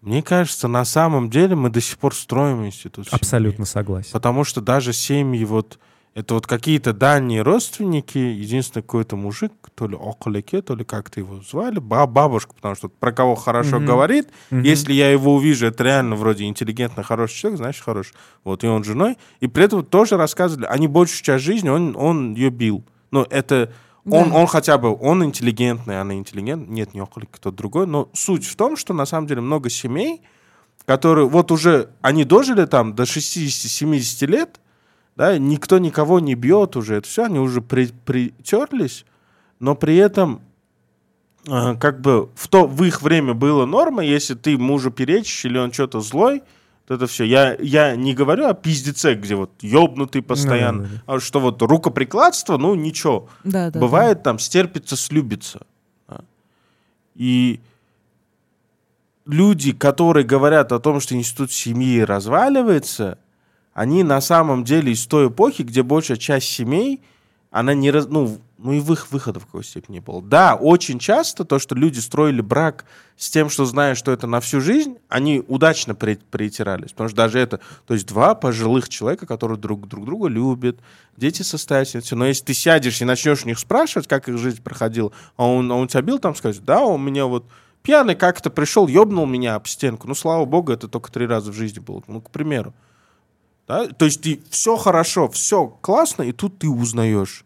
[0.00, 3.18] Мне кажется, на самом деле мы до сих пор строим институт семьи.
[3.18, 4.12] Абсолютно согласен.
[4.12, 5.80] Потому что даже семьи вот
[6.14, 11.40] это вот какие-то дальние родственники, единственный какой-то мужик, то ли околике, то ли как-то его
[11.42, 13.86] звали, ба- бабушка, потому что про кого хорошо Мгм.
[13.86, 14.62] говорит, Мгм.
[14.62, 18.14] если я его увижу, это реально вроде интеллигентный, хороший человек, значит, хороший.
[18.42, 19.16] Вот, и он женой.
[19.40, 22.84] И при этом тоже рассказывали, они большую часть жизни, он, он ее бил.
[23.10, 23.72] Ну, это...
[24.10, 24.36] Он, Да.
[24.36, 26.74] он хотя бы, он интеллигентный, она интеллигентная.
[26.74, 27.86] Нет, не околик, кто-то другой.
[27.86, 30.22] Но суть в том, что на самом деле много семей,
[30.86, 34.60] которые вот уже, они дожили там до 60-70 лет,
[35.18, 39.04] да, никто никого не бьет уже, это все, они уже при, притерлись,
[39.58, 40.40] но при этом
[41.44, 45.58] э, как бы в то в их время было норма, если ты мужу перечишь или
[45.58, 46.42] он что-то злой,
[46.86, 47.24] то это все.
[47.24, 51.14] Я, я не говорю о пиздеце, где вот ёбнутый постоянно, Да-да-да.
[51.16, 53.28] а что вот рукоприкладство, ну ничего.
[53.42, 55.62] Да, да, Бывает там стерпится, слюбится.
[56.08, 56.20] да.
[57.16, 57.58] И
[59.26, 63.18] люди, которые говорят о том, что институт семьи разваливается,
[63.78, 67.00] они на самом деле из той эпохи, где большая часть семей,
[67.52, 70.20] она не раз, ну, ну и в их выхода в какой степени было.
[70.20, 72.86] Да, очень часто то, что люди строили брак
[73.16, 76.90] с тем, что зная, что это на всю жизнь, они удачно при- притирались.
[76.90, 80.80] Потому что даже это, то есть два пожилых человека, которые друг, друг друга любят,
[81.16, 85.12] дети состоятельные, но если ты сядешь и начнешь у них спрашивать, как их жизнь проходила,
[85.36, 87.46] а он, а он тебя бил, там скажет, да, он меня вот
[87.82, 90.08] пьяный как-то пришел, ёбнул меня об стенку.
[90.08, 92.02] Ну, слава богу, это только три раза в жизни было.
[92.08, 92.74] Ну, к примеру.
[93.68, 93.86] Да?
[93.86, 97.44] То есть ты все хорошо, все классно, и тут ты узнаешь.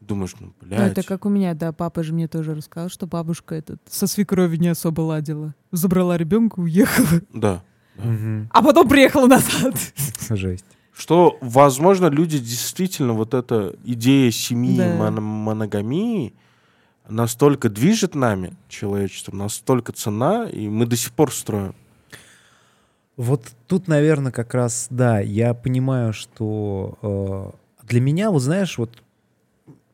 [0.00, 0.92] Думаешь, ну, Ну, блядь.
[0.98, 4.58] это как у меня, да, папа же мне тоже рассказал, что бабушка этот со свекровью
[4.60, 5.54] не особо ладила.
[5.70, 7.62] Забрала ребенка, уехала, Да.
[7.96, 8.48] Мгм.
[8.52, 9.76] а потом приехала назад.
[10.30, 10.64] Жесть.
[10.92, 14.96] Что, возможно, люди действительно, вот эта идея семьи, Да.
[14.96, 16.34] моно- моногамии
[17.08, 21.74] настолько движет нами, человечеством, настолько цена, и мы до сих пор строим.
[23.16, 26.98] Вот тут, наверное, как раз, да, я понимаю, что
[27.82, 29.02] э, для меня, вот знаешь, вот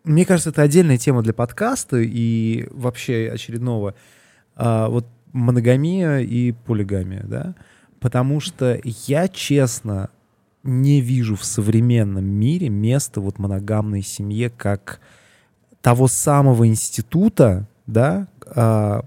[0.09, 3.95] мне кажется, это отдельная тема для подкаста и вообще очередного.
[4.57, 7.55] А, вот моногамия и полигамия, да?
[8.01, 10.09] Потому что я, честно,
[10.63, 15.01] не вижу в современном мире места вот моногамной семье как
[15.83, 19.05] того самого института, да, а,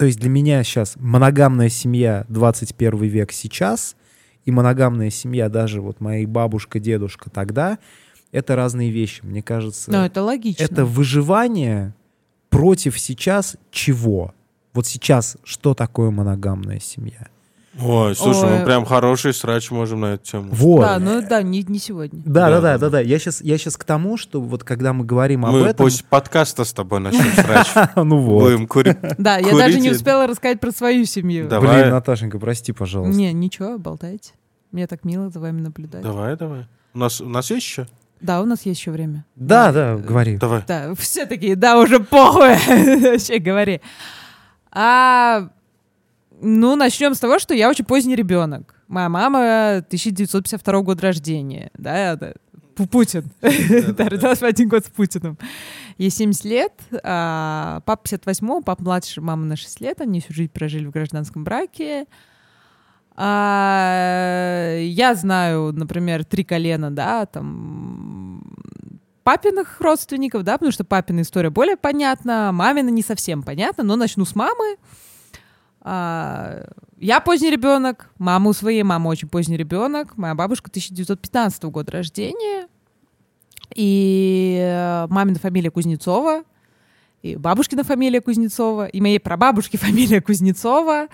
[0.00, 3.96] то есть для меня сейчас моногамная семья 21 век сейчас
[4.46, 7.78] и моногамная семья даже вот моей бабушка, дедушка тогда
[8.32, 9.20] это разные вещи.
[9.22, 10.64] Мне кажется, Ну, это логично.
[10.64, 11.94] это выживание
[12.48, 14.32] против сейчас чего?
[14.72, 17.28] Вот сейчас что такое моногамная семья?
[17.78, 18.58] Ой, слушай, Ой.
[18.58, 20.48] мы прям хороший срач можем на эту тему.
[20.50, 20.80] Вот.
[20.80, 22.20] Да, ну да, не, не сегодня.
[22.24, 22.90] Да, да, Да, да, да.
[22.90, 23.00] да.
[23.00, 26.04] Я сейчас, я сейчас к тому, что вот когда мы говорим об Мы этом, после
[26.08, 27.68] подкаста с тобой начнем срач.
[27.94, 28.42] ну вот.
[28.42, 28.98] Будем курить.
[29.18, 31.48] Да, я даже не успела рассказать про свою семью.
[31.48, 31.60] Да.
[31.60, 31.90] Блин.
[31.90, 33.16] Наташенька, прости, пожалуйста.
[33.16, 34.32] Не, ничего, болтайте.
[34.72, 36.02] Мне так мило за вами наблюдать.
[36.02, 36.66] Давай, давай.
[36.92, 37.86] У нас, у нас есть еще?
[38.20, 39.24] Да, у нас есть еще время.
[39.36, 40.36] Да, да, говори.
[40.38, 40.62] Давай.
[40.66, 42.50] Да, все такие, да, уже похуй.
[43.00, 43.80] Вообще говори.
[44.72, 45.48] А,
[46.40, 48.74] ну, начнем с того, что я очень поздний ребенок.
[48.88, 51.70] Моя мама 1952 года рождения.
[51.74, 52.18] Да.
[52.74, 53.30] Пу- Путин.
[53.40, 55.38] Родилась в один год с Путиным.
[55.98, 56.72] Ей 70 лет,
[57.02, 60.00] а папа 58 папа младше мамы на 6 лет.
[60.00, 62.06] Они всю жизнь прожили в гражданском браке.
[63.16, 68.42] А, я знаю, например, три колена, да, там
[69.24, 74.24] папиных родственников, да, потому что папина история более понятна, мамина не совсем понятна, но начну
[74.24, 74.76] с мамы.
[75.82, 76.64] А,
[76.98, 82.68] я поздний ребенок, мама у своей мамы очень поздний ребенок, моя бабушка 1915 года рождения,
[83.74, 86.42] и э, мамина фамилия Кузнецова,
[87.22, 91.08] и бабушкина фамилия Кузнецова, и моей прабабушки фамилия Кузнецова.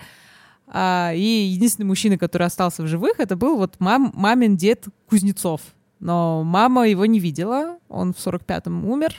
[0.69, 5.61] А, и единственный мужчина, который остался в живых, это был вот мам, мамин дед Кузнецов.
[5.99, 9.15] Но мама его не видела, он в 45-м умер.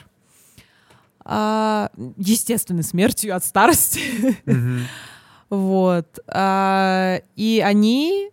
[1.20, 4.37] А, естественной смертью от старости.
[4.45, 4.81] Мгм.
[5.51, 6.19] Вот.
[6.29, 8.31] А, и они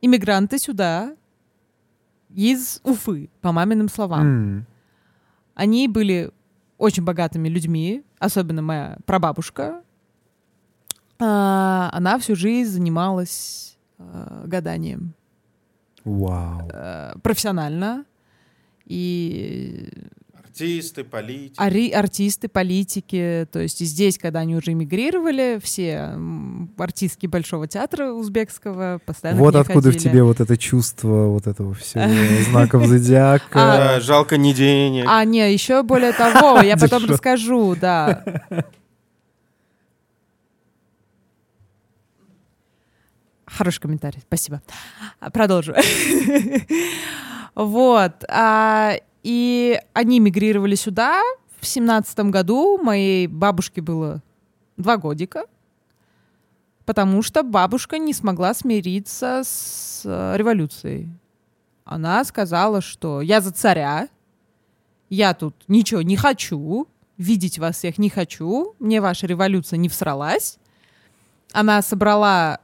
[0.00, 1.16] иммигранты сюда
[2.30, 4.22] из Уфы, по маминым словам.
[4.22, 4.66] М.
[5.54, 6.30] Они были
[6.78, 9.82] очень богатыми людьми, особенно моя прабабушка.
[11.20, 15.14] А, она всю жизнь занималась а, гаданием
[16.04, 16.68] Вау.
[16.72, 18.04] э, профессионально.
[18.84, 19.88] И
[20.54, 21.56] Артисты, политики.
[21.58, 23.48] ари- артисты, политики.
[23.50, 26.16] То есть и здесь, когда они уже эмигрировали, все
[26.78, 29.98] артистки Большого театра узбекского постоянно Вот откуда в ходили.
[30.10, 32.04] тебе вот это чувство вот этого всего
[32.50, 33.48] знаков зодиака.
[33.54, 35.06] Да, жалко не денег.
[35.08, 38.22] А, не, еще более того, я потом расскажу, да.
[43.46, 44.62] Хороший комментарий, спасибо.
[45.20, 45.74] А, Продолжу.
[47.54, 48.12] Вот.
[49.24, 51.22] И они мигрировали сюда
[51.58, 52.78] в семнадцатом году.
[52.78, 54.22] Моей бабушке было
[54.76, 55.46] два годика,
[56.84, 61.08] потому что бабушка не смогла смириться с э, революцией.
[61.84, 64.08] Она сказала, что я за царя,
[65.08, 66.86] я тут ничего не хочу,
[67.16, 70.58] видеть вас всех не хочу, мне ваша революция не всралась.
[71.52, 72.60] Она собрала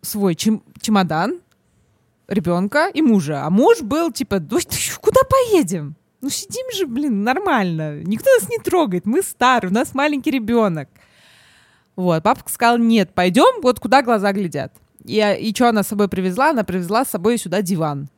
[0.00, 1.40] свой чем- чемодан,
[2.28, 3.44] ребенка и мужа.
[3.44, 5.94] А муж был типа, «Да ты чё, куда поедем?
[6.20, 8.00] Ну сидим же, блин, нормально.
[8.02, 9.04] Никто нас не трогает.
[9.06, 10.88] Мы старые, у нас маленький ребенок.
[11.96, 14.72] Вот, папа сказал, нет, пойдем, вот куда глаза глядят.
[15.04, 16.50] И, и что она с собой привезла?
[16.50, 18.08] Она привезла с собой сюда диван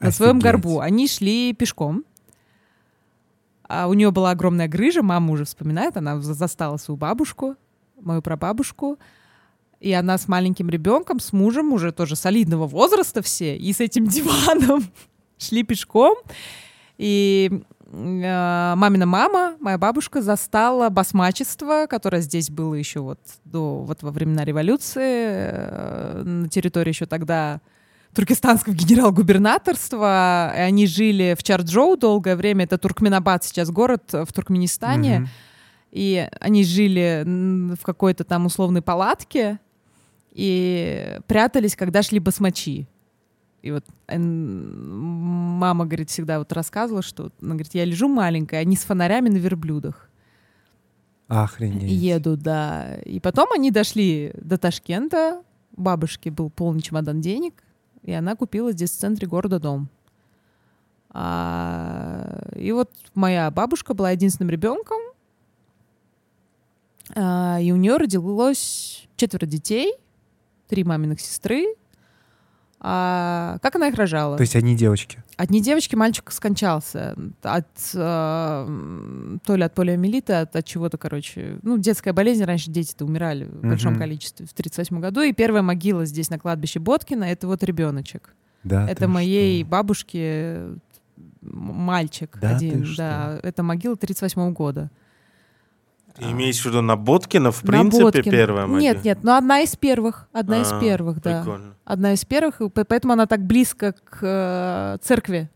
[0.00, 0.80] на своем горбу.
[0.80, 2.04] Они шли пешком.
[3.68, 7.56] А у нее была огромная грыжа, мама уже вспоминает, она за- застала свою бабушку,
[8.00, 8.98] мою прабабушку,
[9.86, 14.06] и она с маленьким ребенком, с мужем уже тоже солидного возраста все, и с этим
[14.08, 14.84] диваном
[15.38, 16.16] шли пешком.
[16.98, 24.02] И э, мамина мама, моя бабушка, застала басмачество, которое здесь было еще вот до вот
[24.02, 27.60] во времена революции э, на территории еще тогда
[28.12, 30.52] туркестанского генерал-губернаторства.
[30.56, 32.64] И Они жили в Чарджоу долгое время.
[32.64, 35.20] Это Туркменабад сейчас город в Туркменистане.
[35.20, 35.28] Мгм.
[35.92, 39.60] И они жили в какой-то там условной палатке
[40.36, 42.86] и прятались, когда шли басмачи.
[43.62, 48.84] И вот мама, говорит, всегда вот рассказывала, что, она говорит, я лежу маленькая, они с
[48.84, 50.10] фонарями на верблюдах
[51.26, 51.90] Охренеть.
[51.90, 52.96] едут, да.
[53.06, 55.42] И потом они дошли до Ташкента,
[55.74, 57.64] у бабушки был полный чемодан денег,
[58.02, 59.88] и она купила здесь в центре города дом.
[61.08, 65.00] А, и вот моя бабушка была единственным ребенком,
[67.14, 69.94] а, и у нее родилось четверо детей,
[70.68, 71.74] три маминых сестры.
[72.78, 74.36] А, как она их рожала?
[74.36, 75.22] То есть одни девочки.
[75.36, 81.58] Одни девочки, мальчик скончался от м, то ли от полиомиелита, от, от чего-то, короче.
[81.62, 84.00] Ну, детская болезнь, раньше дети-то умирали в большом Мгм.
[84.02, 85.22] количестве в 38 году.
[85.22, 88.34] И первая могила здесь на кладбище Боткина— это вот ребеночек.
[88.62, 89.70] Да, это моей что?
[89.70, 90.80] бабушки м,
[91.42, 92.86] мальчик Да один.
[92.96, 94.90] да, это могила 38 года.
[96.18, 98.30] Ты имеешь в виду на Боткина, в На принципе, Боткина.
[98.30, 98.80] первая могила?
[98.80, 100.28] Нет, нет, но одна из первых.
[100.32, 101.42] Одна из А, первых, да.
[101.42, 101.74] Прикольно.
[101.84, 105.50] одна из первых, и по- поэтому она так близко к э, церкви,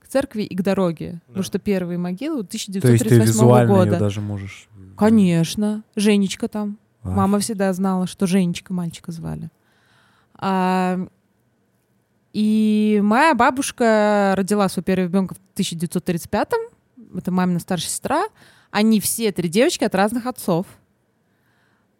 [0.00, 3.92] к церкви и к дороге, потому что первые могилы То есть ты 1938 визуально года.
[3.92, 4.68] ее даже можешь...
[4.96, 6.76] Конечно, Женечка там.
[7.02, 9.50] А, Мама всегда знала, что Женечка мальчика звали.
[10.34, 10.98] А,
[12.32, 17.16] и моя бабушка родила своего первого ребенка в 1935-м.
[17.18, 18.24] Это мамина старшая сестра.
[18.70, 20.66] Они все три девочки от разных отцов.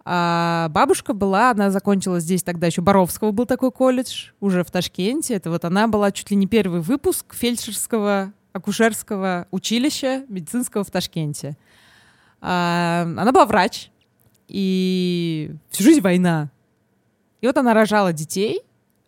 [0.05, 5.35] А бабушка была, она закончила здесь тогда еще Боровского был такой колледж, уже в Ташкенте.
[5.35, 11.57] Это вот она была чуть ли не первый выпуск фельдшерского, акушерского училища медицинского в Ташкенте.
[12.41, 13.91] А, она была врач,
[14.51, 16.51] и всю жизнь война.
[17.41, 18.63] И вот она рожала детей,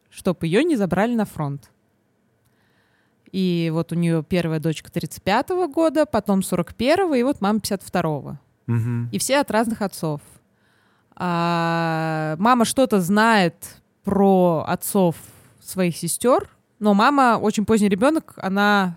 [0.08, 1.70] чтобы ее не забрали на фронт.
[3.32, 8.38] И вот у нее первая дочка 35-го года, потом 41-го, и вот мама 52-го.
[8.66, 9.08] мгм.
[9.10, 10.20] И все от разных отцов.
[11.16, 13.54] А, мама что-то знает
[14.04, 15.16] про отцов
[15.60, 16.48] своих сестер,
[16.78, 18.96] но мама очень поздний ребенок, она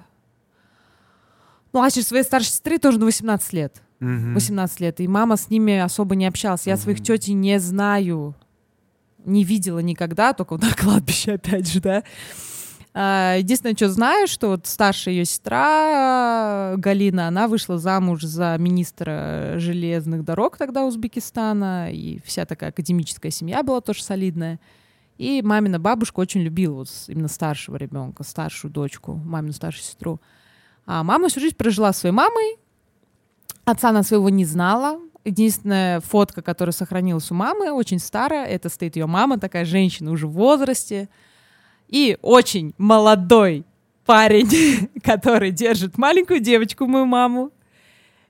[1.71, 3.81] младше своей старшей сестры тоже на 18 лет.
[3.99, 4.33] Мгм.
[4.33, 6.67] 18 лет, и мама с ними особо не общалась.
[6.67, 8.35] Я своих тетей не знаю,
[9.23, 12.03] не видела никогда, только на кладбище, опять же, да.
[12.97, 18.55] А, Единственное, что знаю, что вот старшая ее сестра э, Галина, она вышла замуж за
[18.57, 24.61] министра железных дорог тогда Узбекистана, и вся такая академическая семья была тоже солидная.
[25.17, 30.21] И мамина бабушка очень любила вот именно старшего ребенка, старшую дочку, мамину старшую сестру.
[30.85, 32.57] А мама всю жизнь прожила своей мамой,
[33.65, 34.99] Отца она своего не знала.
[35.25, 40.27] Единственная фотка, которая сохранилась у мамы, очень старая, это стоит ее мама, такая женщина уже
[40.27, 41.09] в возрасте.
[41.87, 43.65] И очень молодой
[44.05, 47.51] парень, который держит маленькую девочку, мою маму.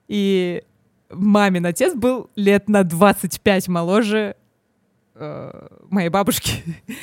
[0.07, 0.63] И
[1.09, 4.35] мамин отец был лет на 25 моложе
[5.15, 6.63] э, моей бабушки.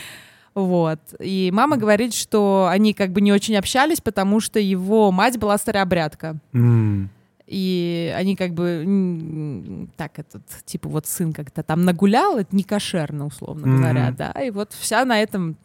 [0.54, 1.00] Вот.
[1.18, 5.56] И мама говорит, что они как бы не очень общались, потому что его мать была
[5.56, 6.36] старообрядка.
[6.52, 7.08] М.
[7.46, 13.24] И они как бы так этот типа вот сын как-то там нагулял, это не кошерно
[13.24, 14.30] условно говоря, да.
[14.42, 15.56] И вот вся на этом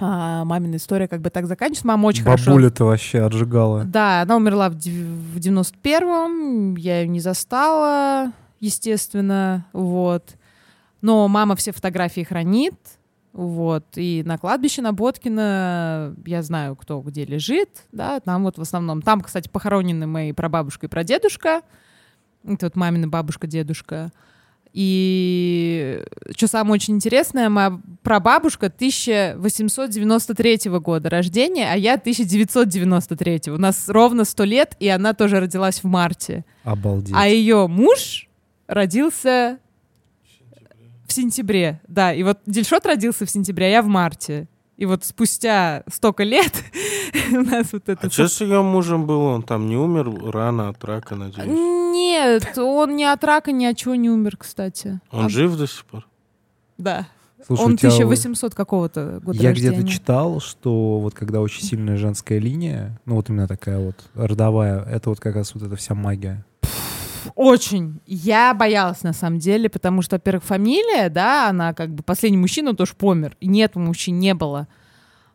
[0.00, 1.86] а, мамина история как бы так заканчивается.
[1.86, 2.46] Мама очень хорошо.
[2.50, 3.84] Бабуля-то вообще отжигала.
[3.84, 10.36] Да, она умерла в, в 91-м, я ее не застала, естественно, вот.
[11.02, 12.74] Но мама все фотографии хранит,
[13.32, 13.84] вот.
[13.96, 19.02] И на кладбище на Боткина я знаю, кто где лежит, да, там вот в основном.
[19.02, 21.62] Там, кстати, похоронены мои прабабушка и прадедушка.
[22.44, 24.12] Это вот мамина бабушка, дедушка.
[24.72, 26.04] И
[26.36, 33.42] что самое очень интересное, моя прабабушка 1893 года рождения, а я 1993.
[33.48, 36.44] У нас ровно 100 лет, и она тоже родилась в марте.
[36.62, 37.14] Обалдеть.
[37.16, 38.28] А ее муж
[38.68, 39.58] родился
[41.06, 41.80] в сентябре.
[41.88, 44.46] Да, и вот Дельшот родился в сентябре, а я в марте.
[44.80, 46.64] И вот спустя столько лет
[47.32, 48.06] у нас вот это...
[48.06, 49.28] А что с ее мужем было?
[49.34, 51.48] Он там не умер рано от рака, надеюсь?
[51.48, 54.98] Нет, он ни от рака, ни от чего не умер, кстати.
[55.10, 56.08] Он А, жив до сих пор?
[56.78, 57.06] Да.
[57.46, 59.76] Слушай, он у тебя 1800 какого-то года Я рождения.
[59.76, 64.82] где-то читал, что вот когда очень сильная женская линия, ну вот именно такая вот родовая,
[64.84, 66.42] это вот как раз вот эта вся магия.
[67.34, 68.00] Очень.
[68.06, 72.74] Я боялась, на самом деле, потому что, во-первых, фамилия, да, она как бы последний мужчина
[72.74, 74.68] тоже помер, и нет, мужчин не было.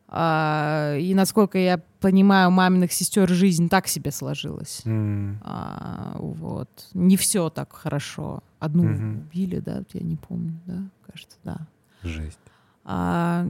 [0.08, 4.82] А, и, насколько я понимаю, у маминых сестер жизнь так себе сложилась.
[4.86, 5.40] М.
[5.44, 6.70] А, вот.
[6.94, 8.44] Не все так хорошо.
[8.60, 9.18] Одну Мгм.
[9.32, 10.78] убили, да, я не помню, да,
[11.12, 11.58] кажется, да.
[12.04, 12.40] Жесть.
[12.84, 13.48] А,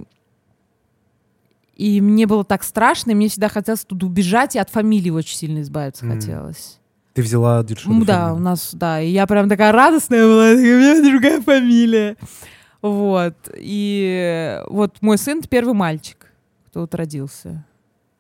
[1.75, 5.35] и мне было так страшно, и мне всегда хотелось туда убежать, и от фамилии очень
[5.35, 6.13] сильно избавиться М.
[6.13, 6.79] хотелось.
[7.15, 8.35] Ты взяла Дильшода Ну да, фамилию?
[8.35, 9.01] у нас, да.
[9.01, 12.17] И я прям такая радостная была, у меня другая фамилия.
[12.81, 13.35] Вот.
[13.57, 16.27] И вот мой сын— первый мальчик,
[16.67, 17.65] кто вот родился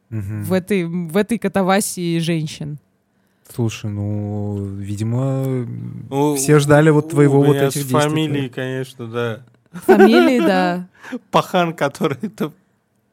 [0.09, 0.43] Мгм.
[0.45, 2.79] в этой, в этой катавасии женщин.
[3.53, 5.43] Слушай, ну, видимо,
[6.09, 7.99] Ну, все ждали вот твоего у вот меня этих с действий.
[7.99, 9.41] фамилией, конечно, да.
[9.73, 10.87] Фамилии, да.
[11.31, 12.51] Пахан, который это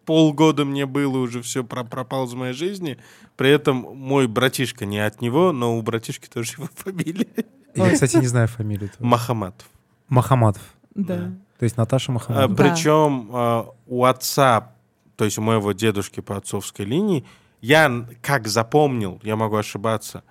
[0.05, 2.99] полгода мне было, уже все пропал из моей жизни.
[3.37, 7.47] При этом мой братишка не от него, но у братишки тоже его фамилия.
[7.75, 8.91] Я, кстати, не знаю фамилию.
[8.91, 9.11] твою.
[9.11, 9.69] Махаматов.
[10.09, 10.63] Махаматов.
[10.95, 11.33] Да.
[11.59, 12.49] То есть Наташа А, Махаматова.
[12.49, 12.63] Да.
[12.63, 14.73] Причем а, у отца,
[15.17, 17.25] то есть у моего дедушки по отцовской линии,
[17.61, 20.25] я как запомнил, я могу ошибаться,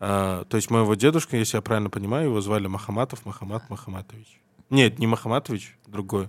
[0.00, 4.40] а, то есть моего дедушка, если я правильно понимаю, его звали Махаматов Махамат Махаматович.
[4.68, 6.28] Нет, не Махаматович, другой.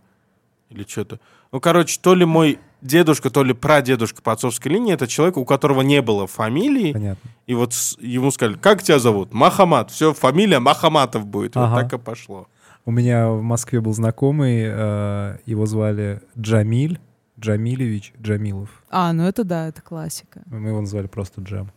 [0.73, 1.19] Или что-то.
[1.51, 5.45] Ну, короче, то ли мой дедушка, то ли прадедушка по отцовской линии, это человек, у
[5.45, 7.29] которого не было фамилии, Понятно.
[7.45, 9.33] и вот с- ему сказали, как тебя зовут?
[9.33, 9.91] Махамат.
[9.91, 11.55] Все, фамилия Махаматов будет.
[11.55, 11.69] Ага.
[11.75, 12.47] Вот так и пошло.
[12.85, 16.99] У меня в Москве был знакомый, э, его звали Джамиль,
[17.39, 18.69] Джамилевич Джамилов.
[18.89, 20.41] А, ну это да, это классика.
[20.47, 21.71] Мы его называли просто Джам.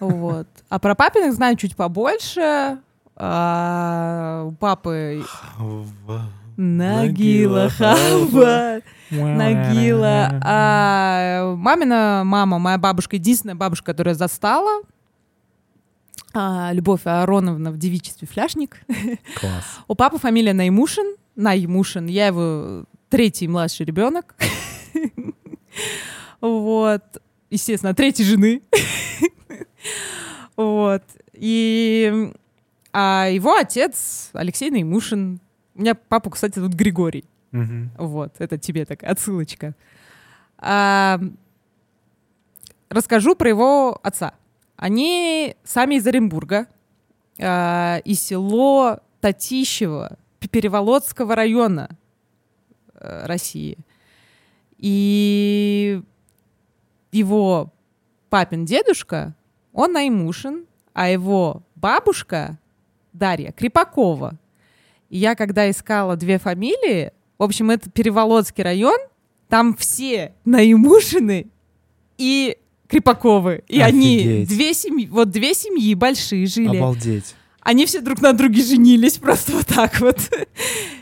[0.00, 0.46] Вот.
[0.68, 2.78] А про папиных знаю чуть побольше.
[3.16, 5.22] А, у папы
[6.56, 10.40] Нагила, Хаба, Нагила.
[10.42, 14.82] А мамина мама, моя бабушка, единственная бабушка, которая застала,
[16.36, 18.80] а, Любовь Ароновна в девичестве фляжник.
[19.36, 19.64] Класс.
[19.88, 21.14] У папы фамилия Наймушин.
[21.36, 22.06] Наймушин.
[22.06, 24.34] Я его третий младший ребенок.
[26.40, 27.02] Вот.
[27.50, 28.62] Естественно, третьей жены.
[30.56, 31.02] Вот.
[31.32, 32.32] И
[32.92, 35.40] а его отец Алексей Наймушин.
[35.74, 37.24] У меня папа, кстати, тут Григорий.
[37.52, 37.90] Мгм.
[37.98, 39.74] Вот, это тебе такая отсылочка.
[40.58, 41.20] А,
[42.88, 44.34] расскажу про его отца.
[44.76, 46.66] Они сами из Оренбурга,
[47.40, 50.18] а, из село Татищево
[50.50, 51.96] Переволодского района
[52.94, 53.78] э, России.
[54.78, 56.02] И
[57.10, 57.72] его
[58.28, 59.34] папин дедушка,
[59.72, 62.58] он Наймушин, а его бабушка
[63.12, 64.38] Дарья Крепакова.
[65.16, 68.98] Я когда искала две фамилии, в общем, это Переволодский район,
[69.48, 71.46] там все Наймушины
[72.18, 72.56] и
[72.88, 73.62] Крепаковы.
[73.68, 74.48] И они Офигеть.
[74.48, 76.76] две семьи, вот две семьи большие жили.
[76.78, 77.34] Обалдеть.
[77.60, 80.18] Они все друг на друге женились просто вот так вот.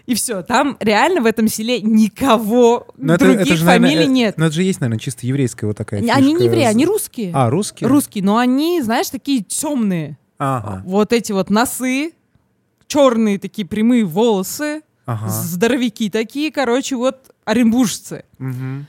[0.07, 0.43] И все.
[0.43, 4.37] Там реально в этом селе никого Но это- других это же, наверное, фамилий э, нет.
[4.39, 6.45] Но это же есть, наверное, чисто еврейская вот такая Они не фишка.
[6.45, 7.31] евреи, они русские.
[7.35, 7.89] А, русские?
[7.89, 10.19] Русские, но они, знаешь, такие темные.
[10.39, 12.13] Ага, Вот эти вот носы,
[12.93, 15.29] черные такие прямые волосы, ага.
[15.29, 18.25] здоровяки такие, короче, вот оренбуржцы.
[18.39, 18.87] Мгм.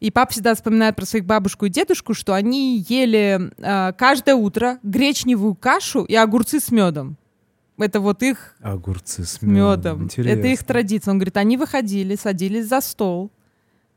[0.00, 4.78] И папа всегда вспоминает про своих бабушку и дедушку, что они ели э, каждое утро
[4.82, 7.16] гречневую кашу и огурцы с медом.
[7.76, 10.08] Это вот их Огурцы с медом.
[10.08, 10.26] медом.
[10.26, 11.12] Это их традиция.
[11.12, 13.30] Он говорит, они выходили, садились за стол,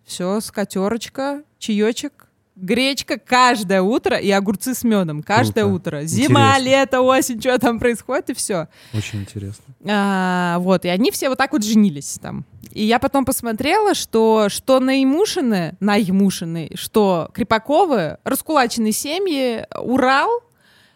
[0.03, 2.26] все, скатерочка, чаечек,
[2.57, 5.75] гречка каждое утро и огурцы с медом каждое Круто.
[5.75, 6.03] утро.
[6.03, 6.65] Зима, Интересно.
[6.69, 8.67] лето, осень, что там происходит, и все.
[8.93, 9.63] Очень интересно.
[9.87, 12.45] А, вот, и они все вот так вот женились там.
[12.71, 20.29] И я потом посмотрела, что, что Наимушины, Наимушины, что Крепаковы, раскулаченные семьи, Урал,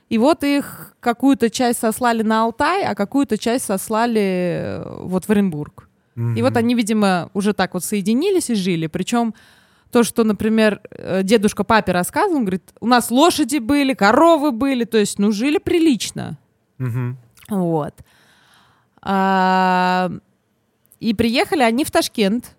[0.10, 5.30] и вот их какую-то часть сослали на Алтай, а какую-то часть сослали э, вот в
[5.30, 5.88] Оренбург.
[6.36, 8.88] И вот они, видимо, уже так вот соединились и жили.
[8.88, 9.34] Причем
[9.92, 14.86] то, что, например, э, дедушка папе рассказывал, он говорит, у нас лошади были, коровы были,
[14.86, 16.38] то есть, ну, жили прилично.
[16.78, 17.18] Мгм.
[17.50, 17.94] Вот.
[19.02, 20.10] А,
[21.00, 22.56] и приехали они в Ташкент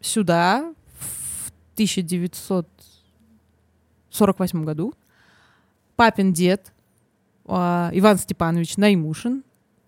[0.00, 4.94] сюда в 1948 году.
[5.96, 6.72] Папин дед
[7.46, 9.44] а, Иван Степанович Наймушин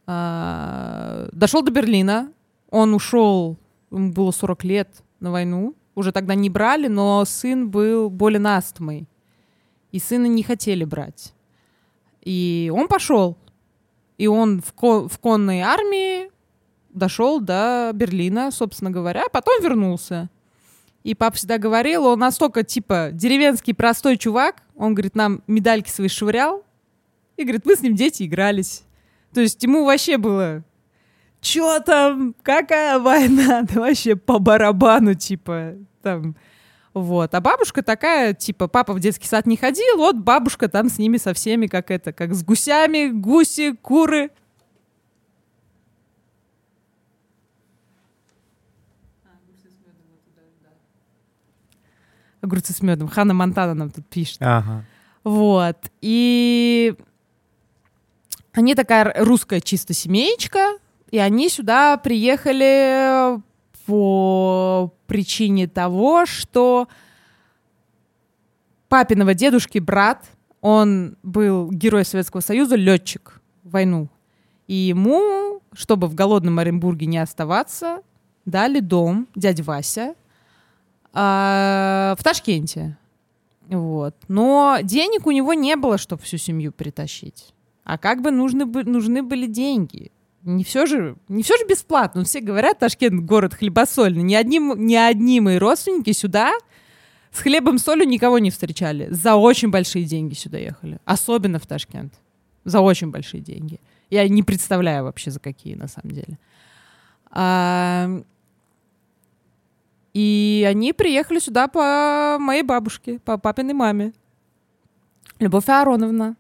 [0.06, 2.32] а, дошел до Берлина.
[2.70, 3.58] Он ушел,
[3.90, 5.74] ему было 40 лет на войну.
[5.94, 9.06] Уже тогда не брали, но сын был болен астмой.
[9.92, 11.34] И сына не хотели брать.
[12.22, 13.36] И он пошел.
[14.18, 16.30] И он в, ко- в конной армии
[16.90, 20.30] дошел до Берлина, собственно говоря, а потом вернулся.
[21.02, 26.08] И папа всегда говорил, он настолько, типа, деревенский простой чувак, он, говорит, нам медальки свои
[26.08, 26.64] швырял,
[27.36, 28.84] и, говорит, мы с ним дети игрались.
[29.32, 30.64] То есть ему вообще было,
[31.44, 36.36] чё там, какая война, да вообще по барабану, типа, там,
[36.94, 37.34] вот.
[37.34, 41.18] А бабушка такая, типа, папа в детский сад не ходил, вот бабушка там с ними
[41.18, 44.30] со всеми, как это, как с гусями, гуси, куры.
[52.40, 53.08] Огурцы с медом.
[53.08, 54.36] Ханна Монтана нам тут пишет.
[54.40, 54.84] Ага.
[55.24, 55.78] Вот.
[56.02, 56.94] И
[58.52, 60.74] они такая русская чисто семеечка,
[61.14, 63.40] и они сюда приехали
[63.86, 66.88] по причине того, что
[68.88, 70.26] папиного дедушки брат,
[70.60, 74.08] он был герой Советского Союза, летчик в войну.
[74.66, 78.02] И ему, чтобы в голодном Оренбурге не оставаться,
[78.44, 80.16] дали дом дядя Вася
[81.12, 82.98] а, в Ташкенте.
[83.68, 84.16] Вот.
[84.26, 87.54] Но денег у него не было, чтобы всю семью притащить.
[87.84, 90.10] А как бы нужны, нужны были деньги.
[90.44, 92.22] Не все же, не все же бесплатно.
[92.24, 94.22] Все говорят, Ташкент город хлебосольный.
[94.22, 96.52] Ни одним, ни одни мои родственники сюда
[97.32, 99.08] с хлебом солью никого не встречали.
[99.10, 100.98] За очень большие деньги сюда ехали.
[101.06, 102.12] Особенно в Ташкент.
[102.64, 103.80] За очень большие деньги.
[104.10, 106.38] Я не представляю вообще, за какие на самом деле.
[107.30, 108.08] А,
[110.12, 114.12] и они приехали сюда по моей бабушке, по папиной маме.
[115.40, 116.36] Любовь Ароновна.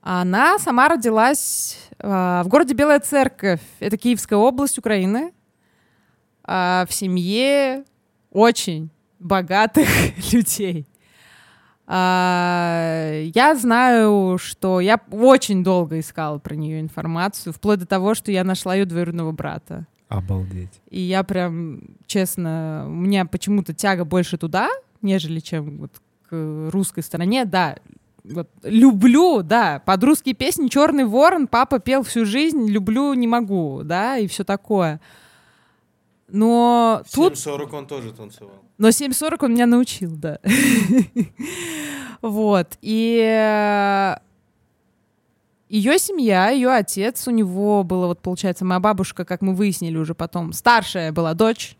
[0.00, 3.60] Она сама родилась а, в городе Белая Церковь.
[3.80, 5.32] Это Киевская область Украины.
[6.44, 7.84] а, в семье
[8.30, 9.88] очень богатых
[10.32, 10.86] людей.
[11.86, 18.30] А, я знаю, что я очень долго искала про нее информацию, вплоть до того, что
[18.30, 19.86] я нашла ее двоюродного брата.
[20.08, 20.80] Обалдеть.
[20.90, 24.68] И я прям, честно, у меня почему-то тяга больше туда,
[25.02, 25.92] нежели чем вот
[26.28, 27.44] к русской стороне.
[27.44, 27.76] Да,
[28.30, 33.82] вот, люблю, да, под русские песни «Черный ворон» папа пел всю жизнь, люблю, не могу,
[33.84, 35.00] да, и все такое.
[36.28, 37.34] Но тут...
[37.34, 38.52] 7.40 он тоже танцевал.
[38.76, 40.38] Но 7.40 он меня научил, да.
[42.20, 42.76] Вот.
[42.82, 44.16] И
[45.68, 50.14] ее семья, ее отец, у него было, вот получается, моя бабушка, как мы выяснили уже
[50.14, 51.76] потом, старшая была дочь,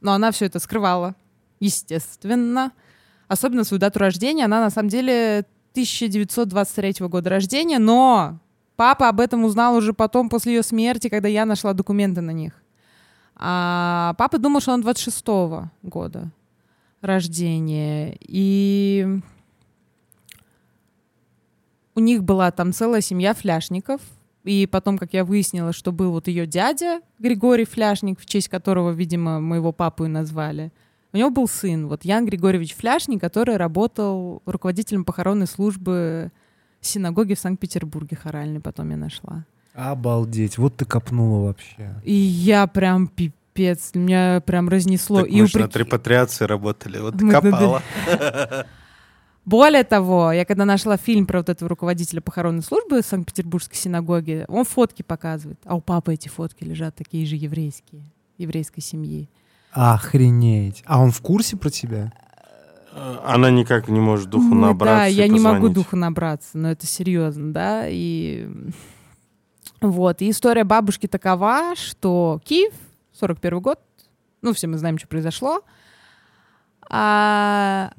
[0.00, 1.16] но она все это скрывала,
[1.58, 2.72] естественно.
[3.26, 4.44] Особенно свою дату рождения.
[4.46, 8.38] Она, на самом деле, 1923 года рождения, но
[8.76, 12.52] папа об этом узнал уже потом, после ее смерти, когда я нашла документы на них.
[13.36, 16.30] А папа думал, что он 26-го года
[17.00, 18.16] рождения.
[18.20, 19.06] И
[21.94, 24.00] у них была там целая семья фляшников.
[24.44, 28.92] И потом, как я выяснила, что был вот ее дядя Григорий Фляшник, в честь которого,
[28.92, 30.72] видимо, моего папу и назвали.
[31.12, 36.30] У него был сын, вот Ян Григорьевич Фляшник, который работал руководителем похоронной службы
[36.80, 39.44] синагоги в Санкт-Петербурге хоральной, потом я нашла.
[39.74, 40.58] Обалдеть.
[40.58, 41.94] Вот ты копнула вообще.
[42.04, 45.20] И я прям пипец, меня прям разнесло.
[45.22, 47.82] Так и мы ж упрек- на трипатриации работали, вот Мы- копала.
[49.44, 54.66] Более того, я когда нашла фильм про вот этого руководителя похоронной службы Санкт-Петербургской синагоги, он
[54.66, 55.58] фотки показывает.
[55.64, 58.02] А у папы эти фотки лежат такие же еврейские,
[58.36, 59.30] еврейской семьи.
[59.72, 60.82] Охренеть.
[60.86, 62.12] А он в курсе про тебя?
[63.24, 66.70] Она никак не может духу Ну набраться Да, и я не могу духу набраться, но
[66.70, 67.84] это серьезно, да.
[67.88, 68.48] И
[69.80, 72.72] вот, и история бабушки такова, что Киев,
[73.12, 73.78] 41 год,
[74.42, 75.62] Ну, все мы знаем, что произошло.
[76.90, 77.92] А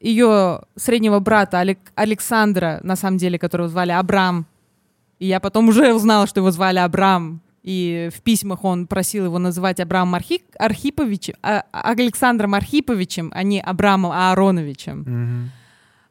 [0.00, 4.46] ее среднего брата Алек- Александра, на самом деле, которого звали Абрам,
[5.18, 9.38] и я потом уже узнала, что его звали Абрам, и в письмах он просил его
[9.38, 10.44] называть Абрамом Архи...
[10.58, 14.98] Архиповичем, а, Александром Архиповичем, а не Абрамом Аароновичем.
[14.98, 15.50] Мгм.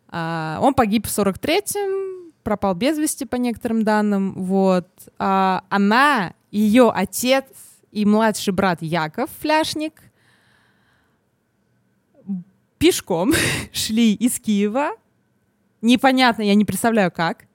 [0.09, 4.33] А, он погиб в 43-м, пропал без вести по некоторым данным.
[4.33, 4.87] Вот.
[5.19, 7.45] А, она, ее отец
[7.91, 10.01] и младший брат Яков Фляшник
[12.79, 13.31] пешком
[13.71, 14.89] шли из Киева,
[15.81, 17.45] непонятно, я не представляю как,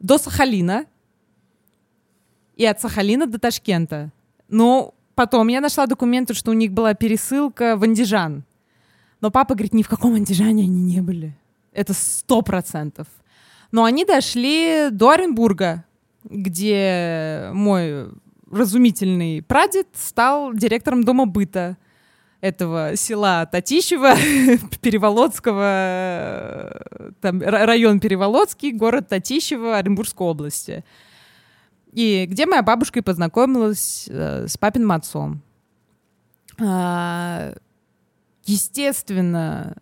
[0.00, 0.86] до Сахалина
[2.56, 4.10] и от Сахалина до Ташкента.
[4.48, 8.44] Но потом я нашла документы, что у них была пересылка в Андижан.
[9.20, 11.36] Но папа говорит, ни в каком Андижане они не были.
[11.72, 13.06] Это сто процентов.
[13.70, 15.84] Но они дошли до Оренбурга,
[16.24, 18.08] где мой
[18.50, 21.78] разумительный прадед стал директором дома быта
[22.42, 24.14] этого села Татищева,
[24.82, 30.84] Переволодского, э, там, ра- район Переволодский, город Татищево, Оренбургской области.
[31.92, 35.42] И где моя бабушка и познакомилась э, с папиным отцом.
[36.58, 37.54] А,
[38.44, 39.76] естественно,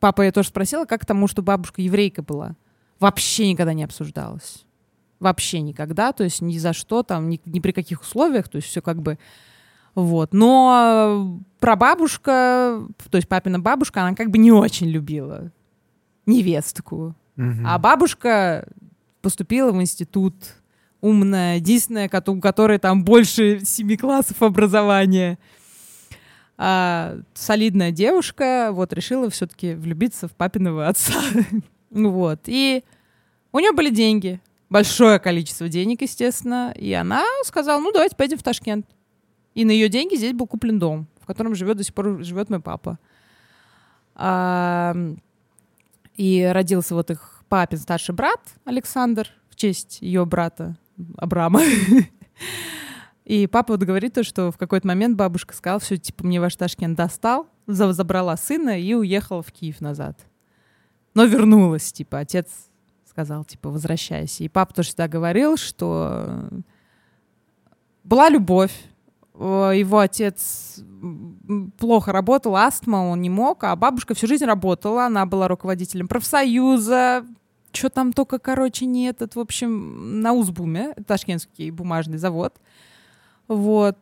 [0.00, 2.56] папа я тоже спросила, как к тому, что бабушка еврейка была.
[2.98, 4.64] Вообще никогда не обсуждалось.
[5.20, 8.68] Вообще никогда, то есть ни за что, там, ни, ни при каких условиях, то есть
[8.68, 9.18] все как бы
[9.94, 10.34] вот.
[10.34, 15.50] Но прабабушка, то есть папина бабушка, она как бы не очень любила
[16.26, 17.14] невестку.
[17.36, 17.66] Мгм.
[17.66, 18.68] А бабушка
[19.26, 20.36] поступила в институт
[21.00, 25.40] умная, единственная, у которой там больше семи классов образования.
[26.56, 31.20] А, солидная девушка, вот, решила все-таки влюбиться в папиного отца.
[31.90, 32.42] Вот.
[32.46, 32.84] И
[33.50, 34.40] у нее были деньги.
[34.70, 36.72] Большое количество денег, естественно.
[36.76, 38.86] И она сказала, ну, давайте поедем в Ташкент.
[39.54, 42.48] И на ее деньги здесь был куплен дом, в котором живет до сих пор живет
[42.48, 43.00] мой папа.
[44.14, 44.94] А,
[46.16, 50.76] и родился вот их папин старший брат Александр в честь ее брата
[51.16, 51.62] Абрама.
[53.24, 56.54] И папа вот говорит то, что в какой-то момент бабушка сказала, все, типа, мне ваш
[56.54, 60.26] Ташкент достал, за- забрала сына и уехала в Киев назад.
[61.14, 62.46] Но вернулась, типа, отец
[63.04, 64.44] сказал, типа, возвращайся.
[64.44, 66.48] И папа тоже всегда говорил, что
[68.04, 68.74] была любовь,
[69.38, 70.80] его отец
[71.78, 77.24] плохо работал, астма, он не мог, а бабушка всю жизнь работала, она была руководителем профсоюза,
[77.72, 82.54] что там только, короче, не этот, в общем, на Узбуме, ташкентский бумажный завод.
[83.48, 83.98] Вот.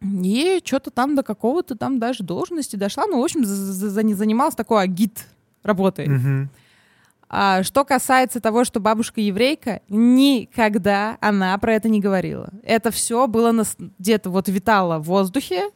[0.00, 3.06] И что-то там до какого-то там даже должности дошла.
[3.06, 5.26] Ну, в общем, за- за- за- занималась такой агит
[5.62, 6.08] работой.
[6.08, 6.50] Мгм.
[7.30, 12.50] А что касается того, что бабушка еврейка, никогда она про это не говорила.
[12.62, 13.64] Это все было на
[13.98, 15.70] где-то вот витало в воздухе.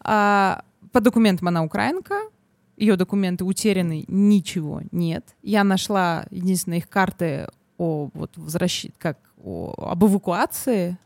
[0.00, 0.62] А,
[0.92, 2.20] по документам она украинка.
[2.76, 5.24] Ее документы утеряны, ничего нет.
[5.42, 8.86] Я нашла единственные их карты о вот возвращ...
[8.98, 9.74] как о...
[9.78, 10.98] об эвакуации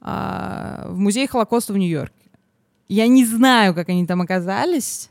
[0.00, 2.30] а, в музее Холокоста в Нью-Йорке.
[2.88, 5.10] Я не знаю, как они там оказались.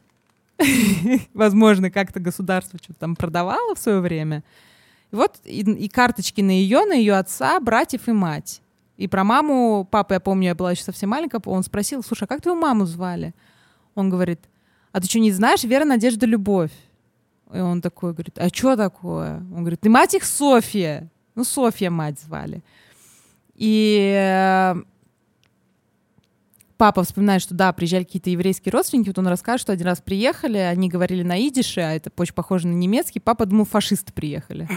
[1.33, 4.43] Возможно, как-то государство что-то там продавало в свое время.
[5.11, 8.61] И вот и, и карточки на ее, на ее отца, братьев и мать.
[8.97, 12.27] И про маму, папа, я помню, я была еще совсем маленькая, он спросил, слушай, а
[12.27, 13.33] как твою маму звали?
[13.93, 14.39] Он говорит,
[14.91, 15.63] а ты что, не знаешь?
[15.63, 16.71] Вера, Надежда, Любовь.
[17.53, 19.37] И он такой говорит, а что такое?
[19.37, 21.09] Он говорит, ты мать их Софья.
[21.35, 22.63] Ну, Софья мать звали.
[23.55, 24.75] И э,
[26.77, 30.57] папа вспоминает, что да, приезжали какие-то еврейские родственники, вот он расскажет, что один раз приехали,
[30.57, 34.67] они говорили на идише, а это очень похоже на немецкий, папа думал, фашисты приехали.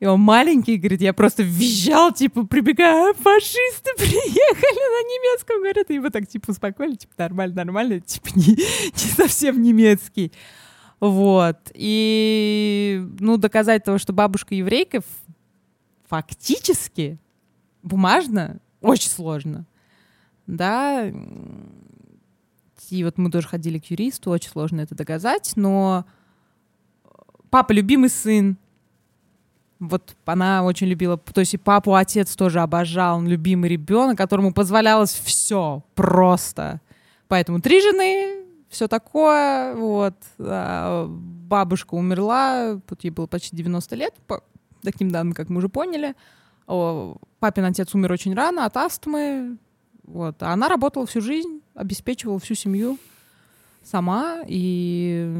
[0.00, 5.90] И он маленький, говорит, я просто визжал, типа, прибегаю, «А, фашисты приехали на немецком, говорят,
[5.90, 10.32] и его так, типа, успокоили, типа, нормально, нормально, типа, не, не совсем немецкий.
[11.00, 11.58] Вот.
[11.74, 15.00] И, ну, доказать того, что бабушка еврейка
[16.08, 17.18] фактически
[17.82, 19.64] бумажно очень сложно.
[20.46, 21.10] Да,
[22.90, 26.04] и вот мы тоже ходили к юристу, очень сложно это доказать, но
[27.50, 28.56] папа любимый сын,
[29.78, 34.52] вот она очень любила, то есть и папу отец тоже обожал, он любимый ребенок, которому
[34.52, 36.80] позволялось все просто.
[37.28, 40.14] Поэтому три жены, все такое, вот.
[40.38, 44.42] А бабушка умерла, тут ей было почти 90 лет, по
[44.82, 46.14] таким данным, как мы уже поняли.
[46.66, 49.58] О, Папин отец умер очень рано от астмы,
[50.04, 50.42] вот.
[50.42, 52.98] А она работала всю жизнь, обеспечивала всю семью
[53.82, 55.30] сама, и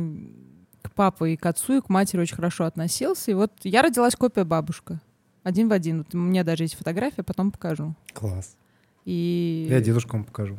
[0.82, 3.30] к папе и к отцу, и к матери очень хорошо относился.
[3.30, 5.00] И вот я родилась копия бабушка.
[5.42, 5.98] Один в один.
[5.98, 7.94] Вот у меня даже есть фотография, потом покажу.
[8.12, 8.56] Класс.
[9.04, 10.56] И Я дедушкам покажу.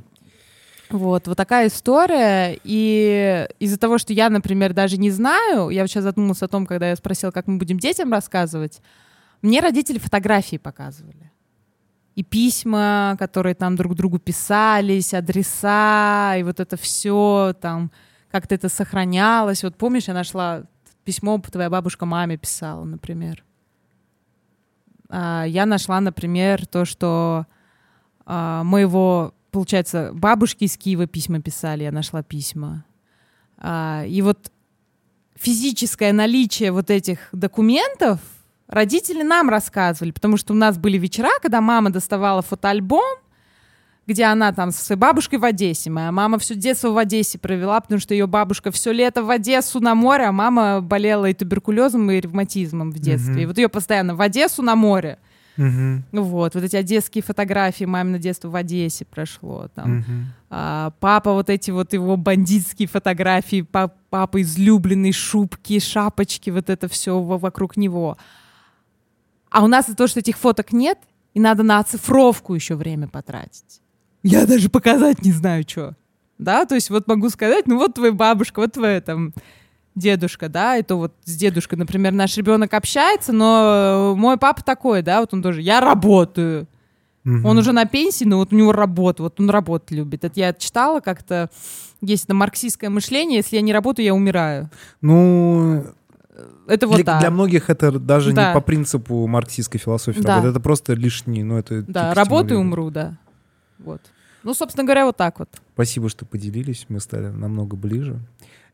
[0.91, 2.59] вот, вот такая история.
[2.63, 6.65] И из-за того, что я, например, даже не знаю, я вот сейчас задумалась о том,
[6.67, 8.81] когда я спросила, как мы будем детям рассказывать,
[9.41, 11.31] мне родители фотографии показывали.
[12.15, 17.91] И письма, которые там друг другу писались, адреса, и вот это все там,
[18.31, 19.63] как-то это сохранялось.
[19.63, 20.63] Вот помнишь, я нашла
[21.03, 23.43] письмо, твоя бабушка маме писала, например.
[25.09, 27.45] А, я нашла, например, то, что
[28.25, 32.85] а, моего, получается, бабушки из Киева письма писали, я нашла письма.
[33.57, 34.51] А, и вот
[35.35, 38.19] физическое наличие вот этих документов
[38.67, 43.17] родители нам рассказывали, потому что у нас были вечера, когда мама доставала фотоальбом,
[44.07, 45.89] где она там со своей бабушкой в Одессе.
[45.89, 49.79] Моя мама все детство в Одессе провела, потому что ее бабушка все лето в Одессу
[49.79, 53.33] на море, а мама болела и туберкулезом, и ревматизмом в детстве.
[53.33, 53.41] Мгм.
[53.41, 55.17] И вот ее постоянно в Одессу на море.
[55.57, 56.03] Мгм.
[56.11, 59.69] Вот, вот эти одесские фотографии, мамино детство в Одессе прошло.
[59.73, 59.99] Там.
[59.99, 60.25] Мгм.
[60.49, 66.87] А, папа, вот эти вот его бандитские фотографии, па- папа излюбленные шубки, шапочки, вот это
[66.89, 68.17] все вокруг него.
[69.55, 70.97] А у нас из-за того, что этих фоток нет,
[71.33, 73.79] и надо на оцифровку еще время потратить.
[74.21, 75.95] Я даже показать не знаю, что.
[76.37, 79.33] Да, то есть вот могу сказать, ну вот твоя бабушка, вот твоя там
[79.95, 84.61] дедушка, да, и то вот с дедушкой, например, наш ребенок общается, но э, мой папа
[84.61, 86.67] такой, да, вот он тоже, я работаю,
[87.23, 87.45] Мгм.
[87.45, 90.25] он уже на пенсии, но вот у него работа, вот он работать любит.
[90.25, 91.49] Это я читала как-то,
[92.01, 94.69] есть это марксистское мышление, если я не работаю, я умираю.
[94.99, 95.85] Ну,
[96.67, 97.19] Это вот для, так.
[97.19, 98.49] для многих это даже Да.
[98.49, 100.29] не по принципу марксистской философии Да.
[100.29, 101.83] работает, это просто лишний, ну это...
[101.83, 103.17] Да, работаю, умру, да.
[103.79, 104.01] Вот.
[104.43, 105.49] Ну, собственно говоря, вот так вот.
[105.73, 108.19] Спасибо, что поделились, мы стали намного ближе.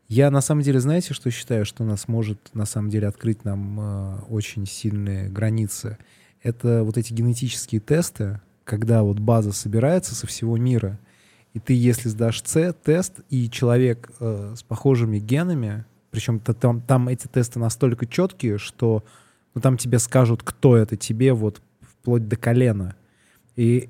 [0.08, 3.80] Я на самом деле, знаете, что считаю, что нас может на самом деле открыть нам
[3.80, 5.96] э, очень сильные границы?
[6.42, 10.98] Это вот эти генетические тесты, когда вот база собирается со всего мира,
[11.54, 16.80] и ты, если сдашь С тест, и человек э, с похожими генами, причем то там,
[16.80, 19.02] там эти тесты настолько четкие, что
[19.54, 22.94] ну, там тебе скажут, кто это тебе, вот вплоть до колена.
[23.56, 23.88] И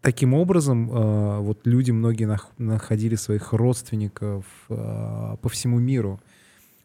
[0.00, 6.20] таким образом э, вот люди многие нах- находили своих родственников э, по всему миру.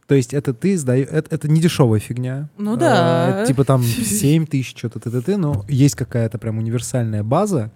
[0.08, 1.08] То есть это ты сдаешь...
[1.12, 2.50] Это, это не дешевая фигня.
[2.58, 3.30] Ну Э, да.
[3.42, 7.72] это типа там 7 тысяч, что-то т.т., но есть какая-то прям универсальная база,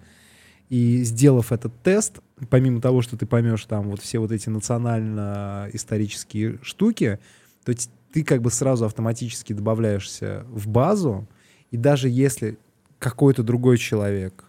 [0.70, 2.18] и сделав этот тест,
[2.50, 7.18] помимо того, что ты поймешь там вот все вот эти национально-исторические штуки,
[7.64, 7.72] то
[8.12, 11.26] ты как бы сразу автоматически добавляешься в базу,
[11.70, 12.58] и даже если
[12.98, 14.44] какой-то другой человек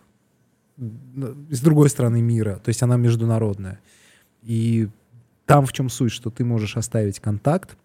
[0.77, 3.79] с другой стороны мира, то есть она международная,
[4.43, 4.89] и
[5.45, 7.77] там в чем суть, что ты можешь оставить контакт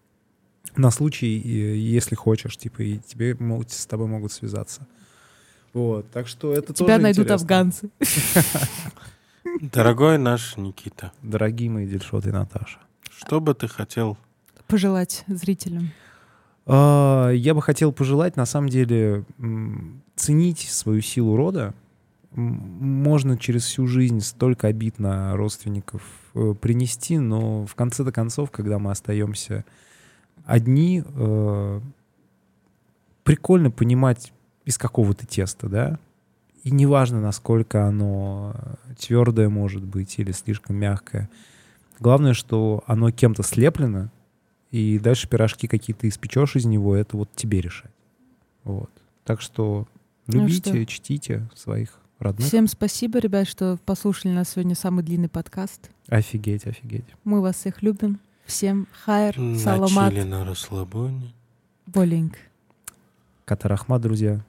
[0.75, 4.87] на случай, если хочешь, типа, и тебе могут, с тобой могут связаться.
[5.73, 7.35] Вот, так что это Тебя тоже найдут интересно.
[7.35, 7.89] афганцы.
[9.61, 12.79] Дорогой наш Никита, Дорогие мои Дельшот и Наташа.
[13.09, 14.17] что бы ты хотел
[14.67, 15.89] Пожелать зрителям.
[16.65, 19.25] А, Я бы хотел пожелать, на самом деле,
[20.15, 21.73] ценить свою силу рода.
[22.31, 26.01] Можно через всю жизнь столько обид на родственников
[26.33, 29.65] э, принести, но в конце-то концов, когда мы остаемся
[30.45, 31.81] одни, э,
[33.23, 34.31] прикольно понимать,
[34.63, 35.99] из какого ты теста, да?
[36.63, 38.55] И неважно, насколько оно
[38.99, 41.29] твердое может быть или слишком мягкое.
[41.99, 44.11] Главное, что оно кем-то слеплено,
[44.69, 47.91] и дальше пирожки какие-то испечешь из него, это вот тебе решать.
[48.63, 48.91] Вот.
[49.23, 49.87] Так что
[50.27, 50.85] Ну любите, что?
[50.85, 52.47] чтите своих родных.
[52.47, 55.89] Всем спасибо, ребят, что послушали нас сегодня самый длинный подкаст.
[56.07, 57.05] Офигеть, офигеть.
[57.23, 58.19] Мы вас всех любим.
[58.45, 61.33] Всем хайр, саламат, чили на расслабоне?
[61.85, 62.33] болинг.
[63.45, 64.43] Катарахмат, друзья.